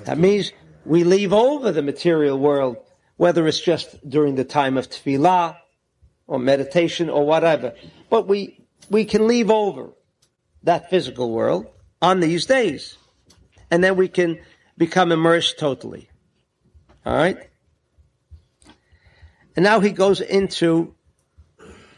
That 0.05 0.17
means 0.17 0.51
we 0.85 1.03
leave 1.03 1.33
over 1.33 1.71
the 1.71 1.81
material 1.81 2.37
world, 2.37 2.77
whether 3.17 3.47
it's 3.47 3.59
just 3.59 4.07
during 4.07 4.35
the 4.35 4.43
time 4.43 4.77
of 4.77 4.89
tefillah 4.89 5.57
or 6.27 6.39
meditation 6.39 7.09
or 7.09 7.25
whatever. 7.25 7.73
But 8.09 8.27
we, 8.27 8.59
we 8.89 9.05
can 9.05 9.27
leave 9.27 9.49
over 9.49 9.91
that 10.63 10.89
physical 10.89 11.31
world 11.31 11.67
on 12.01 12.19
these 12.19 12.45
days. 12.45 12.97
And 13.69 13.83
then 13.83 13.95
we 13.95 14.07
can 14.07 14.39
become 14.77 15.11
immersed 15.11 15.59
totally. 15.59 16.09
All 17.05 17.15
right? 17.15 17.37
And 19.55 19.63
now 19.63 19.79
he 19.79 19.91
goes 19.91 20.21
into 20.21 20.95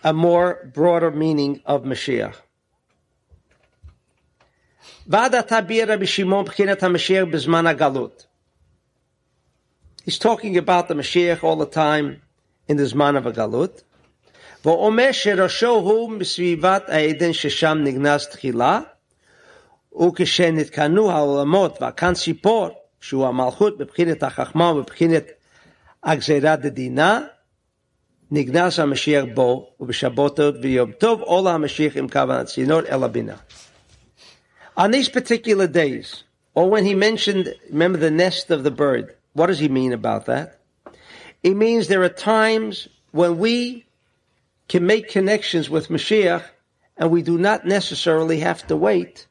a 0.03 0.13
more 0.13 0.69
broader 0.73 1.11
meaning 1.11 1.61
of 1.65 1.83
Mashiach. 1.83 2.35
He's 10.03 10.19
talking 10.19 10.57
about 10.57 10.87
the 10.87 10.93
Mashiach 10.93 11.43
all 11.43 11.55
the 11.55 11.65
time 11.65 12.21
in 12.67 12.77
the 12.77 12.83
Zman 12.83 13.17
of 13.17 13.25
a 13.25 13.31
Galut. 13.31 13.83
אומר 14.71 15.11
שראשו 15.11 15.67
הוא 15.67 16.11
מסביבת 16.11 16.89
העדן 16.89 17.33
ששם 17.33 17.77
נגנז 17.83 18.25
תחילה, 18.25 18.79
וכשנתקנו 20.07 21.11
העולמות 21.11 21.81
והכאן 21.81 22.13
ציפור, 22.13 22.69
שהוא 23.01 23.27
המלכות 23.27 23.77
בבחינת 23.77 24.23
החכמה 24.23 24.71
ובבחינת 24.71 25.23
הגזירה 26.03 26.55
דדינה, 26.55 27.21
נגנז 28.31 28.79
המשיח 28.79 29.25
בו, 29.33 29.69
ובשבתות 29.79 30.55
ויום 30.61 30.91
טוב 30.91 31.21
עולה 31.21 31.51
המשיח 31.51 31.97
עם 31.97 32.07
כוונת 32.07 32.45
צינור 32.45 32.79
אל 32.79 33.03
הבינה. 33.03 33.35
On 34.77 34.91
these 34.91 35.07
particular 35.07 35.67
days, 35.67 36.23
or 36.53 36.69
when 36.69 36.83
he 36.83 36.93
mentioned, 36.93 37.53
remember 37.69 37.97
the 37.97 38.11
nest 38.11 38.51
of 38.51 38.63
the 38.63 38.71
bird, 38.71 39.15
what 39.33 39.47
does 39.47 39.59
he 39.59 39.69
mean 39.69 39.93
about 39.93 40.25
that? 40.25 40.59
He 41.43 41.53
means 41.53 41.87
there 41.87 42.03
are 42.03 42.09
times 42.09 42.89
when 43.11 43.37
we 43.37 43.84
can 44.67 44.85
make 44.85 45.09
connections 45.09 45.69
with 45.69 45.89
Mashiach 45.89 46.43
and 46.97 47.11
we 47.11 47.21
do 47.21 47.37
not 47.37 47.65
necessarily 47.65 48.39
have 48.39 48.65
to 48.67 48.75
wait 48.75 49.27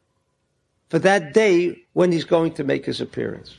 for 0.89 0.99
that 1.01 1.33
day 1.33 1.85
when 1.93 2.13
he's 2.13 2.25
going 2.25 2.53
to 2.55 2.65
make 2.65 2.85
his 2.85 3.01
appearance. 3.01 3.57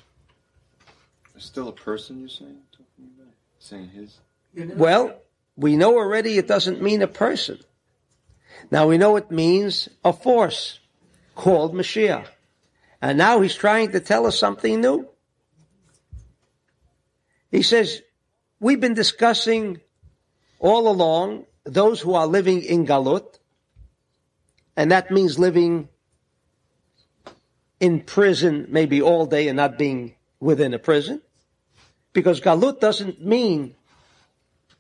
There's 1.34 1.45
still 1.45 1.67
a 1.67 1.73
person 1.73 2.19
you're 2.19 2.30
saying? 2.30 2.57
Talking 2.71 3.11
about? 3.17 3.34
Saying 3.59 3.89
his? 3.89 4.19
Well, 4.78 5.19
we 5.57 5.76
know 5.76 5.97
already 5.97 6.38
it 6.38 6.47
doesn't 6.47 6.82
mean 6.82 7.01
a 7.01 7.07
person. 7.07 7.59
Now 8.71 8.88
we 8.88 8.97
know 8.97 9.15
it 9.15 9.32
means 9.32 9.89
a 10.03 10.13
force 10.13 10.80
called 11.36 11.73
Mashiach. 11.73 12.28
And 13.01 13.17
now 13.17 13.41
he's 13.41 13.55
trying 13.55 13.91
to 13.91 13.99
tell 13.99 14.26
us 14.26 14.39
something 14.39 14.80
new. 14.80 15.07
He 17.51 17.61
says, 17.61 18.01
we've 18.59 18.80
been 18.80 18.93
discussing 18.93 19.82
all 20.59 20.88
along 20.88 21.45
those 21.66 21.99
who 21.99 22.13
are 22.13 22.28
living 22.28 22.61
in 22.61 22.86
Galut, 22.86 23.39
and 24.78 24.91
that 24.91 25.11
means 25.11 25.38
living 25.38 25.89
in 27.80 28.01
prison 28.01 28.68
maybe 28.70 29.01
all 29.01 29.26
day 29.26 29.47
and 29.47 29.57
not 29.57 29.78
being 29.78 30.16
within 30.39 30.74
a 30.74 30.80
prison. 30.80 31.22
Because 32.13 32.39
Galut 32.39 32.80
doesn't 32.80 33.24
mean 33.24 33.76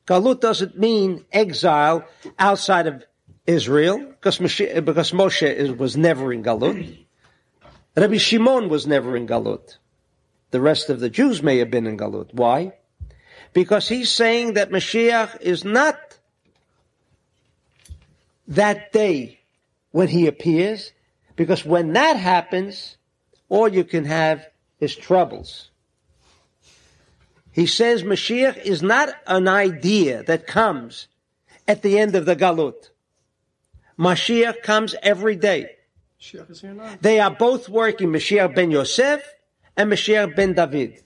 Galut 0.07 0.39
doesn't 0.39 0.77
mean 0.77 1.25
exile 1.31 2.05
outside 2.37 2.85
of 2.85 3.03
Israel, 3.47 3.97
because 3.99 4.37
Moshe, 4.39 4.85
because 4.85 5.11
Moshe 5.11 5.51
is, 5.51 5.71
was 5.71 5.97
never 5.97 6.31
in 6.31 6.43
Galut. 6.43 7.05
Rabbi 7.95 8.17
Shimon 8.17 8.69
was 8.69 8.85
never 8.85 9.15
in 9.15 9.27
Galut. 9.27 9.77
The 10.51 10.61
rest 10.61 10.89
of 10.89 10.99
the 10.99 11.09
Jews 11.09 11.41
may 11.41 11.57
have 11.57 11.71
been 11.71 11.87
in 11.87 11.97
Galut. 11.97 12.33
Why? 12.33 12.73
Because 13.53 13.87
he's 13.87 14.11
saying 14.11 14.53
that 14.53 14.69
Mashiach 14.69 15.41
is 15.41 15.63
not 15.63 15.97
that 18.47 18.91
day 18.91 19.39
when 19.91 20.07
he 20.07 20.27
appears, 20.27 20.91
because 21.35 21.65
when 21.65 21.93
that 21.93 22.17
happens, 22.17 22.97
all 23.49 23.67
you 23.67 23.83
can 23.83 24.05
have 24.05 24.47
is 24.79 24.95
troubles. 24.95 25.69
He 27.51 27.67
says 27.67 28.03
Mashiach 28.03 28.57
is 28.57 28.83
not 28.83 29.09
an 29.27 29.47
idea 29.47 30.23
that 30.23 30.45
comes 30.45 31.07
at 31.67 31.81
the 31.81 31.97
end 31.97 32.15
of 32.15 32.25
the 32.25 32.35
Galut. 32.35 32.89
Mashiach 33.97 34.61
comes 34.61 34.93
every 35.01 35.37
day. 35.37 35.71
Mashiach 36.19 36.49
is 36.49 36.61
here 36.61 36.73
now. 36.73 36.97
They 36.99 37.19
are 37.19 37.31
both 37.31 37.69
working, 37.69 38.09
Mashiach 38.09 38.53
ben 38.53 38.71
Yosef 38.71 39.23
and 39.77 39.89
Mashiach 39.89 40.35
ben 40.35 40.53
David. 40.53 41.01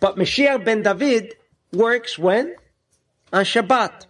But 0.00 0.16
Mashiach 0.16 0.64
ben 0.64 0.82
David 0.82 1.34
works 1.72 2.18
when? 2.18 2.56
On 3.32 3.44
Shabbat. 3.44 4.06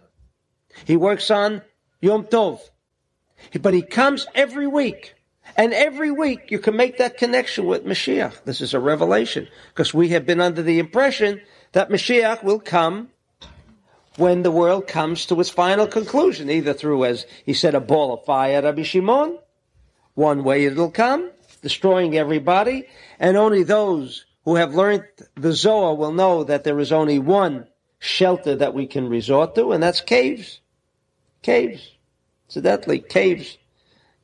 He 0.85 0.95
works 0.95 1.29
on 1.29 1.61
Yom 2.05 2.23
Tov. 2.25 2.59
But 3.59 3.73
he 3.73 3.81
comes 3.81 4.27
every 4.35 4.67
week. 4.67 5.15
And 5.57 5.73
every 5.73 6.11
week 6.11 6.51
you 6.51 6.59
can 6.59 6.75
make 6.75 6.97
that 6.97 7.17
connection 7.17 7.65
with 7.65 7.85
Mashiach. 7.85 8.43
This 8.43 8.61
is 8.61 8.73
a 8.73 8.79
revelation 8.79 9.47
because 9.69 9.93
we 9.93 10.09
have 10.09 10.25
been 10.25 10.41
under 10.41 10.61
the 10.61 10.79
impression 10.79 11.41
that 11.71 11.89
Mashiach 11.89 12.43
will 12.43 12.59
come 12.59 13.09
when 14.17 14.43
the 14.43 14.51
world 14.51 14.87
comes 14.87 15.25
to 15.27 15.39
its 15.39 15.49
final 15.49 15.87
conclusion, 15.87 16.49
either 16.49 16.73
through, 16.73 17.05
as 17.05 17.25
he 17.45 17.53
said, 17.53 17.75
a 17.75 17.81
ball 17.81 18.13
of 18.13 18.25
fire, 18.25 18.61
Rabbi 18.61 18.83
Shimon. 18.83 19.37
One 20.13 20.43
way 20.43 20.65
it'll 20.65 20.91
come, 20.91 21.31
destroying 21.61 22.17
everybody, 22.17 22.87
and 23.19 23.35
only 23.35 23.63
those 23.63 24.25
who 24.45 24.55
have 24.55 24.73
learned 24.73 25.03
the 25.35 25.53
Zohar 25.53 25.95
will 25.95 26.13
know 26.13 26.43
that 26.45 26.63
there 26.63 26.79
is 26.79 26.91
only 26.91 27.19
one 27.19 27.67
shelter 27.99 28.55
that 28.55 28.73
we 28.73 28.87
can 28.87 29.09
resort 29.09 29.55
to, 29.55 29.73
and 29.73 29.83
that's 29.83 30.01
caves. 30.01 30.61
Caves. 31.41 31.94
Incidentally, 32.47 32.99
caves. 32.99 33.57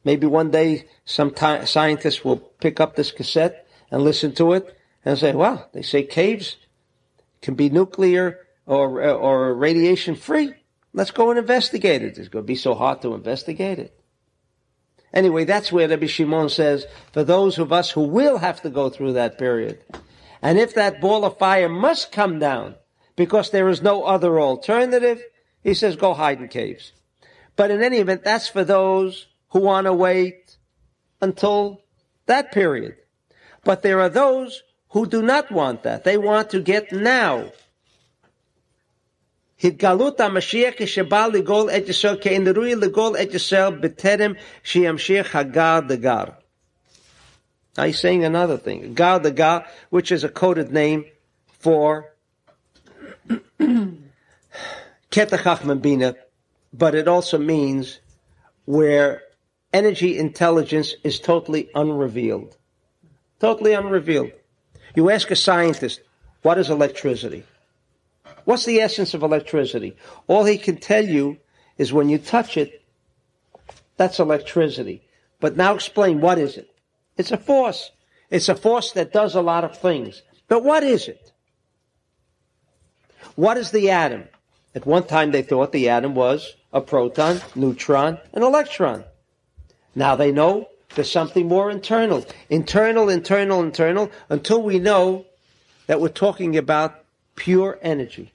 Maybe 0.04 0.28
one 0.28 0.52
day 0.52 0.88
some 1.06 1.32
ti- 1.32 1.66
scientists 1.66 2.24
will 2.24 2.38
pick 2.38 2.80
up 2.80 2.96
this 2.96 3.12
cassette 3.12 3.68
and 3.90 4.04
listen 4.04 4.34
to 4.36 4.54
it 4.54 4.78
and 5.06 5.18
say, 5.18 5.34
wow, 5.34 5.66
they 5.74 5.82
say 5.82 6.04
caves 6.04 6.58
can 7.42 7.56
be 7.56 7.70
nuclear 7.70 8.40
or, 8.66 9.02
or 9.02 9.54
radiation 9.54 10.16
free. 10.16 10.54
Let's 10.94 11.12
go 11.12 11.30
and 11.30 11.40
investigate 11.40 12.04
it. 12.04 12.18
It's 12.18 12.28
going 12.28 12.44
to 12.44 12.48
be 12.48 12.56
so 12.56 12.74
hard 12.74 13.02
to 13.02 13.14
investigate 13.14 13.80
it. 13.80 13.98
Anyway, 15.14 15.44
that's 15.44 15.72
where 15.72 15.90
Rabbi 15.90 16.06
Shimon 16.06 16.50
says, 16.50 16.86
for 17.12 17.24
those 17.24 17.58
of 17.58 17.74
us 17.74 17.92
who 17.92 18.02
will 18.02 18.38
have 18.38 18.62
to 18.62 18.70
go 18.70 18.90
through 18.90 19.14
that 19.14 19.38
period, 19.38 19.84
and 20.42 20.58
if 20.58 20.74
that 20.76 21.02
ball 21.02 21.26
of 21.26 21.38
fire 21.38 21.70
must 21.70 22.12
come 22.12 22.40
down 22.40 22.76
because 23.16 23.50
there 23.50 23.70
is 23.70 23.82
no 23.82 24.04
other 24.04 24.40
alternative, 24.40 25.22
he 25.64 25.74
says, 25.74 25.96
go 25.96 26.14
hide 26.14 26.40
in 26.40 26.48
caves. 26.48 26.94
But 27.61 27.71
in 27.71 27.83
any 27.83 27.99
event, 27.99 28.25
that's 28.25 28.49
for 28.49 28.65
those 28.65 29.27
who 29.51 29.61
want 29.61 29.87
to 29.87 29.93
wait 29.93 30.57
until 31.21 31.83
that 32.27 32.53
period. 32.53 32.97
But 33.65 33.83
there 33.83 34.01
are 34.01 34.09
those 34.09 34.63
who 34.91 35.07
do 35.07 35.23
not 35.23 35.51
want 35.51 35.83
that. 35.85 36.05
They 36.05 36.19
want 36.19 36.51
to 36.51 36.61
get 36.61 36.93
now. 36.93 37.53
התגלות 39.65 40.21
המשיח 40.21 40.75
כשבא 40.77 41.27
לגאול 41.27 41.71
את 41.71 41.89
ישראל 41.89 42.17
כאין 42.21 42.49
ראוי 42.49 42.75
לגאול 42.75 43.17
את 43.23 43.35
ישראל 43.35 43.75
בטרם 43.81 44.33
שימשיך 44.65 45.37
הגר 45.37 45.81
דגר. 45.89 46.25
Now 47.77 47.85
he's 47.85 47.99
saying 47.99 48.25
another 48.25 48.57
thing. 48.57 48.95
Gar 48.95 49.21
Dagar, 49.21 49.67
which 49.91 50.11
is 50.11 50.25
a 50.25 50.31
coded 50.31 50.73
name 50.73 51.05
for 51.59 52.07
Ketachach 55.11 55.61
Mabina, 55.61 56.15
but 56.74 56.96
it 56.96 57.08
also 57.08 57.38
means 57.38 58.00
where 58.66 59.24
energy 59.74 60.18
intelligence 60.18 60.96
is 61.04 61.20
totally 61.20 61.70
unrevealed. 61.76 62.58
Totally 63.40 63.74
unrevealed. 63.74 64.32
You 64.96 65.10
ask 65.10 65.32
a 65.32 65.36
scientist, 65.36 66.02
what 66.42 66.58
is 66.58 66.70
electricity? 66.70 67.44
What's 68.46 68.66
the 68.66 68.80
essence 68.80 69.14
of 69.14 69.24
electricity? 69.24 69.96
All 70.28 70.46
he 70.46 70.58
can 70.58 70.78
tell 70.78 71.06
you 71.06 71.38
is 71.78 71.94
when 71.94 72.10
you 72.10 72.18
touch 72.18 72.58
it, 72.58 72.82
that's 73.98 74.20
electricity. 74.20 75.04
But 75.40 75.58
now 75.58 75.74
explain 75.74 76.22
what 76.22 76.38
is 76.38 76.58
it? 76.58 76.70
It's 77.18 77.32
a 77.32 77.38
force. 77.38 77.92
It's 78.30 78.50
a 78.50 78.56
force 78.56 78.94
that 78.94 79.14
does 79.14 79.36
a 79.36 79.42
lot 79.42 79.64
of 79.64 79.78
things. 79.78 80.22
But 80.48 80.64
what 80.64 80.84
is 80.84 81.08
it? 81.08 81.32
What 83.36 83.58
is 83.58 83.72
the 83.72 83.90
atom? 83.92 84.28
At 84.74 84.86
one 84.86 85.04
time 85.04 85.32
they 85.32 85.42
thought 85.42 85.72
the 85.72 85.90
atom 85.90 86.16
was 86.16 86.56
a 86.74 86.82
proton, 86.82 87.42
neutron, 87.56 88.18
and 88.34 88.44
electron. 88.44 89.04
Now 89.96 90.16
they 90.16 90.32
know 90.32 90.70
there's 90.96 91.12
something 91.12 91.48
more 91.48 91.70
internal. 91.70 92.26
Internal, 92.50 93.10
internal, 93.10 93.62
internal, 93.62 94.12
until 94.30 94.62
we 94.62 94.80
know 94.80 95.26
that 95.88 96.02
we're 96.02 96.10
talking 96.10 96.58
about 96.58 97.04
pure 97.36 97.78
energy. 97.82 98.32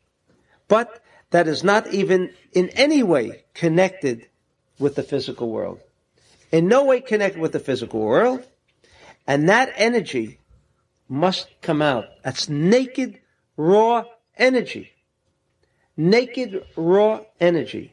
But 0.69 1.03
that 1.31 1.49
is 1.49 1.63
not 1.63 1.87
even 1.93 2.33
in 2.53 2.69
any 2.71 3.03
way 3.03 3.45
connected 3.55 4.27
with 4.79 4.95
the 4.95 5.03
physical 5.03 5.51
world. 5.51 5.81
In 6.53 6.69
no 6.69 6.85
way 6.85 7.01
connected 7.01 7.41
with 7.41 7.53
the 7.53 7.61
physical 7.61 8.01
world. 8.01 8.45
And 9.27 9.49
that 9.49 9.73
energy 9.77 10.39
must 11.09 11.49
come 11.63 11.83
out. 11.83 12.07
That's 12.23 12.49
naked, 12.49 13.19
raw 13.57 14.05
energy. 14.37 14.93
Naked, 15.97 16.65
raw 16.77 17.21
energy. 17.41 17.93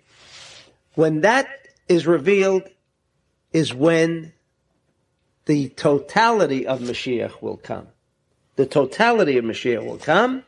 When 0.96 1.22
that 1.22 1.48
is 1.88 2.06
revealed 2.06 2.64
is 3.52 3.74
when 3.74 4.34
the 5.46 5.70
totality 5.70 6.66
of 6.68 6.80
Mashiach 6.80 7.42
will 7.42 7.58
come. 7.58 7.88
The 8.56 8.66
totality 8.66 9.38
of 9.38 9.46
Mashiach 9.46 9.86
will 9.86 9.98
come. 9.98 10.44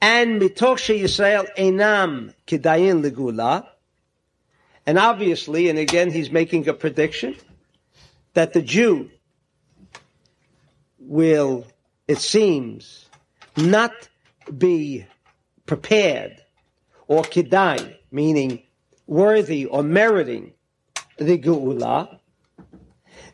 And 0.00 0.40
mitoch 0.40 1.00
Yisrael 1.00 1.46
enam 1.56 2.34
kedayin 2.46 3.08
legula. 3.08 3.66
And 4.86 4.98
obviously, 4.98 5.70
and 5.70 5.78
again, 5.78 6.10
he's 6.10 6.30
making 6.30 6.68
a 6.68 6.74
prediction 6.74 7.36
that 8.34 8.52
the 8.52 8.60
Jew 8.60 9.10
will, 10.98 11.66
it 12.06 12.18
seems, 12.18 13.08
not 13.56 13.92
be 14.58 15.06
prepared 15.64 16.43
or 17.06 17.22
kedai, 17.22 17.96
meaning 18.10 18.62
worthy 19.06 19.66
or 19.66 19.82
meriting 19.82 20.52
the 21.18 21.38
geula, 21.38 22.18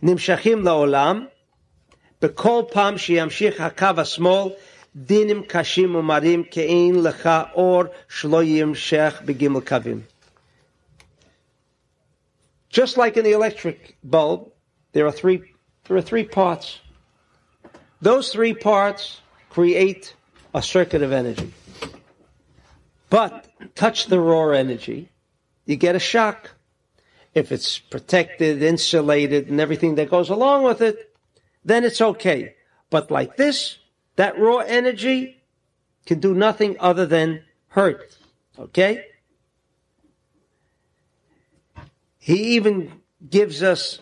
nimshachim 0.02 0.62
laolam, 0.62 1.28
b'kol 2.20 2.70
pam 2.70 2.96
sheyamshich 2.96 3.56
hakav 3.56 3.96
asmol, 3.96 4.56
dinim 4.96 5.46
kashim 5.46 5.92
umarim 5.92 6.50
ke'in 6.50 6.96
lecha 6.96 7.50
or 7.54 7.90
shloyim 8.08 8.72
shech 8.74 9.24
begimel 9.24 9.62
kavim. 9.62 10.02
Just 12.68 12.96
like 12.96 13.16
in 13.16 13.24
the 13.24 13.32
electric 13.32 13.96
bulb, 14.04 14.52
there 14.92 15.06
are 15.06 15.12
three, 15.12 15.42
there 15.86 15.96
are 15.96 16.02
three 16.02 16.24
parts. 16.24 16.78
Those 18.00 18.32
three 18.32 18.54
parts 18.54 19.20
create 19.50 20.14
a 20.54 20.62
circuit 20.62 21.02
of 21.02 21.12
energy. 21.12 21.52
But 23.11 23.48
touch 23.74 24.06
the 24.06 24.20
raw 24.20 24.50
energy, 24.50 25.11
you 25.66 25.76
get 25.76 25.96
a 25.96 26.00
shock. 26.00 26.52
If 27.34 27.52
it's 27.52 27.78
protected, 27.78 28.62
insulated, 28.62 29.48
and 29.48 29.61
everything 29.61 29.96
that 29.96 30.11
goes 30.11 30.30
along 30.30 30.64
with 30.64 30.80
it, 30.80 31.14
then 31.64 31.84
it's 31.84 32.00
okay. 32.00 32.54
But 32.88 33.11
like 33.11 33.36
this, 33.36 33.78
that 34.16 34.38
raw 34.38 34.58
energy 34.58 35.42
can 36.06 36.20
do 36.20 36.34
nothing 36.34 36.76
other 36.80 37.06
than 37.06 37.44
hurt. 37.68 38.16
Okay? 38.58 39.04
He 42.18 42.54
even 42.56 43.00
gives 43.28 43.62
us 43.62 44.00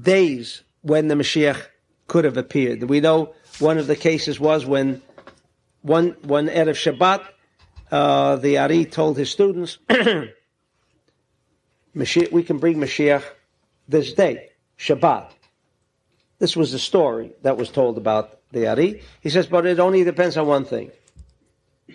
days 0.00 0.62
when 0.82 1.08
the 1.08 1.14
Mashiach 1.14 1.66
could 2.06 2.24
have 2.24 2.36
appeared. 2.36 2.82
We 2.84 3.00
know 3.00 3.34
one 3.58 3.78
of 3.78 3.86
the 3.86 3.96
cases 3.96 4.40
was 4.40 4.66
when 4.66 5.02
one 5.82 6.16
one 6.22 6.48
Erev 6.48 6.74
Shabbat, 6.74 7.26
uh, 7.90 8.36
the 8.36 8.58
Ari 8.58 8.86
told 8.86 9.16
his 9.16 9.30
students, 9.30 9.78
we 11.94 12.42
can 12.42 12.58
bring 12.58 12.78
Mashiach 12.78 13.24
this 13.88 14.12
day, 14.14 14.48
Shabbat. 14.78 15.30
This 16.38 16.56
was 16.56 16.72
the 16.72 16.78
story 16.78 17.32
that 17.42 17.56
was 17.56 17.70
told 17.70 17.98
about 17.98 18.40
the 18.50 18.66
Ari. 18.66 19.02
He 19.20 19.30
says, 19.30 19.46
but 19.46 19.66
it 19.66 19.78
only 19.78 20.02
depends 20.02 20.36
on 20.36 20.46
one 20.46 20.64
thing. 20.64 20.90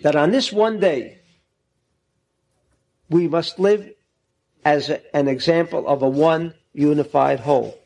That 0.02 0.16
on 0.16 0.30
this 0.30 0.52
one 0.52 0.80
day, 0.80 1.18
we 3.10 3.28
must 3.28 3.58
live 3.58 3.92
as 4.64 4.90
a, 4.90 5.16
an 5.16 5.28
example 5.28 5.86
of 5.86 6.02
a 6.02 6.08
one 6.08 6.54
unified 6.72 7.40
whole. 7.40 7.78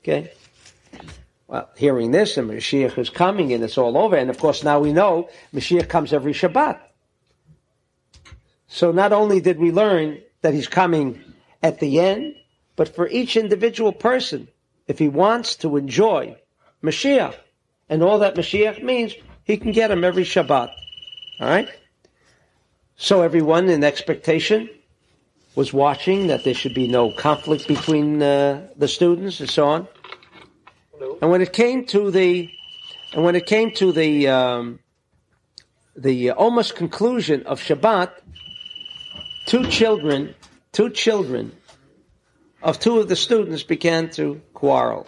Okay? 0.00 0.32
Well, 1.54 1.70
hearing 1.76 2.10
this, 2.10 2.36
and 2.36 2.50
Mashiach 2.50 2.98
is 2.98 3.10
coming, 3.10 3.52
and 3.52 3.62
it's 3.62 3.78
all 3.78 3.96
over. 3.96 4.16
And 4.16 4.28
of 4.28 4.38
course, 4.40 4.64
now 4.64 4.80
we 4.80 4.92
know 4.92 5.28
Mashiach 5.54 5.88
comes 5.88 6.12
every 6.12 6.32
Shabbat. 6.32 6.80
So 8.66 8.90
not 8.90 9.12
only 9.12 9.40
did 9.40 9.60
we 9.60 9.70
learn 9.70 10.18
that 10.42 10.52
he's 10.52 10.66
coming 10.66 11.20
at 11.62 11.78
the 11.78 12.00
end, 12.00 12.34
but 12.74 12.92
for 12.92 13.06
each 13.06 13.36
individual 13.36 13.92
person, 13.92 14.48
if 14.88 14.98
he 14.98 15.06
wants 15.06 15.54
to 15.62 15.76
enjoy 15.76 16.36
Mashiach 16.82 17.36
and 17.88 18.02
all 18.02 18.18
that 18.18 18.34
Mashiach 18.34 18.82
means, 18.82 19.14
he 19.44 19.56
can 19.56 19.70
get 19.70 19.92
him 19.92 20.02
every 20.02 20.24
Shabbat. 20.24 20.74
All 21.38 21.46
right? 21.46 21.68
So 22.96 23.22
everyone 23.22 23.68
in 23.68 23.84
expectation 23.84 24.68
was 25.54 25.72
watching 25.72 26.26
that 26.26 26.42
there 26.42 26.54
should 26.54 26.74
be 26.74 26.88
no 26.88 27.12
conflict 27.12 27.68
between 27.68 28.20
uh, 28.20 28.66
the 28.76 28.88
students 28.88 29.38
and 29.38 29.48
so 29.48 29.68
on. 29.68 29.88
And 31.20 31.30
when 31.30 31.40
it 31.40 31.52
came 31.52 31.86
to 31.86 32.10
the, 32.10 32.50
and 33.12 33.24
when 33.24 33.36
it 33.36 33.46
came 33.46 33.72
to 33.72 33.92
the, 33.92 34.28
um, 34.28 34.78
the 35.96 36.32
almost 36.32 36.74
conclusion 36.76 37.44
of 37.46 37.60
Shabbat, 37.60 38.10
two 39.46 39.66
children, 39.68 40.34
two 40.72 40.90
children 40.90 41.52
of 42.62 42.80
two 42.80 42.98
of 42.98 43.08
the 43.08 43.16
students 43.16 43.62
began 43.62 44.10
to 44.10 44.40
quarrel. 44.54 45.06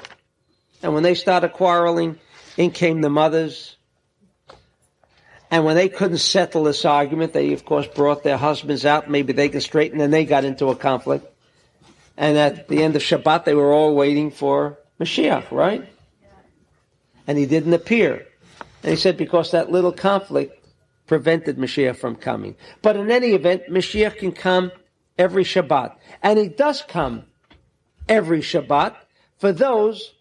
And 0.83 0.93
when 0.95 1.03
they 1.03 1.15
started 1.15 1.53
quarreling, 1.53 2.19
in 2.57 2.71
came 2.71 3.01
the 3.01 3.11
mothers. 3.11 3.77
And 5.51 5.65
when 5.65 5.77
they 5.77 5.89
couldn't 5.89 6.19
settle 6.19 6.65
this 6.65 6.85
argument, 6.85 7.33
they 7.33 7.53
of 7.53 7.65
course 7.65 7.87
brought 7.87 8.23
their 8.23 8.37
husbands 8.37 8.85
out. 8.85 9.11
Maybe 9.11 9.33
they 9.33 9.49
could 9.49 9.63
straighten, 9.63 10.01
and 10.01 10.13
they 10.13 10.25
got 10.25 10.45
into 10.45 10.69
a 10.69 10.77
conflict. 10.77 11.27
And 12.17 12.37
at 12.37 12.69
the 12.69 12.83
end 12.83 12.97
of 12.97 13.03
Shabbat, 13.03 13.45
they 13.45 13.55
were 13.55 13.73
all 13.73 13.95
waiting 13.95 14.31
for 14.31 14.79
Mashiach, 15.01 15.51
right? 15.51 15.87
And 17.27 17.37
he 17.39 17.47
didn't 17.47 17.75
appear. 17.75 18.27
And 18.83 18.91
he 18.91 18.97
said 18.97 19.17
because 19.17 19.51
that 19.51 19.71
little 19.71 19.93
conflict 19.93 20.65
prevented 21.07 21.57
Mashiach 21.57 21.97
from 21.97 22.17
coming. 22.17 22.57
But 22.83 22.97
in 22.97 23.11
any 23.11 23.29
event, 23.29 23.65
Mashiach 23.69 24.19
can 24.19 24.33
come 24.33 24.73
every 25.19 25.45
Shabbat. 25.45 25.97
And 26.23 26.39
he 26.39 26.49
does 26.49 26.83
come 26.83 27.25
every 28.09 28.41
Shabbat 28.41 28.97
for 29.39 29.53
those 29.53 30.15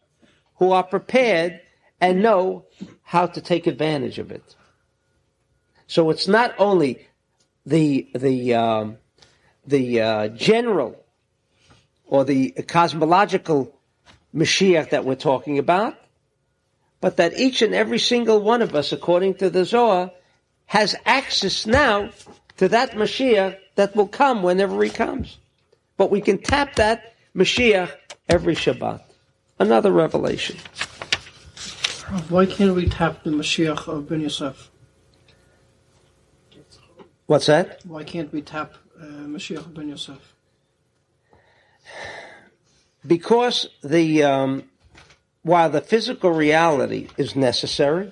who 0.56 0.72
are 0.72 0.84
prepared 0.84 1.62
and 2.02 2.22
know 2.22 2.66
how 3.04 3.28
to 3.28 3.42
take 3.42 3.68
advantage 3.68 4.20
of 4.20 4.32
it. 4.32 4.56
So 5.88 6.10
it's 6.10 6.28
not 6.28 6.54
only 6.58 7.08
the 7.66 8.10
the 8.16 8.54
um, 8.56 8.98
the 9.66 10.02
uh, 10.02 10.28
general 10.30 11.04
or 12.08 12.24
the 12.24 12.52
cosmological 12.68 13.75
Mashiach 14.36 14.90
that 14.90 15.06
we're 15.06 15.16
talking 15.16 15.60
about, 15.60 15.96
but 17.00 17.18
that 17.18 17.38
each 17.38 17.62
and 17.62 17.74
every 17.74 18.00
single 18.00 18.42
one 18.42 18.62
of 18.62 18.76
us, 18.76 18.92
according 18.92 19.36
to 19.36 19.50
the 19.50 19.64
Zohar, 19.64 20.12
has 20.66 20.96
access 21.06 21.66
now 21.66 22.10
to 22.58 22.68
that 22.70 22.92
Mashiach 22.92 23.58
that 23.76 23.96
will 23.96 24.08
come 24.08 24.44
whenever 24.44 24.84
he 24.84 24.90
comes. 24.90 25.38
But 25.98 26.12
we 26.12 26.22
can 26.22 26.40
tap 26.40 26.76
that 26.76 27.16
Mashiach 27.36 27.92
every 28.28 28.56
Shabbat. 28.56 29.02
Another 29.60 29.92
revelation. 29.92 30.58
Why 32.30 32.46
can't 32.46 32.76
we 32.76 32.88
tap 32.88 33.24
the 33.24 33.32
Mashiach 33.32 33.88
of 33.88 34.10
Ben 34.10 34.22
Yosef? 34.22 34.70
What's 37.26 37.48
that? 37.48 37.80
Why 37.86 38.04
can't 38.04 38.32
we 38.32 38.42
tap 38.42 38.76
uh, 39.00 39.06
Mashiach 39.06 39.58
of 39.58 39.74
Ben 39.74 39.90
Yosef? 39.90 40.34
Because 43.06 43.68
the 43.84 44.24
um, 44.24 44.64
while 45.44 45.70
the 45.70 45.82
physical 45.82 46.32
reality 46.32 47.08
is 47.18 47.36
necessary, 47.36 48.12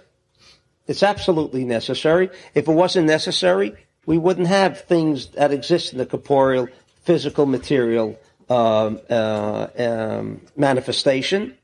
it's 0.88 1.04
absolutely 1.04 1.64
necessary. 1.66 2.30
If 2.54 2.68
it 2.68 2.72
wasn't 2.72 3.08
necessary, 3.08 3.74
we 4.06 4.18
wouldn't 4.18 4.48
have 4.48 4.82
things 4.82 5.28
that 5.28 5.52
exist 5.52 5.94
in 5.94 5.98
the 5.98 6.06
corporeal, 6.06 6.68
physical, 7.04 7.46
material 7.46 8.20
um, 8.50 9.00
uh, 9.10 9.68
um, 9.78 10.42
manifestation. 10.56 11.58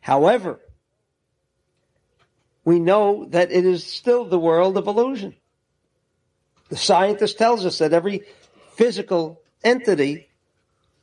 However, 0.00 0.60
we 2.64 2.80
know 2.80 3.26
that 3.30 3.52
it 3.52 3.64
is 3.64 3.84
still 3.84 4.24
the 4.24 4.38
world 4.38 4.76
of 4.76 4.86
illusion. 4.86 5.34
The 6.68 6.76
scientist 6.76 7.38
tells 7.38 7.64
us 7.64 7.78
that 7.78 7.92
every 7.92 8.22
physical 8.74 9.40
entity 9.62 10.25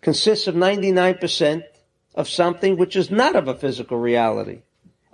consists 0.03 0.47
of 0.47 0.55
99% 0.55 1.63
of 2.13 2.29
something 2.29 2.77
which 2.77 2.95
is 2.95 3.09
not 3.09 3.35
of 3.35 3.47
a 3.47 3.55
physical 3.55 3.97
reality. 3.97 4.61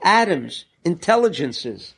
Atoms, 0.04 0.66
intelligences, 0.84 1.94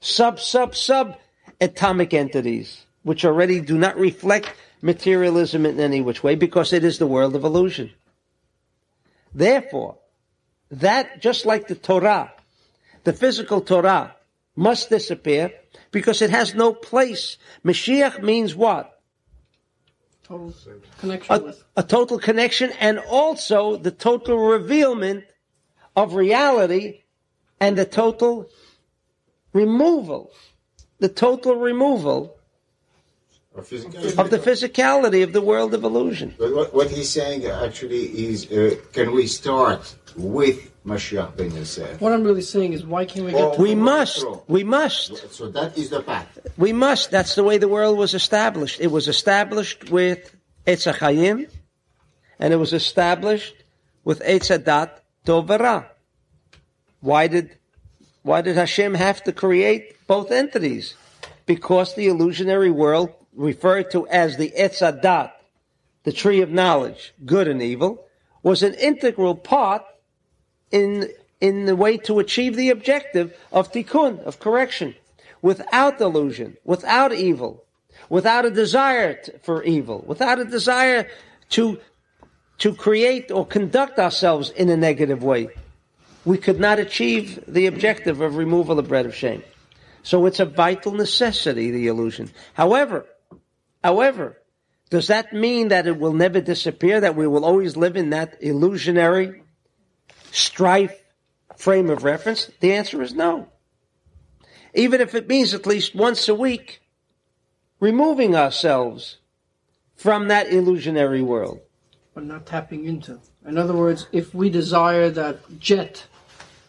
sub, 0.00 0.40
sub, 0.40 0.74
sub 0.74 1.16
atomic 1.60 2.14
entities, 2.14 2.84
which 3.02 3.24
already 3.24 3.60
do 3.60 3.78
not 3.78 3.96
reflect 3.96 4.52
materialism 4.80 5.66
in 5.66 5.78
any 5.78 6.00
which 6.00 6.22
way 6.22 6.34
because 6.34 6.72
it 6.72 6.84
is 6.84 6.98
the 6.98 7.06
world 7.06 7.36
of 7.36 7.44
illusion. 7.44 7.90
Therefore, 9.34 9.98
that, 10.70 11.20
just 11.20 11.46
like 11.46 11.68
the 11.68 11.74
Torah, 11.74 12.32
the 13.04 13.12
physical 13.12 13.60
Torah 13.60 14.14
must 14.56 14.90
disappear 14.90 15.52
because 15.90 16.22
it 16.22 16.30
has 16.30 16.54
no 16.54 16.72
place. 16.72 17.36
Mashiach 17.64 18.22
means 18.22 18.54
what? 18.54 18.97
Total 20.28 20.52
connection 21.00 21.34
A, 21.34 21.40
with. 21.40 21.64
a 21.76 21.82
total 21.82 22.18
connection 22.18 22.70
and 22.78 22.98
also 22.98 23.76
the 23.76 23.90
total 23.90 24.36
revealment 24.38 25.24
of 25.96 26.14
reality 26.14 27.02
and 27.60 27.78
the 27.78 27.86
total 27.86 28.50
removal, 29.54 30.30
the 30.98 31.08
total 31.08 31.56
removal 31.56 32.36
Or 33.54 33.60
of 33.60 34.30
the 34.30 34.38
physicality 34.38 35.24
of 35.24 35.32
the 35.32 35.40
world 35.40 35.72
of 35.72 35.82
illusion. 35.82 36.34
But 36.38 36.54
what, 36.54 36.74
what 36.74 36.90
he's 36.90 37.08
saying 37.08 37.46
actually 37.46 38.04
is, 38.28 38.52
uh, 38.52 38.76
can 38.92 39.12
we 39.12 39.26
start 39.26 39.96
with 40.16 40.70
Mashiach 40.84 41.36
ben 41.36 41.50
Yosef? 41.54 42.00
What 42.00 42.12
I'm 42.12 42.24
really 42.24 42.42
saying 42.42 42.72
is, 42.72 42.84
why 42.84 43.04
can't 43.04 43.26
we 43.26 43.32
get 43.32 43.54
to 43.54 43.60
We 43.60 43.74
must, 43.74 44.24
we 44.46 44.64
must, 44.64 45.32
So 45.32 45.50
that 45.50 45.76
is 45.76 45.90
the 45.90 46.02
path. 46.02 46.26
we 46.56 46.72
must. 46.72 47.10
That's 47.10 47.34
the 47.34 47.44
way 47.44 47.58
the 47.58 47.68
world 47.68 47.98
was 47.98 48.14
established. 48.14 48.80
It 48.80 48.88
was 48.88 49.08
established 49.08 49.90
with 49.90 50.34
Eitz 50.66 50.90
HaChayim, 50.92 51.50
and 52.38 52.52
it 52.52 52.56
was 52.56 52.72
established 52.72 53.54
with 54.04 54.20
Eitz 54.20 54.48
HaDat 54.56 54.90
Tovara. 55.26 55.86
Why 57.00 57.28
did, 57.28 57.56
why 58.22 58.40
did 58.42 58.56
Hashem 58.56 58.94
have 58.94 59.22
to 59.24 59.32
create 59.32 60.06
both 60.06 60.30
entities? 60.30 60.94
Because 61.46 61.94
the 61.94 62.08
illusionary 62.08 62.70
world, 62.70 63.12
referred 63.34 63.90
to 63.92 64.06
as 64.08 64.36
the 64.36 64.52
Eitz 64.58 64.80
HaDat, 64.80 65.32
the 66.04 66.12
tree 66.12 66.40
of 66.40 66.50
knowledge, 66.50 67.12
good 67.24 67.48
and 67.48 67.62
evil, 67.62 68.04
was 68.42 68.62
an 68.62 68.74
integral 68.74 69.34
part 69.34 69.82
in 70.70 71.08
in 71.40 71.66
the 71.66 71.76
way 71.76 71.96
to 71.96 72.18
achieve 72.18 72.56
the 72.56 72.70
objective 72.70 73.36
of 73.52 73.72
tikkun, 73.72 74.20
of 74.24 74.40
correction, 74.40 74.94
without 75.40 76.00
illusion, 76.00 76.56
without 76.64 77.12
evil, 77.12 77.64
without 78.08 78.44
a 78.44 78.50
desire 78.50 79.14
t- 79.14 79.32
for 79.42 79.62
evil, 79.62 80.04
without 80.06 80.40
a 80.40 80.44
desire 80.44 81.08
to 81.50 81.78
to 82.58 82.74
create 82.74 83.30
or 83.30 83.46
conduct 83.46 83.98
ourselves 83.98 84.50
in 84.50 84.68
a 84.68 84.76
negative 84.76 85.22
way. 85.22 85.48
We 86.24 86.38
could 86.38 86.58
not 86.58 86.80
achieve 86.80 87.42
the 87.46 87.66
objective 87.66 88.20
of 88.20 88.36
removal 88.36 88.78
of 88.78 88.88
bread 88.88 89.06
of 89.06 89.14
shame. 89.14 89.44
So 90.02 90.26
it's 90.26 90.40
a 90.40 90.44
vital 90.44 90.92
necessity, 90.92 91.70
the 91.70 91.86
illusion. 91.86 92.30
However, 92.54 93.06
however, 93.84 94.38
does 94.90 95.06
that 95.06 95.32
mean 95.32 95.68
that 95.68 95.86
it 95.86 95.98
will 95.98 96.14
never 96.14 96.40
disappear, 96.40 97.00
that 97.00 97.14
we 97.14 97.26
will 97.26 97.44
always 97.44 97.76
live 97.76 97.96
in 97.96 98.10
that 98.10 98.38
illusionary 98.40 99.42
strife 100.32 100.96
frame 101.56 101.90
of 101.90 102.04
reference? 102.04 102.50
The 102.60 102.72
answer 102.72 103.02
is 103.02 103.14
no. 103.14 103.48
Even 104.74 105.00
if 105.00 105.14
it 105.14 105.28
means 105.28 105.54
at 105.54 105.66
least 105.66 105.94
once 105.94 106.28
a 106.28 106.34
week 106.34 106.80
removing 107.80 108.34
ourselves 108.34 109.18
from 109.96 110.28
that 110.28 110.52
illusionary 110.52 111.22
world. 111.22 111.60
but 112.14 112.24
not 112.24 112.46
tapping 112.46 112.84
into. 112.84 113.20
In 113.46 113.56
other 113.56 113.74
words, 113.74 114.06
if 114.12 114.34
we 114.34 114.50
desire 114.50 115.08
that 115.10 115.38
jet, 115.60 116.06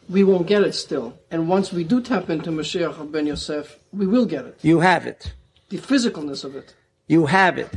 we 0.08 0.24
won't 0.24 0.46
get 0.48 0.62
it 0.64 0.74
still. 0.74 1.18
And 1.32 1.50
once 1.50 1.74
we 1.74 1.84
do 1.84 2.02
tap 2.02 2.30
into 2.30 2.52
Mashiach 2.52 3.12
Ben 3.12 3.26
Yosef, 3.28 3.80
we 3.92 4.06
will 4.08 4.26
get 4.26 4.46
it. 4.46 4.58
You 4.62 4.80
have 4.80 5.06
it. 5.08 5.34
The 5.70 5.78
physicalness 5.78 6.44
of 6.44 6.56
it, 6.56 6.74
You 7.08 7.26
have 7.28 7.58
it. 7.58 7.70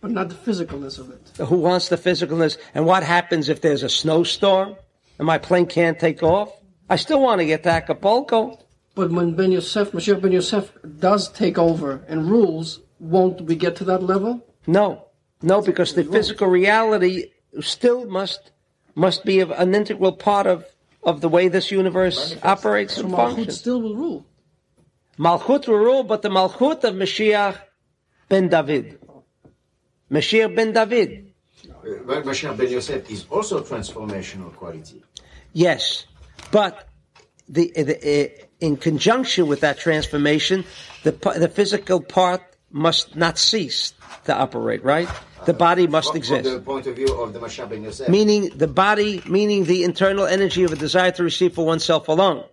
but 0.00 0.10
not 0.12 0.28
the 0.28 0.34
physicalness 0.36 0.98
of 0.98 1.10
it. 1.10 1.46
Who 1.46 1.56
wants 1.56 1.88
the 1.88 1.96
physicalness? 1.96 2.56
And 2.74 2.86
what 2.86 3.02
happens 3.02 3.48
if 3.48 3.60
there's 3.60 3.82
a 3.82 3.88
snowstorm 3.88 4.76
and 5.18 5.26
my 5.26 5.38
plane 5.38 5.66
can't 5.66 5.98
take 5.98 6.22
off? 6.22 6.52
I 6.88 6.96
still 6.96 7.20
want 7.20 7.40
to 7.40 7.46
get 7.46 7.62
to 7.64 7.70
Acapulco. 7.70 8.58
But 8.94 9.10
when 9.10 9.34
Ben 9.34 9.52
Yosef, 9.52 9.92
Mashiach 9.92 10.22
Ben 10.22 10.32
Yosef 10.32 10.72
does 10.98 11.30
take 11.30 11.58
over 11.58 12.04
and 12.08 12.30
rules, 12.30 12.80
won't 12.98 13.42
we 13.42 13.54
get 13.56 13.76
to 13.76 13.84
that 13.84 14.02
level? 14.02 14.46
No, 14.66 15.06
no, 15.42 15.60
because 15.60 15.94
the 15.94 16.04
physical 16.04 16.48
reality 16.48 17.26
still 17.60 18.06
must 18.06 18.52
must 18.94 19.24
be 19.24 19.40
an 19.40 19.74
integral 19.74 20.12
part 20.12 20.46
of 20.46 20.64
of 21.02 21.20
the 21.20 21.28
way 21.28 21.48
this 21.48 21.70
universe 21.70 22.36
operates 22.42 22.94
So 22.94 23.02
and 23.02 23.12
Malchut 23.12 23.34
functions. 23.36 23.58
still 23.60 23.80
will 23.82 23.94
rule. 23.94 24.26
Malchut 25.18 25.68
will 25.68 25.78
rule, 25.78 26.02
but 26.02 26.22
the 26.22 26.28
Malchut 26.30 26.82
of 26.84 26.94
Mashiach 26.94 27.58
ben 28.28 28.48
David. 28.48 28.98
Mashiach 30.10 30.54
ben 30.54 30.72
David. 30.72 31.25
Uh, 31.86 32.20
Mashiach 32.22 32.56
ben 32.56 32.68
Yosef 32.70 33.08
is 33.10 33.26
also 33.30 33.62
transformational 33.62 34.52
quality. 34.54 35.02
Yes, 35.52 36.06
but 36.50 36.88
the, 37.48 37.70
the 37.76 37.96
uh, 37.96 38.44
in 38.60 38.76
conjunction 38.76 39.46
with 39.46 39.60
that 39.60 39.78
transformation, 39.78 40.64
the 41.04 41.12
the 41.38 41.48
physical 41.48 42.00
part 42.00 42.42
must 42.70 43.14
not 43.14 43.38
cease 43.38 43.94
to 44.24 44.34
operate. 44.34 44.82
Right, 44.84 45.08
the 45.44 45.54
body 45.54 45.86
must 45.86 46.08
From, 46.08 46.16
exist. 46.16 46.44
from 46.44 46.54
the 46.54 46.60
point 46.60 46.86
of 46.88 46.96
view 46.96 47.14
of 47.22 47.32
the 47.32 47.38
Mashiach 47.38 47.68
ben 47.70 47.84
Yosef. 47.84 48.08
meaning 48.08 48.50
the 48.56 48.66
body, 48.66 49.22
meaning 49.28 49.64
the 49.64 49.84
internal 49.84 50.26
energy 50.26 50.64
of 50.64 50.72
a 50.72 50.76
desire 50.76 51.12
to 51.12 51.22
receive 51.22 51.54
for 51.54 51.64
oneself 51.64 52.08
alone, 52.08 52.44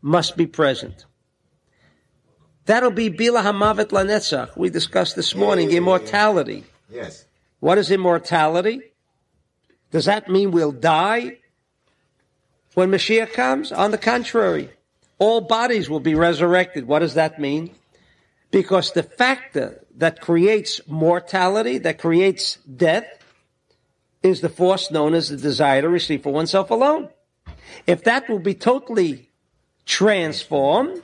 must 0.00 0.36
be 0.36 0.46
present. 0.46 1.04
That'll 2.64 2.90
be 2.90 3.10
Bila 3.10 3.42
Hamavet 3.44 3.90
Lanetzach. 3.90 4.56
We 4.56 4.70
discussed 4.70 5.14
this 5.14 5.34
morning 5.36 5.66
yeah, 5.68 5.74
yeah, 5.74 5.78
immortality. 5.78 6.64
yes. 6.90 7.24
What 7.60 7.78
is 7.78 7.90
immortality? 7.90 8.80
Does 9.90 10.04
that 10.04 10.28
mean 10.28 10.50
we'll 10.50 10.72
die 10.72 11.38
when 12.74 12.90
Mashiach 12.90 13.32
comes? 13.32 13.72
On 13.72 13.90
the 13.90 13.98
contrary, 13.98 14.70
all 15.18 15.40
bodies 15.40 15.88
will 15.88 16.00
be 16.00 16.14
resurrected. 16.14 16.86
What 16.86 16.98
does 16.98 17.14
that 17.14 17.38
mean? 17.38 17.74
Because 18.50 18.92
the 18.92 19.02
factor 19.02 19.84
that 19.96 20.20
creates 20.20 20.80
mortality, 20.86 21.78
that 21.78 21.98
creates 21.98 22.56
death, 22.56 23.06
is 24.22 24.40
the 24.40 24.48
force 24.48 24.90
known 24.90 25.14
as 25.14 25.28
the 25.28 25.36
desire 25.36 25.82
to 25.82 25.88
receive 25.88 26.22
for 26.22 26.32
oneself 26.32 26.70
alone. 26.70 27.08
If 27.86 28.04
that 28.04 28.28
will 28.28 28.38
be 28.38 28.54
totally 28.54 29.30
transformed, 29.84 31.02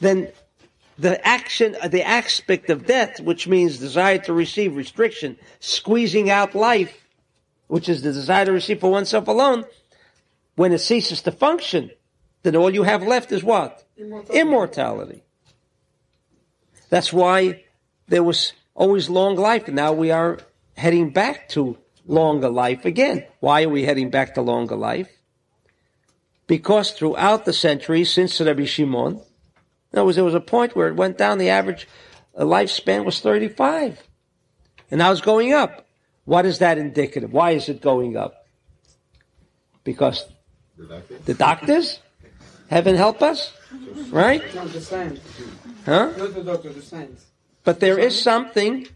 then 0.00 0.28
the 0.98 1.26
action, 1.26 1.76
the 1.88 2.06
aspect 2.06 2.70
of 2.70 2.86
death, 2.86 3.20
which 3.20 3.48
means 3.48 3.78
desire 3.78 4.18
to 4.18 4.32
receive 4.32 4.76
restriction, 4.76 5.36
squeezing 5.60 6.30
out 6.30 6.54
life, 6.54 7.06
which 7.66 7.88
is 7.88 8.02
the 8.02 8.12
desire 8.12 8.44
to 8.44 8.52
receive 8.52 8.80
for 8.80 8.90
oneself 8.90 9.26
alone, 9.28 9.64
when 10.54 10.72
it 10.72 10.78
ceases 10.78 11.22
to 11.22 11.32
function, 11.32 11.90
then 12.42 12.54
all 12.54 12.72
you 12.72 12.84
have 12.84 13.02
left 13.02 13.32
is 13.32 13.42
what? 13.42 13.84
Immortality. 13.96 14.40
Immortality. 14.40 15.22
That's 16.90 17.12
why 17.12 17.64
there 18.06 18.22
was 18.22 18.52
always 18.74 19.08
long 19.08 19.34
life, 19.34 19.66
and 19.66 19.74
now 19.74 19.92
we 19.92 20.10
are 20.10 20.38
heading 20.76 21.10
back 21.10 21.48
to 21.50 21.76
longer 22.06 22.48
life 22.48 22.84
again. 22.84 23.24
Why 23.40 23.64
are 23.64 23.68
we 23.68 23.84
heading 23.84 24.10
back 24.10 24.34
to 24.34 24.42
longer 24.42 24.76
life? 24.76 25.08
Because 26.46 26.92
throughout 26.92 27.46
the 27.46 27.52
centuries 27.52 28.12
since 28.12 28.40
Rabbi 28.40 28.64
Shimon, 28.64 29.22
other 29.98 30.06
words, 30.06 30.16
there 30.16 30.24
was 30.24 30.34
a 30.34 30.40
point 30.40 30.74
where 30.74 30.88
it 30.88 30.96
went 30.96 31.18
down. 31.18 31.38
The 31.38 31.50
average 31.50 31.88
uh, 32.36 32.42
lifespan 32.42 33.04
was 33.04 33.20
35. 33.20 34.02
And 34.90 34.98
now 34.98 35.12
it's 35.12 35.20
going 35.20 35.52
up. 35.52 35.86
What 36.24 36.46
is 36.46 36.58
that 36.58 36.78
indicative? 36.78 37.32
Why 37.32 37.52
is 37.52 37.68
it 37.68 37.80
going 37.80 38.16
up? 38.16 38.46
Because 39.84 40.24
the 41.24 41.34
doctors, 41.34 42.00
heaven 42.68 42.96
help 42.96 43.22
us, 43.22 43.52
right? 44.10 44.42
Not 44.54 44.68
the 44.68 44.80
science. 44.80 45.20
Huh? 45.84 46.12
Not 46.16 46.34
the 46.34 46.42
doctor, 46.42 46.72
the 46.72 46.82
science. 46.82 47.26
But 47.62 47.80
there 47.80 47.98
is 47.98 48.20
something 48.20 48.86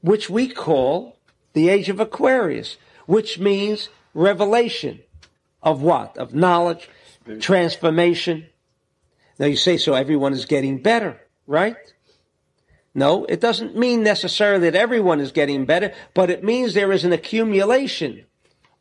which 0.00 0.28
we 0.28 0.48
call 0.48 1.16
the 1.52 1.68
age 1.68 1.88
of 1.88 2.00
Aquarius, 2.00 2.76
which 3.06 3.38
means 3.38 3.88
revelation 4.14 5.00
of 5.62 5.82
what? 5.82 6.16
Of 6.16 6.34
knowledge, 6.34 6.88
transformation. 7.40 8.46
Now 9.38 9.46
you 9.46 9.56
say, 9.56 9.76
so 9.76 9.94
everyone 9.94 10.32
is 10.32 10.46
getting 10.46 10.78
better, 10.78 11.20
right? 11.46 11.76
No, 12.94 13.26
it 13.26 13.40
doesn't 13.40 13.76
mean 13.76 14.02
necessarily 14.02 14.70
that 14.70 14.78
everyone 14.78 15.20
is 15.20 15.30
getting 15.30 15.66
better, 15.66 15.92
but 16.14 16.30
it 16.30 16.42
means 16.42 16.72
there 16.72 16.92
is 16.92 17.04
an 17.04 17.12
accumulation 17.12 18.24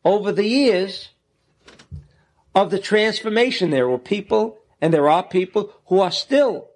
over 0.05 0.31
the 0.31 0.45
years 0.45 1.09
of 2.55 2.71
the 2.71 2.79
transformation. 2.79 3.71
There 3.71 3.89
were 3.89 3.99
people, 3.99 4.59
and 4.79 4.93
there 4.93 5.09
are 5.09 5.21
people 5.21 5.73
who 5.87 5.99
are 5.99 6.11
still 6.11 6.69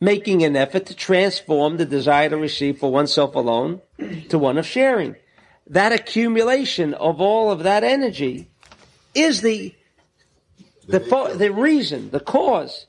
making 0.00 0.42
an 0.42 0.56
effort 0.56 0.86
to 0.86 0.94
transform 0.94 1.76
the 1.76 1.84
desire 1.84 2.30
to 2.30 2.38
receive 2.38 2.78
for 2.78 2.90
oneself 2.90 3.34
alone 3.34 3.82
to 4.30 4.38
one 4.38 4.56
of 4.56 4.66
sharing. 4.66 5.16
That 5.66 5.92
accumulation 5.92 6.94
of 6.94 7.20
all 7.20 7.50
of 7.50 7.64
that 7.64 7.84
energy 7.84 8.48
is 9.14 9.42
the 9.42 9.74
the 10.86 11.00
fo- 11.00 11.34
the 11.34 11.52
reason, 11.52 12.10
the 12.10 12.20
cause 12.20 12.86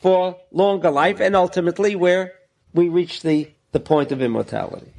for 0.00 0.36
longer 0.50 0.90
life, 0.90 1.20
and 1.20 1.36
ultimately 1.36 1.96
where 1.96 2.34
we 2.72 2.88
reach 2.88 3.22
the 3.22 3.50
the 3.72 3.80
point 3.80 4.12
of 4.12 4.22
immortality. 4.22 4.92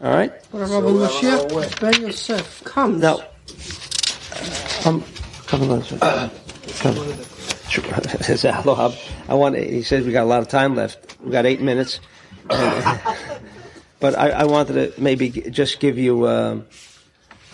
All 0.00 0.12
right. 0.12 0.32
But 0.52 0.68
Rabbi 0.68 0.88
Mashiach 0.88 1.80
Ben 1.80 2.02
Yosef 2.02 2.64
comes. 2.64 3.00
Now, 3.00 3.20
come, 4.82 5.02
come 5.46 5.70
on, 5.70 5.82
sir. 5.82 6.30
Come. 6.80 6.96
Says 8.22 8.44
I 8.44 9.34
want. 9.34 9.56
He 9.56 9.82
says 9.82 10.06
we 10.06 10.12
got 10.12 10.22
a 10.22 10.26
lot 10.26 10.40
of 10.40 10.48
time 10.48 10.76
left. 10.76 11.18
We 11.20 11.30
got 11.30 11.46
eight 11.46 11.60
minutes. 11.60 12.00
but 12.48 14.16
I, 14.16 14.30
I 14.30 14.44
wanted 14.44 14.94
to 14.94 15.00
maybe 15.00 15.30
just 15.30 15.80
give 15.80 15.98
you 15.98 16.24
uh, 16.24 16.60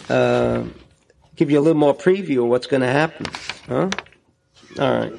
uh, 0.09 0.65
give 1.37 1.51
you 1.51 1.59
a 1.59 1.63
little 1.63 1.79
more 1.79 1.95
preview 1.95 2.45
of 2.45 2.49
what's 2.49 2.67
going 2.67 2.83
to 2.83 2.91
happen. 2.91 3.27
Huh? 3.69 3.91
All 4.79 4.93
right. 4.93 5.13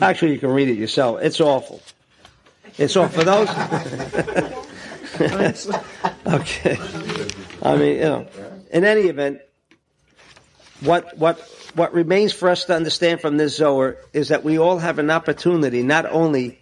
Actually, 0.00 0.32
you 0.32 0.38
can 0.38 0.50
read 0.50 0.68
it 0.68 0.76
yourself. 0.76 1.20
It's 1.22 1.40
awful. 1.40 1.80
It's 2.76 2.96
awful 2.96 3.20
for 3.20 3.24
those. 3.24 3.48
okay. 6.26 6.76
I 7.62 7.76
mean, 7.76 7.96
you 7.96 8.02
know, 8.02 8.26
in 8.72 8.84
any 8.84 9.02
event, 9.02 9.40
what 10.80 11.16
what 11.16 11.38
what 11.74 11.94
remains 11.94 12.32
for 12.32 12.50
us 12.50 12.64
to 12.64 12.74
understand 12.74 13.20
from 13.20 13.36
this 13.36 13.56
Zohar 13.56 13.96
is 14.12 14.28
that 14.28 14.44
we 14.44 14.58
all 14.58 14.78
have 14.78 14.98
an 14.98 15.10
opportunity, 15.10 15.82
not 15.82 16.06
only 16.06 16.60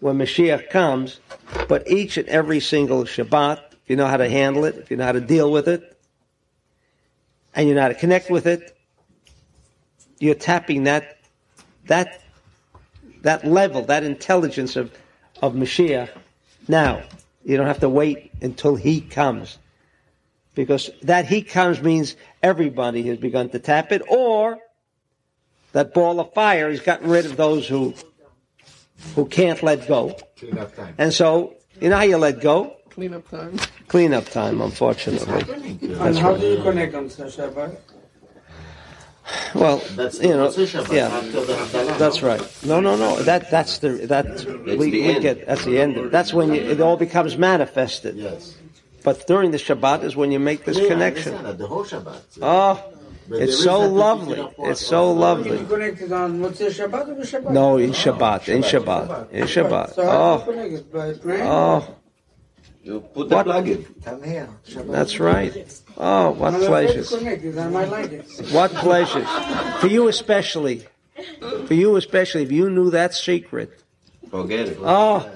when 0.00 0.18
Mashiach 0.18 0.70
comes, 0.70 1.20
but 1.68 1.88
each 1.88 2.18
and 2.18 2.28
every 2.28 2.60
single 2.60 3.04
Shabbat, 3.04 3.60
if 3.72 3.88
you 3.88 3.96
know 3.96 4.06
how 4.06 4.18
to 4.18 4.28
handle 4.28 4.64
it, 4.64 4.76
if 4.76 4.90
you 4.90 4.98
know 4.98 5.04
how 5.04 5.12
to 5.12 5.20
deal 5.20 5.50
with 5.50 5.68
it, 5.68 5.95
and 7.56 7.68
you 7.68 7.74
know 7.74 7.80
how 7.80 7.88
to 7.88 7.94
connect 7.94 8.30
with 8.30 8.46
it, 8.46 8.76
you're 10.20 10.34
tapping 10.34 10.84
that 10.84 11.18
that 11.86 12.22
that 13.22 13.44
level, 13.44 13.82
that 13.86 14.04
intelligence 14.04 14.76
of 14.76 14.92
of 15.42 15.54
Mashiach. 15.54 16.10
Now, 16.68 17.02
you 17.44 17.56
don't 17.56 17.66
have 17.66 17.80
to 17.80 17.88
wait 17.88 18.32
until 18.42 18.76
he 18.76 19.00
comes. 19.00 19.58
Because 20.54 20.90
that 21.02 21.26
he 21.26 21.42
comes 21.42 21.82
means 21.82 22.16
everybody 22.42 23.02
has 23.08 23.18
begun 23.18 23.50
to 23.50 23.58
tap 23.58 23.92
it, 23.92 24.02
or 24.08 24.58
that 25.72 25.92
ball 25.92 26.18
of 26.18 26.32
fire 26.32 26.70
has 26.70 26.80
gotten 26.80 27.10
rid 27.10 27.26
of 27.26 27.36
those 27.36 27.68
who 27.68 27.94
who 29.14 29.26
can't 29.26 29.62
let 29.62 29.86
go. 29.86 30.16
And 30.96 31.12
so, 31.12 31.56
you 31.78 31.90
know 31.90 31.96
how 31.96 32.02
you 32.02 32.16
let 32.16 32.40
go? 32.40 32.75
Cleanup 32.96 33.28
time. 33.28 33.58
Cleanup 33.88 34.24
time, 34.30 34.62
unfortunately. 34.62 35.42
And 36.00 36.16
how 36.16 36.34
do 36.34 36.46
you 36.46 36.62
connect 36.62 36.94
on 36.94 37.10
Shabbat? 37.10 37.76
Well, 39.54 39.82
That's 39.96 40.18
you 40.18 40.30
know, 40.30 40.50
yeah. 40.90 41.08
after 41.08 41.44
the 41.44 41.52
Havdalah. 41.52 41.98
That's 41.98 42.22
right. 42.22 42.40
No, 42.64 42.80
no, 42.80 42.96
no. 42.96 43.22
That 43.22 43.50
that's 43.50 43.78
the 43.78 43.90
that 44.06 44.26
we, 44.64 44.74
the 44.76 44.76
we 44.76 45.02
end. 45.02 45.20
get. 45.22 45.46
That's 45.46 45.64
the 45.66 45.78
end. 45.78 45.98
of 45.98 46.06
it. 46.06 46.10
That's 46.12 46.32
when 46.32 46.54
you, 46.54 46.62
it 46.62 46.80
all 46.80 46.96
becomes 46.96 47.36
manifested. 47.36 48.16
Yes. 48.16 48.56
But 49.04 49.26
during 49.26 49.50
the 49.50 49.58
Shabbat 49.58 50.02
is 50.02 50.16
when 50.16 50.32
you 50.32 50.38
make 50.38 50.64
this 50.64 50.78
Yeah, 50.78 50.88
connection. 50.88 51.34
understand 51.34 51.58
The 51.58 51.66
whole 51.66 51.84
Shabbat. 51.84 52.38
Oh, 52.40 52.82
But 53.28 53.42
it's 53.42 53.62
so 53.62 53.80
lovely. 53.80 54.40
It's 54.70 54.80
so 54.86 55.12
lovely. 55.12 55.58
Connected 55.66 56.12
on 56.12 56.38
Motzei 56.40 56.70
Shabbat 56.70 57.06
Shabbat? 57.32 57.50
No, 57.50 57.76
in 57.76 57.90
Shabbat, 57.90 58.48
in 58.48 58.62
Shabbat, 58.62 59.30
in 59.32 59.44
Shabbat. 59.44 59.94
So 59.94 60.04
how 60.06 60.38
do 60.38 61.42
Oh, 61.42 61.96
you 62.86 63.00
connect 63.00 63.08
it? 63.10 63.14
By 63.14 63.14
praying? 63.14 63.14
You 63.14 63.14
put 63.14 63.28
the 63.28 63.34
What? 63.36 63.46
plug 63.46 63.68
in. 63.68 63.84
Come 64.04 64.22
here. 64.22 64.48
Shabbat. 64.68 64.92
that's 64.92 65.20
right. 65.20 65.82
Oh, 65.98 66.30
what 66.30 66.54
I'm 66.54 66.62
afraid 66.62 66.86
to 66.86 66.92
pleasures. 66.92 67.08
connect 67.10 67.44
it. 67.44 67.58
I 67.58 67.68
might 67.68 67.88
like 67.90 68.12
it. 68.12 68.24
What 68.52 68.70
pleasures. 68.72 69.28
For 69.80 69.88
you 69.88 70.08
especially. 70.08 70.86
For 71.66 71.74
you 71.74 71.96
especially, 71.96 72.42
if 72.42 72.52
you 72.52 72.70
knew 72.70 72.90
that 72.90 73.14
secret. 73.14 73.70
Forget 74.30 74.68
it. 74.68 74.78
Oh, 74.82 75.28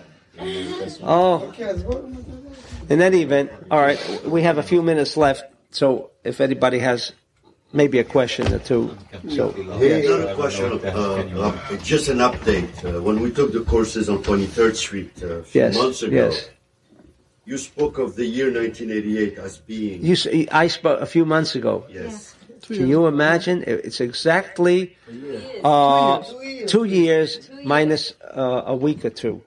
oh. 1.03 1.35
Okay, 1.49 1.73
what 1.83 1.99
am 2.05 2.13
I 2.19 2.21
doing? 2.21 2.47
In 2.91 3.01
any 3.01 3.23
event, 3.23 3.51
all 3.71 3.81
right, 3.81 3.99
we 4.27 4.43
have 4.43 4.59
a 4.59 4.63
few 4.65 4.83
minutes 4.83 5.17
left, 5.17 5.45
so 5.71 6.11
if 6.25 6.41
anybody 6.41 6.79
has 6.81 7.13
maybe 7.73 7.99
a 8.01 8.05
question 8.05 8.53
or 8.53 8.59
two, 8.59 8.97
so 9.29 9.53
Hey, 9.53 10.03
yes. 10.03 10.07
another 10.09 10.35
question. 10.35 10.81
Uh, 10.85 10.91
uh, 10.91 11.77
just 11.79 12.09
an 12.09 12.19
update. 12.19 12.73
Uh, 12.85 13.01
when 13.01 13.21
we 13.21 13.31
took 13.31 13.53
the 13.53 13.61
courses 13.61 14.09
on 14.09 14.23
23rd 14.25 14.75
Street 14.75 15.13
uh, 15.23 15.27
a 15.27 15.43
few 15.45 15.61
Yes, 15.63 15.77
months 15.77 16.03
ago, 16.03 16.17
yes. 16.17 16.51
You 17.45 17.59
spoke 17.59 17.99
of 17.99 18.17
the 18.17 18.25
year 18.27 18.47
1988 18.53 19.39
as 19.39 19.59
being 19.59 20.05
You, 20.05 20.13
s- 20.13 20.27
I 20.53 20.67
spoke 20.69 21.01
a 21.01 21.07
few 21.07 21.25
months 21.25 21.55
ago. 21.55 21.85
yes. 21.91 22.35
Can 22.67 22.87
you 22.89 23.07
imagine? 23.07 23.65
It's 23.67 24.01
exactly 24.01 24.95
uh, 25.65 26.23
two 26.67 26.85
years 26.85 27.51
minus 27.65 28.15
uh, 28.37 28.63
a 28.67 28.77
week 28.77 29.05
or 29.05 29.11
two. 29.11 29.43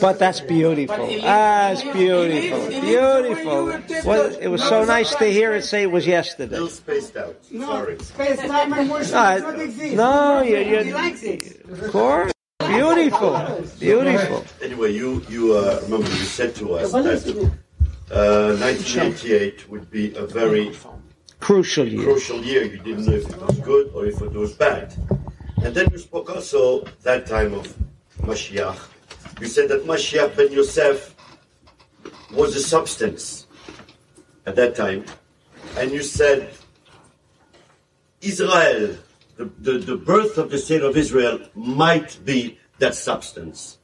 But 0.00 0.18
that's 0.18 0.40
beautiful. 0.40 1.06
That's 1.20 1.82
beautiful. 1.84 2.68
Beautiful. 2.80 3.66
Well, 4.10 4.34
it 4.40 4.48
was 4.48 4.62
so 4.64 4.84
nice 4.84 5.14
to 5.16 5.26
hear 5.26 5.54
it 5.54 5.62
say 5.62 5.82
it 5.84 5.92
was 5.92 6.06
yesterday. 6.06 6.52
Little 6.52 6.68
spaced 6.68 7.16
out. 7.16 7.36
Sorry. 7.44 7.98
Space 8.00 8.40
time 8.40 8.72
and 8.72 8.90
worship 8.90 9.12
No, 9.12 9.22
does 9.34 9.42
not 9.42 9.60
exist. 9.60 9.94
no, 9.96 10.42
you, 10.42 10.56
He 10.56 10.88
you, 10.88 10.94
likes 10.94 11.22
it. 11.22 11.60
of 11.70 11.90
course. 11.92 12.32
Beautiful. 12.76 13.32
Beautiful. 13.78 14.44
Anyway, 14.62 14.92
you 14.92 15.22
you 15.28 15.54
uh, 15.56 15.80
remember 15.84 16.08
you 16.08 16.24
said 16.38 16.54
to 16.56 16.74
us 16.74 16.92
that 16.92 17.50
uh, 18.10 18.56
1988 18.58 19.68
would 19.70 19.90
be 19.90 20.14
a 20.14 20.26
very 20.26 20.72
Crucial 21.40 21.86
year. 21.88 22.04
crucial 22.04 22.44
year. 22.44 22.64
You 22.64 22.78
didn't 22.78 23.06
know 23.06 23.14
if 23.14 23.28
it 23.28 23.40
was 23.40 23.58
good 23.60 23.90
or 23.94 24.06
if 24.06 24.20
it 24.20 24.32
was 24.32 24.52
bad. 24.52 24.94
And 25.64 25.74
then 25.74 25.88
you 25.90 25.98
spoke 25.98 26.28
also 26.30 26.84
that 27.02 27.26
time 27.26 27.54
of 27.54 27.74
Mashiach. 28.22 28.78
You 29.40 29.46
said 29.46 29.68
that 29.70 29.84
Mashiach 29.86 30.36
ben 30.36 30.52
Yosef 30.52 31.14
was 32.32 32.54
a 32.56 32.60
substance 32.60 33.46
at 34.46 34.54
that 34.56 34.76
time, 34.76 35.04
and 35.78 35.90
you 35.90 36.02
said 36.02 36.50
Israel, 38.20 38.96
the, 39.36 39.50
the, 39.58 39.78
the 39.78 39.96
birth 39.96 40.36
of 40.36 40.50
the 40.50 40.58
state 40.58 40.82
of 40.82 40.96
Israel 40.96 41.40
might 41.54 42.18
be 42.24 42.58
that 42.80 42.94
substance. 42.94 43.78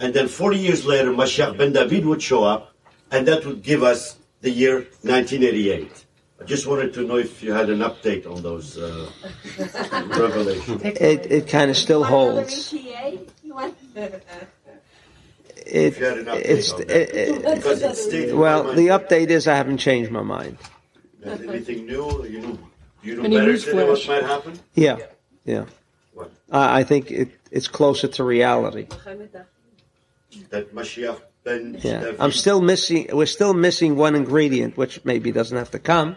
And 0.00 0.12
then 0.14 0.28
40 0.28 0.58
years 0.58 0.84
later, 0.84 1.10
Mashiach 1.10 1.56
ben 1.56 1.72
David 1.72 2.04
would 2.06 2.22
show 2.22 2.44
up, 2.44 2.72
and 3.10 3.26
that 3.28 3.44
would 3.46 3.62
give 3.62 3.82
us 3.82 4.16
the 4.40 4.50
year 4.50 4.76
1988. 5.02 6.04
I 6.40 6.44
just 6.44 6.66
wanted 6.68 6.94
to 6.94 7.02
know 7.02 7.16
if 7.16 7.42
you 7.42 7.52
had 7.52 7.68
an 7.68 7.80
update 7.80 8.24
on 8.32 8.42
those 8.42 8.78
uh, 8.78 9.10
revelations. 10.06 10.82
It, 10.84 11.26
it 11.32 11.48
kind 11.48 11.70
of 11.70 11.76
still 11.76 12.04
holds. 12.04 12.72
It, 12.72 13.28
If 15.66 15.98
you 15.98 16.04
had 16.06 16.18
an 16.18 16.24
update 16.26 16.44
it's, 16.44 16.72
it, 16.72 16.90
it- 16.90 17.82
it 17.82 17.96
stayed 17.96 18.32
well, 18.34 18.72
the 18.72 18.86
update 18.88 19.28
is 19.30 19.46
I 19.48 19.54
haven't 19.56 19.78
changed 19.78 20.10
my 20.10 20.22
mind. 20.22 20.56
Anything 21.24 21.86
new? 21.86 22.24
You 22.24 22.40
know, 22.40 22.58
you 23.02 23.16
know 23.16 23.24
Any 23.24 23.36
better 23.36 23.48
news 23.52 23.64
today 23.64 23.86
what 23.86 24.00
flash? 24.00 24.22
might 24.22 24.28
happen? 24.30 24.58
Yeah, 24.74 24.96
yeah. 25.44 25.64
What? 26.14 26.30
I 26.50 26.80
I 26.80 26.84
think 26.84 27.10
it, 27.10 27.37
it's 27.50 27.68
closer 27.68 28.08
to 28.08 28.24
reality. 28.24 28.86
That 30.50 30.74
Mashiach 30.74 31.20
ben 31.44 31.78
Yeah, 31.82 32.00
David 32.00 32.16
I'm 32.20 32.32
still 32.32 32.60
missing. 32.60 33.08
We're 33.12 33.26
still 33.26 33.54
missing 33.54 33.96
one 33.96 34.14
ingredient, 34.14 34.76
which 34.76 35.04
maybe 35.04 35.32
doesn't 35.32 35.56
have 35.56 35.70
to 35.72 35.78
come. 35.78 36.16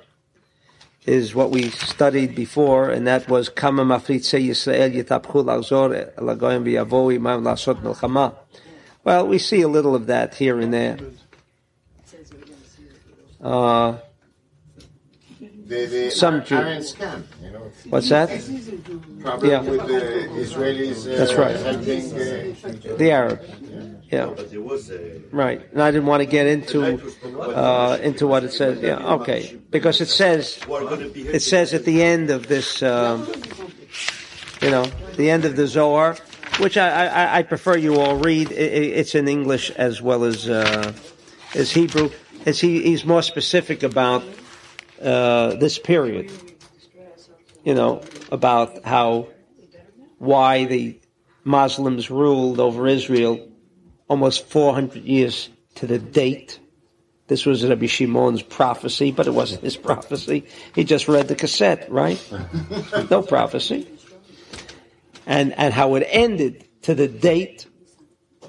Is 1.06 1.34
what 1.34 1.50
we 1.50 1.70
studied 1.72 2.36
before, 2.36 2.92
and 2.92 3.08
that 3.08 3.28
was 3.28 3.50
kama 3.50 3.84
mafritzei 3.84 4.50
Yisrael 4.50 4.94
yitapchu 4.94 5.44
lachzor 5.44 6.14
lagoyim 6.16 6.64
v'yavo 6.64 7.16
imam 7.16 7.44
lasot 7.44 7.82
milchama. 7.82 8.36
Well, 9.04 9.28
we 9.28 9.40
see 9.40 9.62
a 9.62 9.68
little 9.68 9.96
of 9.96 10.06
that 10.08 10.36
here 10.36 10.60
and 10.60 10.72
there. 10.72 11.00
Uh, 13.42 13.98
The, 15.72 15.86
the 15.86 16.12
Some 16.12 16.44
Jew- 16.44 16.58
Iran 16.58 16.82
scam, 16.82 17.24
you 17.44 17.52
know. 17.52 17.64
what's 17.92 18.10
that? 18.10 18.28
Problem 19.22 19.50
Yeah. 19.52 19.62
with 19.72 19.84
the 19.88 20.02
Israelis 20.46 21.00
uh, 21.08 21.18
That's 21.20 21.36
right. 21.44 21.56
helping 21.56 22.04
uh, 22.14 22.98
The 23.02 23.10
Arabs. 23.12 23.48
Yeah, 24.12 24.26
But 24.36 24.52
there 24.52 24.60
was 24.74 24.92
a 24.92 25.22
right. 25.32 25.62
And 25.72 25.82
I 25.82 25.90
didn't 25.92 26.08
want 26.08 26.20
to 26.20 26.30
get 26.38 26.46
into 26.56 26.80
uh, 27.40 27.98
into 28.10 28.28
what 28.28 28.44
it 28.44 28.52
says. 28.52 28.82
Yeah, 28.82 29.16
okay, 29.18 29.42
because 29.70 30.02
it 30.02 30.10
says 30.10 30.56
who 30.64 30.74
are 30.74 30.82
going 30.92 31.00
to 31.08 31.10
be 31.10 31.22
it 31.38 31.42
says 31.42 31.74
at 31.74 31.86
the 31.86 32.04
end 32.04 32.30
of 32.30 32.48
this, 32.48 32.84
um, 32.84 33.26
you 34.62 34.70
know, 34.76 34.84
the 35.16 35.30
end 35.30 35.46
of 35.46 35.56
the 35.56 35.66
Zohar, 35.68 36.18
which 36.60 36.76
I, 36.76 36.88
I, 37.08 37.38
I 37.40 37.44
prefer 37.44 37.78
you 37.78 38.02
all 38.02 38.18
read. 38.18 38.52
I- 38.52 38.56
I- 38.56 38.94
It's 39.02 39.16
in 39.16 39.30
English 39.30 39.72
as 39.78 40.02
well 40.02 40.26
as 40.26 40.50
uh, 40.50 40.92
as 41.56 41.72
Hebrew. 41.72 42.10
As 42.46 42.60
he, 42.60 42.82
he's 42.82 43.06
more 43.06 43.22
specific 43.22 43.84
about 43.84 44.24
uh, 45.02 45.56
this 45.56 45.80
period. 45.80 46.32
You 47.64 47.76
know 47.76 48.02
about 48.32 48.84
how 48.84 49.28
why 50.18 50.66
the 50.66 51.00
Muslims 51.44 52.10
ruled 52.12 52.60
over 52.60 52.88
Israel 52.88 53.48
almost 54.08 54.46
400 54.48 55.04
years 55.04 55.50
to 55.76 55.88
the 55.88 55.98
date. 55.98 56.60
This 57.28 57.46
was 57.46 57.66
Rabbi 57.66 57.86
Shimon's 57.86 58.42
prophecy, 58.42 59.12
but 59.12 59.26
it 59.26 59.34
wasn't 59.34 59.62
his 59.62 59.78
prophecy. 59.78 60.46
He 60.76 60.84
just 60.84 61.08
read 61.08 61.30
the 61.30 61.36
cassette, 61.36 61.90
right? 61.90 62.22
no 63.10 63.22
prophecy. 63.22 63.88
And, 65.26 65.54
and 65.54 65.74
how 65.74 65.96
it 65.96 66.06
ended 66.10 66.66
to 66.84 66.94
the 66.94 67.08
date 67.08 67.66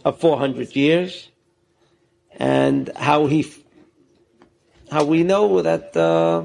of 0.05 0.19
400 0.19 0.75
years, 0.75 1.29
and 2.39 2.91
how 2.97 3.27
he, 3.27 3.47
how 4.93 5.05
we 5.05 5.23
know 5.23 5.63
that 5.63 5.97
uh, 5.97 6.45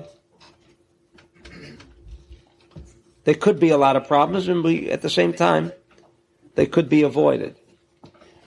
there 3.26 3.36
could 3.36 3.60
be 3.60 3.70
a 3.70 3.78
lot 3.78 3.98
of 3.98 4.08
problems, 4.08 4.48
and 4.48 4.64
we, 4.64 4.90
at 4.90 5.02
the 5.02 5.10
same 5.10 5.34
time, 5.34 5.74
they 6.56 6.66
could 6.66 6.88
be 6.88 7.02
avoided. 7.02 7.58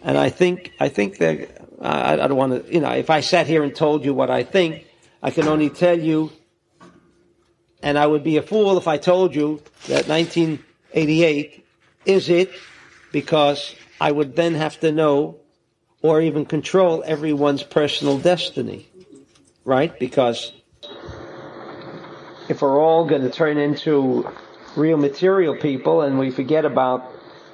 And 0.02 0.16
I 0.16 0.30
think 0.30 0.72
I 0.80 0.88
think 0.88 1.18
that 1.18 1.68
I, 1.82 2.14
I 2.14 2.26
don't 2.28 2.38
want 2.38 2.66
to. 2.66 2.72
You 2.72 2.80
know, 2.80 2.92
if 2.92 3.10
I 3.10 3.20
sat 3.20 3.46
here 3.46 3.62
and 3.62 3.76
told 3.76 4.06
you 4.06 4.14
what 4.14 4.30
I 4.30 4.42
think, 4.42 4.86
I 5.22 5.30
can 5.30 5.46
only 5.46 5.68
tell 5.68 5.98
you. 5.98 6.32
And 7.82 7.98
I 7.98 8.06
would 8.06 8.24
be 8.24 8.36
a 8.38 8.42
fool 8.42 8.78
if 8.78 8.88
I 8.88 8.96
told 8.96 9.34
you 9.34 9.62
that 9.88 10.08
1988 10.08 11.66
is 12.04 12.28
it, 12.28 12.50
because 13.12 13.74
I 14.00 14.12
would 14.12 14.36
then 14.36 14.54
have 14.54 14.80
to 14.80 14.92
know, 14.92 15.40
or 16.02 16.20
even 16.20 16.44
control 16.44 17.02
everyone's 17.06 17.62
personal 17.62 18.18
destiny, 18.18 18.89
right? 19.64 19.98
Because 19.98 20.52
if 22.48 22.62
we're 22.62 22.80
all 22.80 23.04
going 23.06 23.22
to 23.22 23.30
turn 23.30 23.58
into 23.58 24.28
real 24.76 24.96
material 24.96 25.56
people 25.56 26.02
and 26.02 26.18
we 26.18 26.30
forget 26.30 26.64
about 26.64 27.04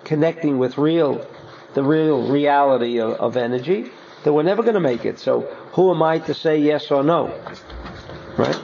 connecting 0.05 0.59
with 0.59 0.79
real 0.79 1.27
the 1.75 1.83
real 1.83 2.27
reality 2.31 2.99
of, 3.01 3.13
of 3.15 3.37
energy, 3.37 3.91
then 4.25 4.33
we're 4.33 4.43
never 4.43 4.63
going 4.63 4.75
to 4.75 4.81
make 4.81 5.05
it. 5.05 5.19
So 5.19 5.43
who 5.73 5.91
am 5.95 6.03
I 6.03 6.19
to 6.21 6.33
say 6.33 6.59
yes 6.59 6.91
or 6.91 7.03
no? 7.05 7.27
Right? 8.39 8.55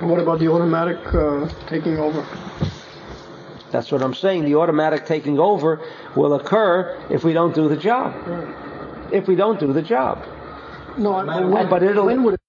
What 0.00 0.20
about 0.20 0.38
the 0.38 0.48
automatic 0.48 0.98
uh, 1.12 1.48
taking 1.66 1.96
over? 1.98 2.24
That's 3.72 3.90
what 3.90 4.02
I'm 4.02 4.14
saying. 4.14 4.44
The 4.44 4.54
automatic 4.56 5.06
taking 5.06 5.38
over 5.40 5.80
will 6.14 6.34
occur 6.34 7.00
if 7.10 7.24
we 7.24 7.32
don't 7.32 7.54
do 7.54 7.68
the 7.68 7.76
job. 7.76 8.14
If 9.12 9.26
we 9.26 9.34
don't 9.34 9.58
do 9.58 9.72
the 9.72 9.82
job. 9.82 10.24
No, 10.98 11.14
I- 11.14 11.44
when, 11.44 11.68
But 11.68 11.82
it'll- 11.82 12.06
when 12.06 12.22
would 12.22 12.34
it 12.34 12.40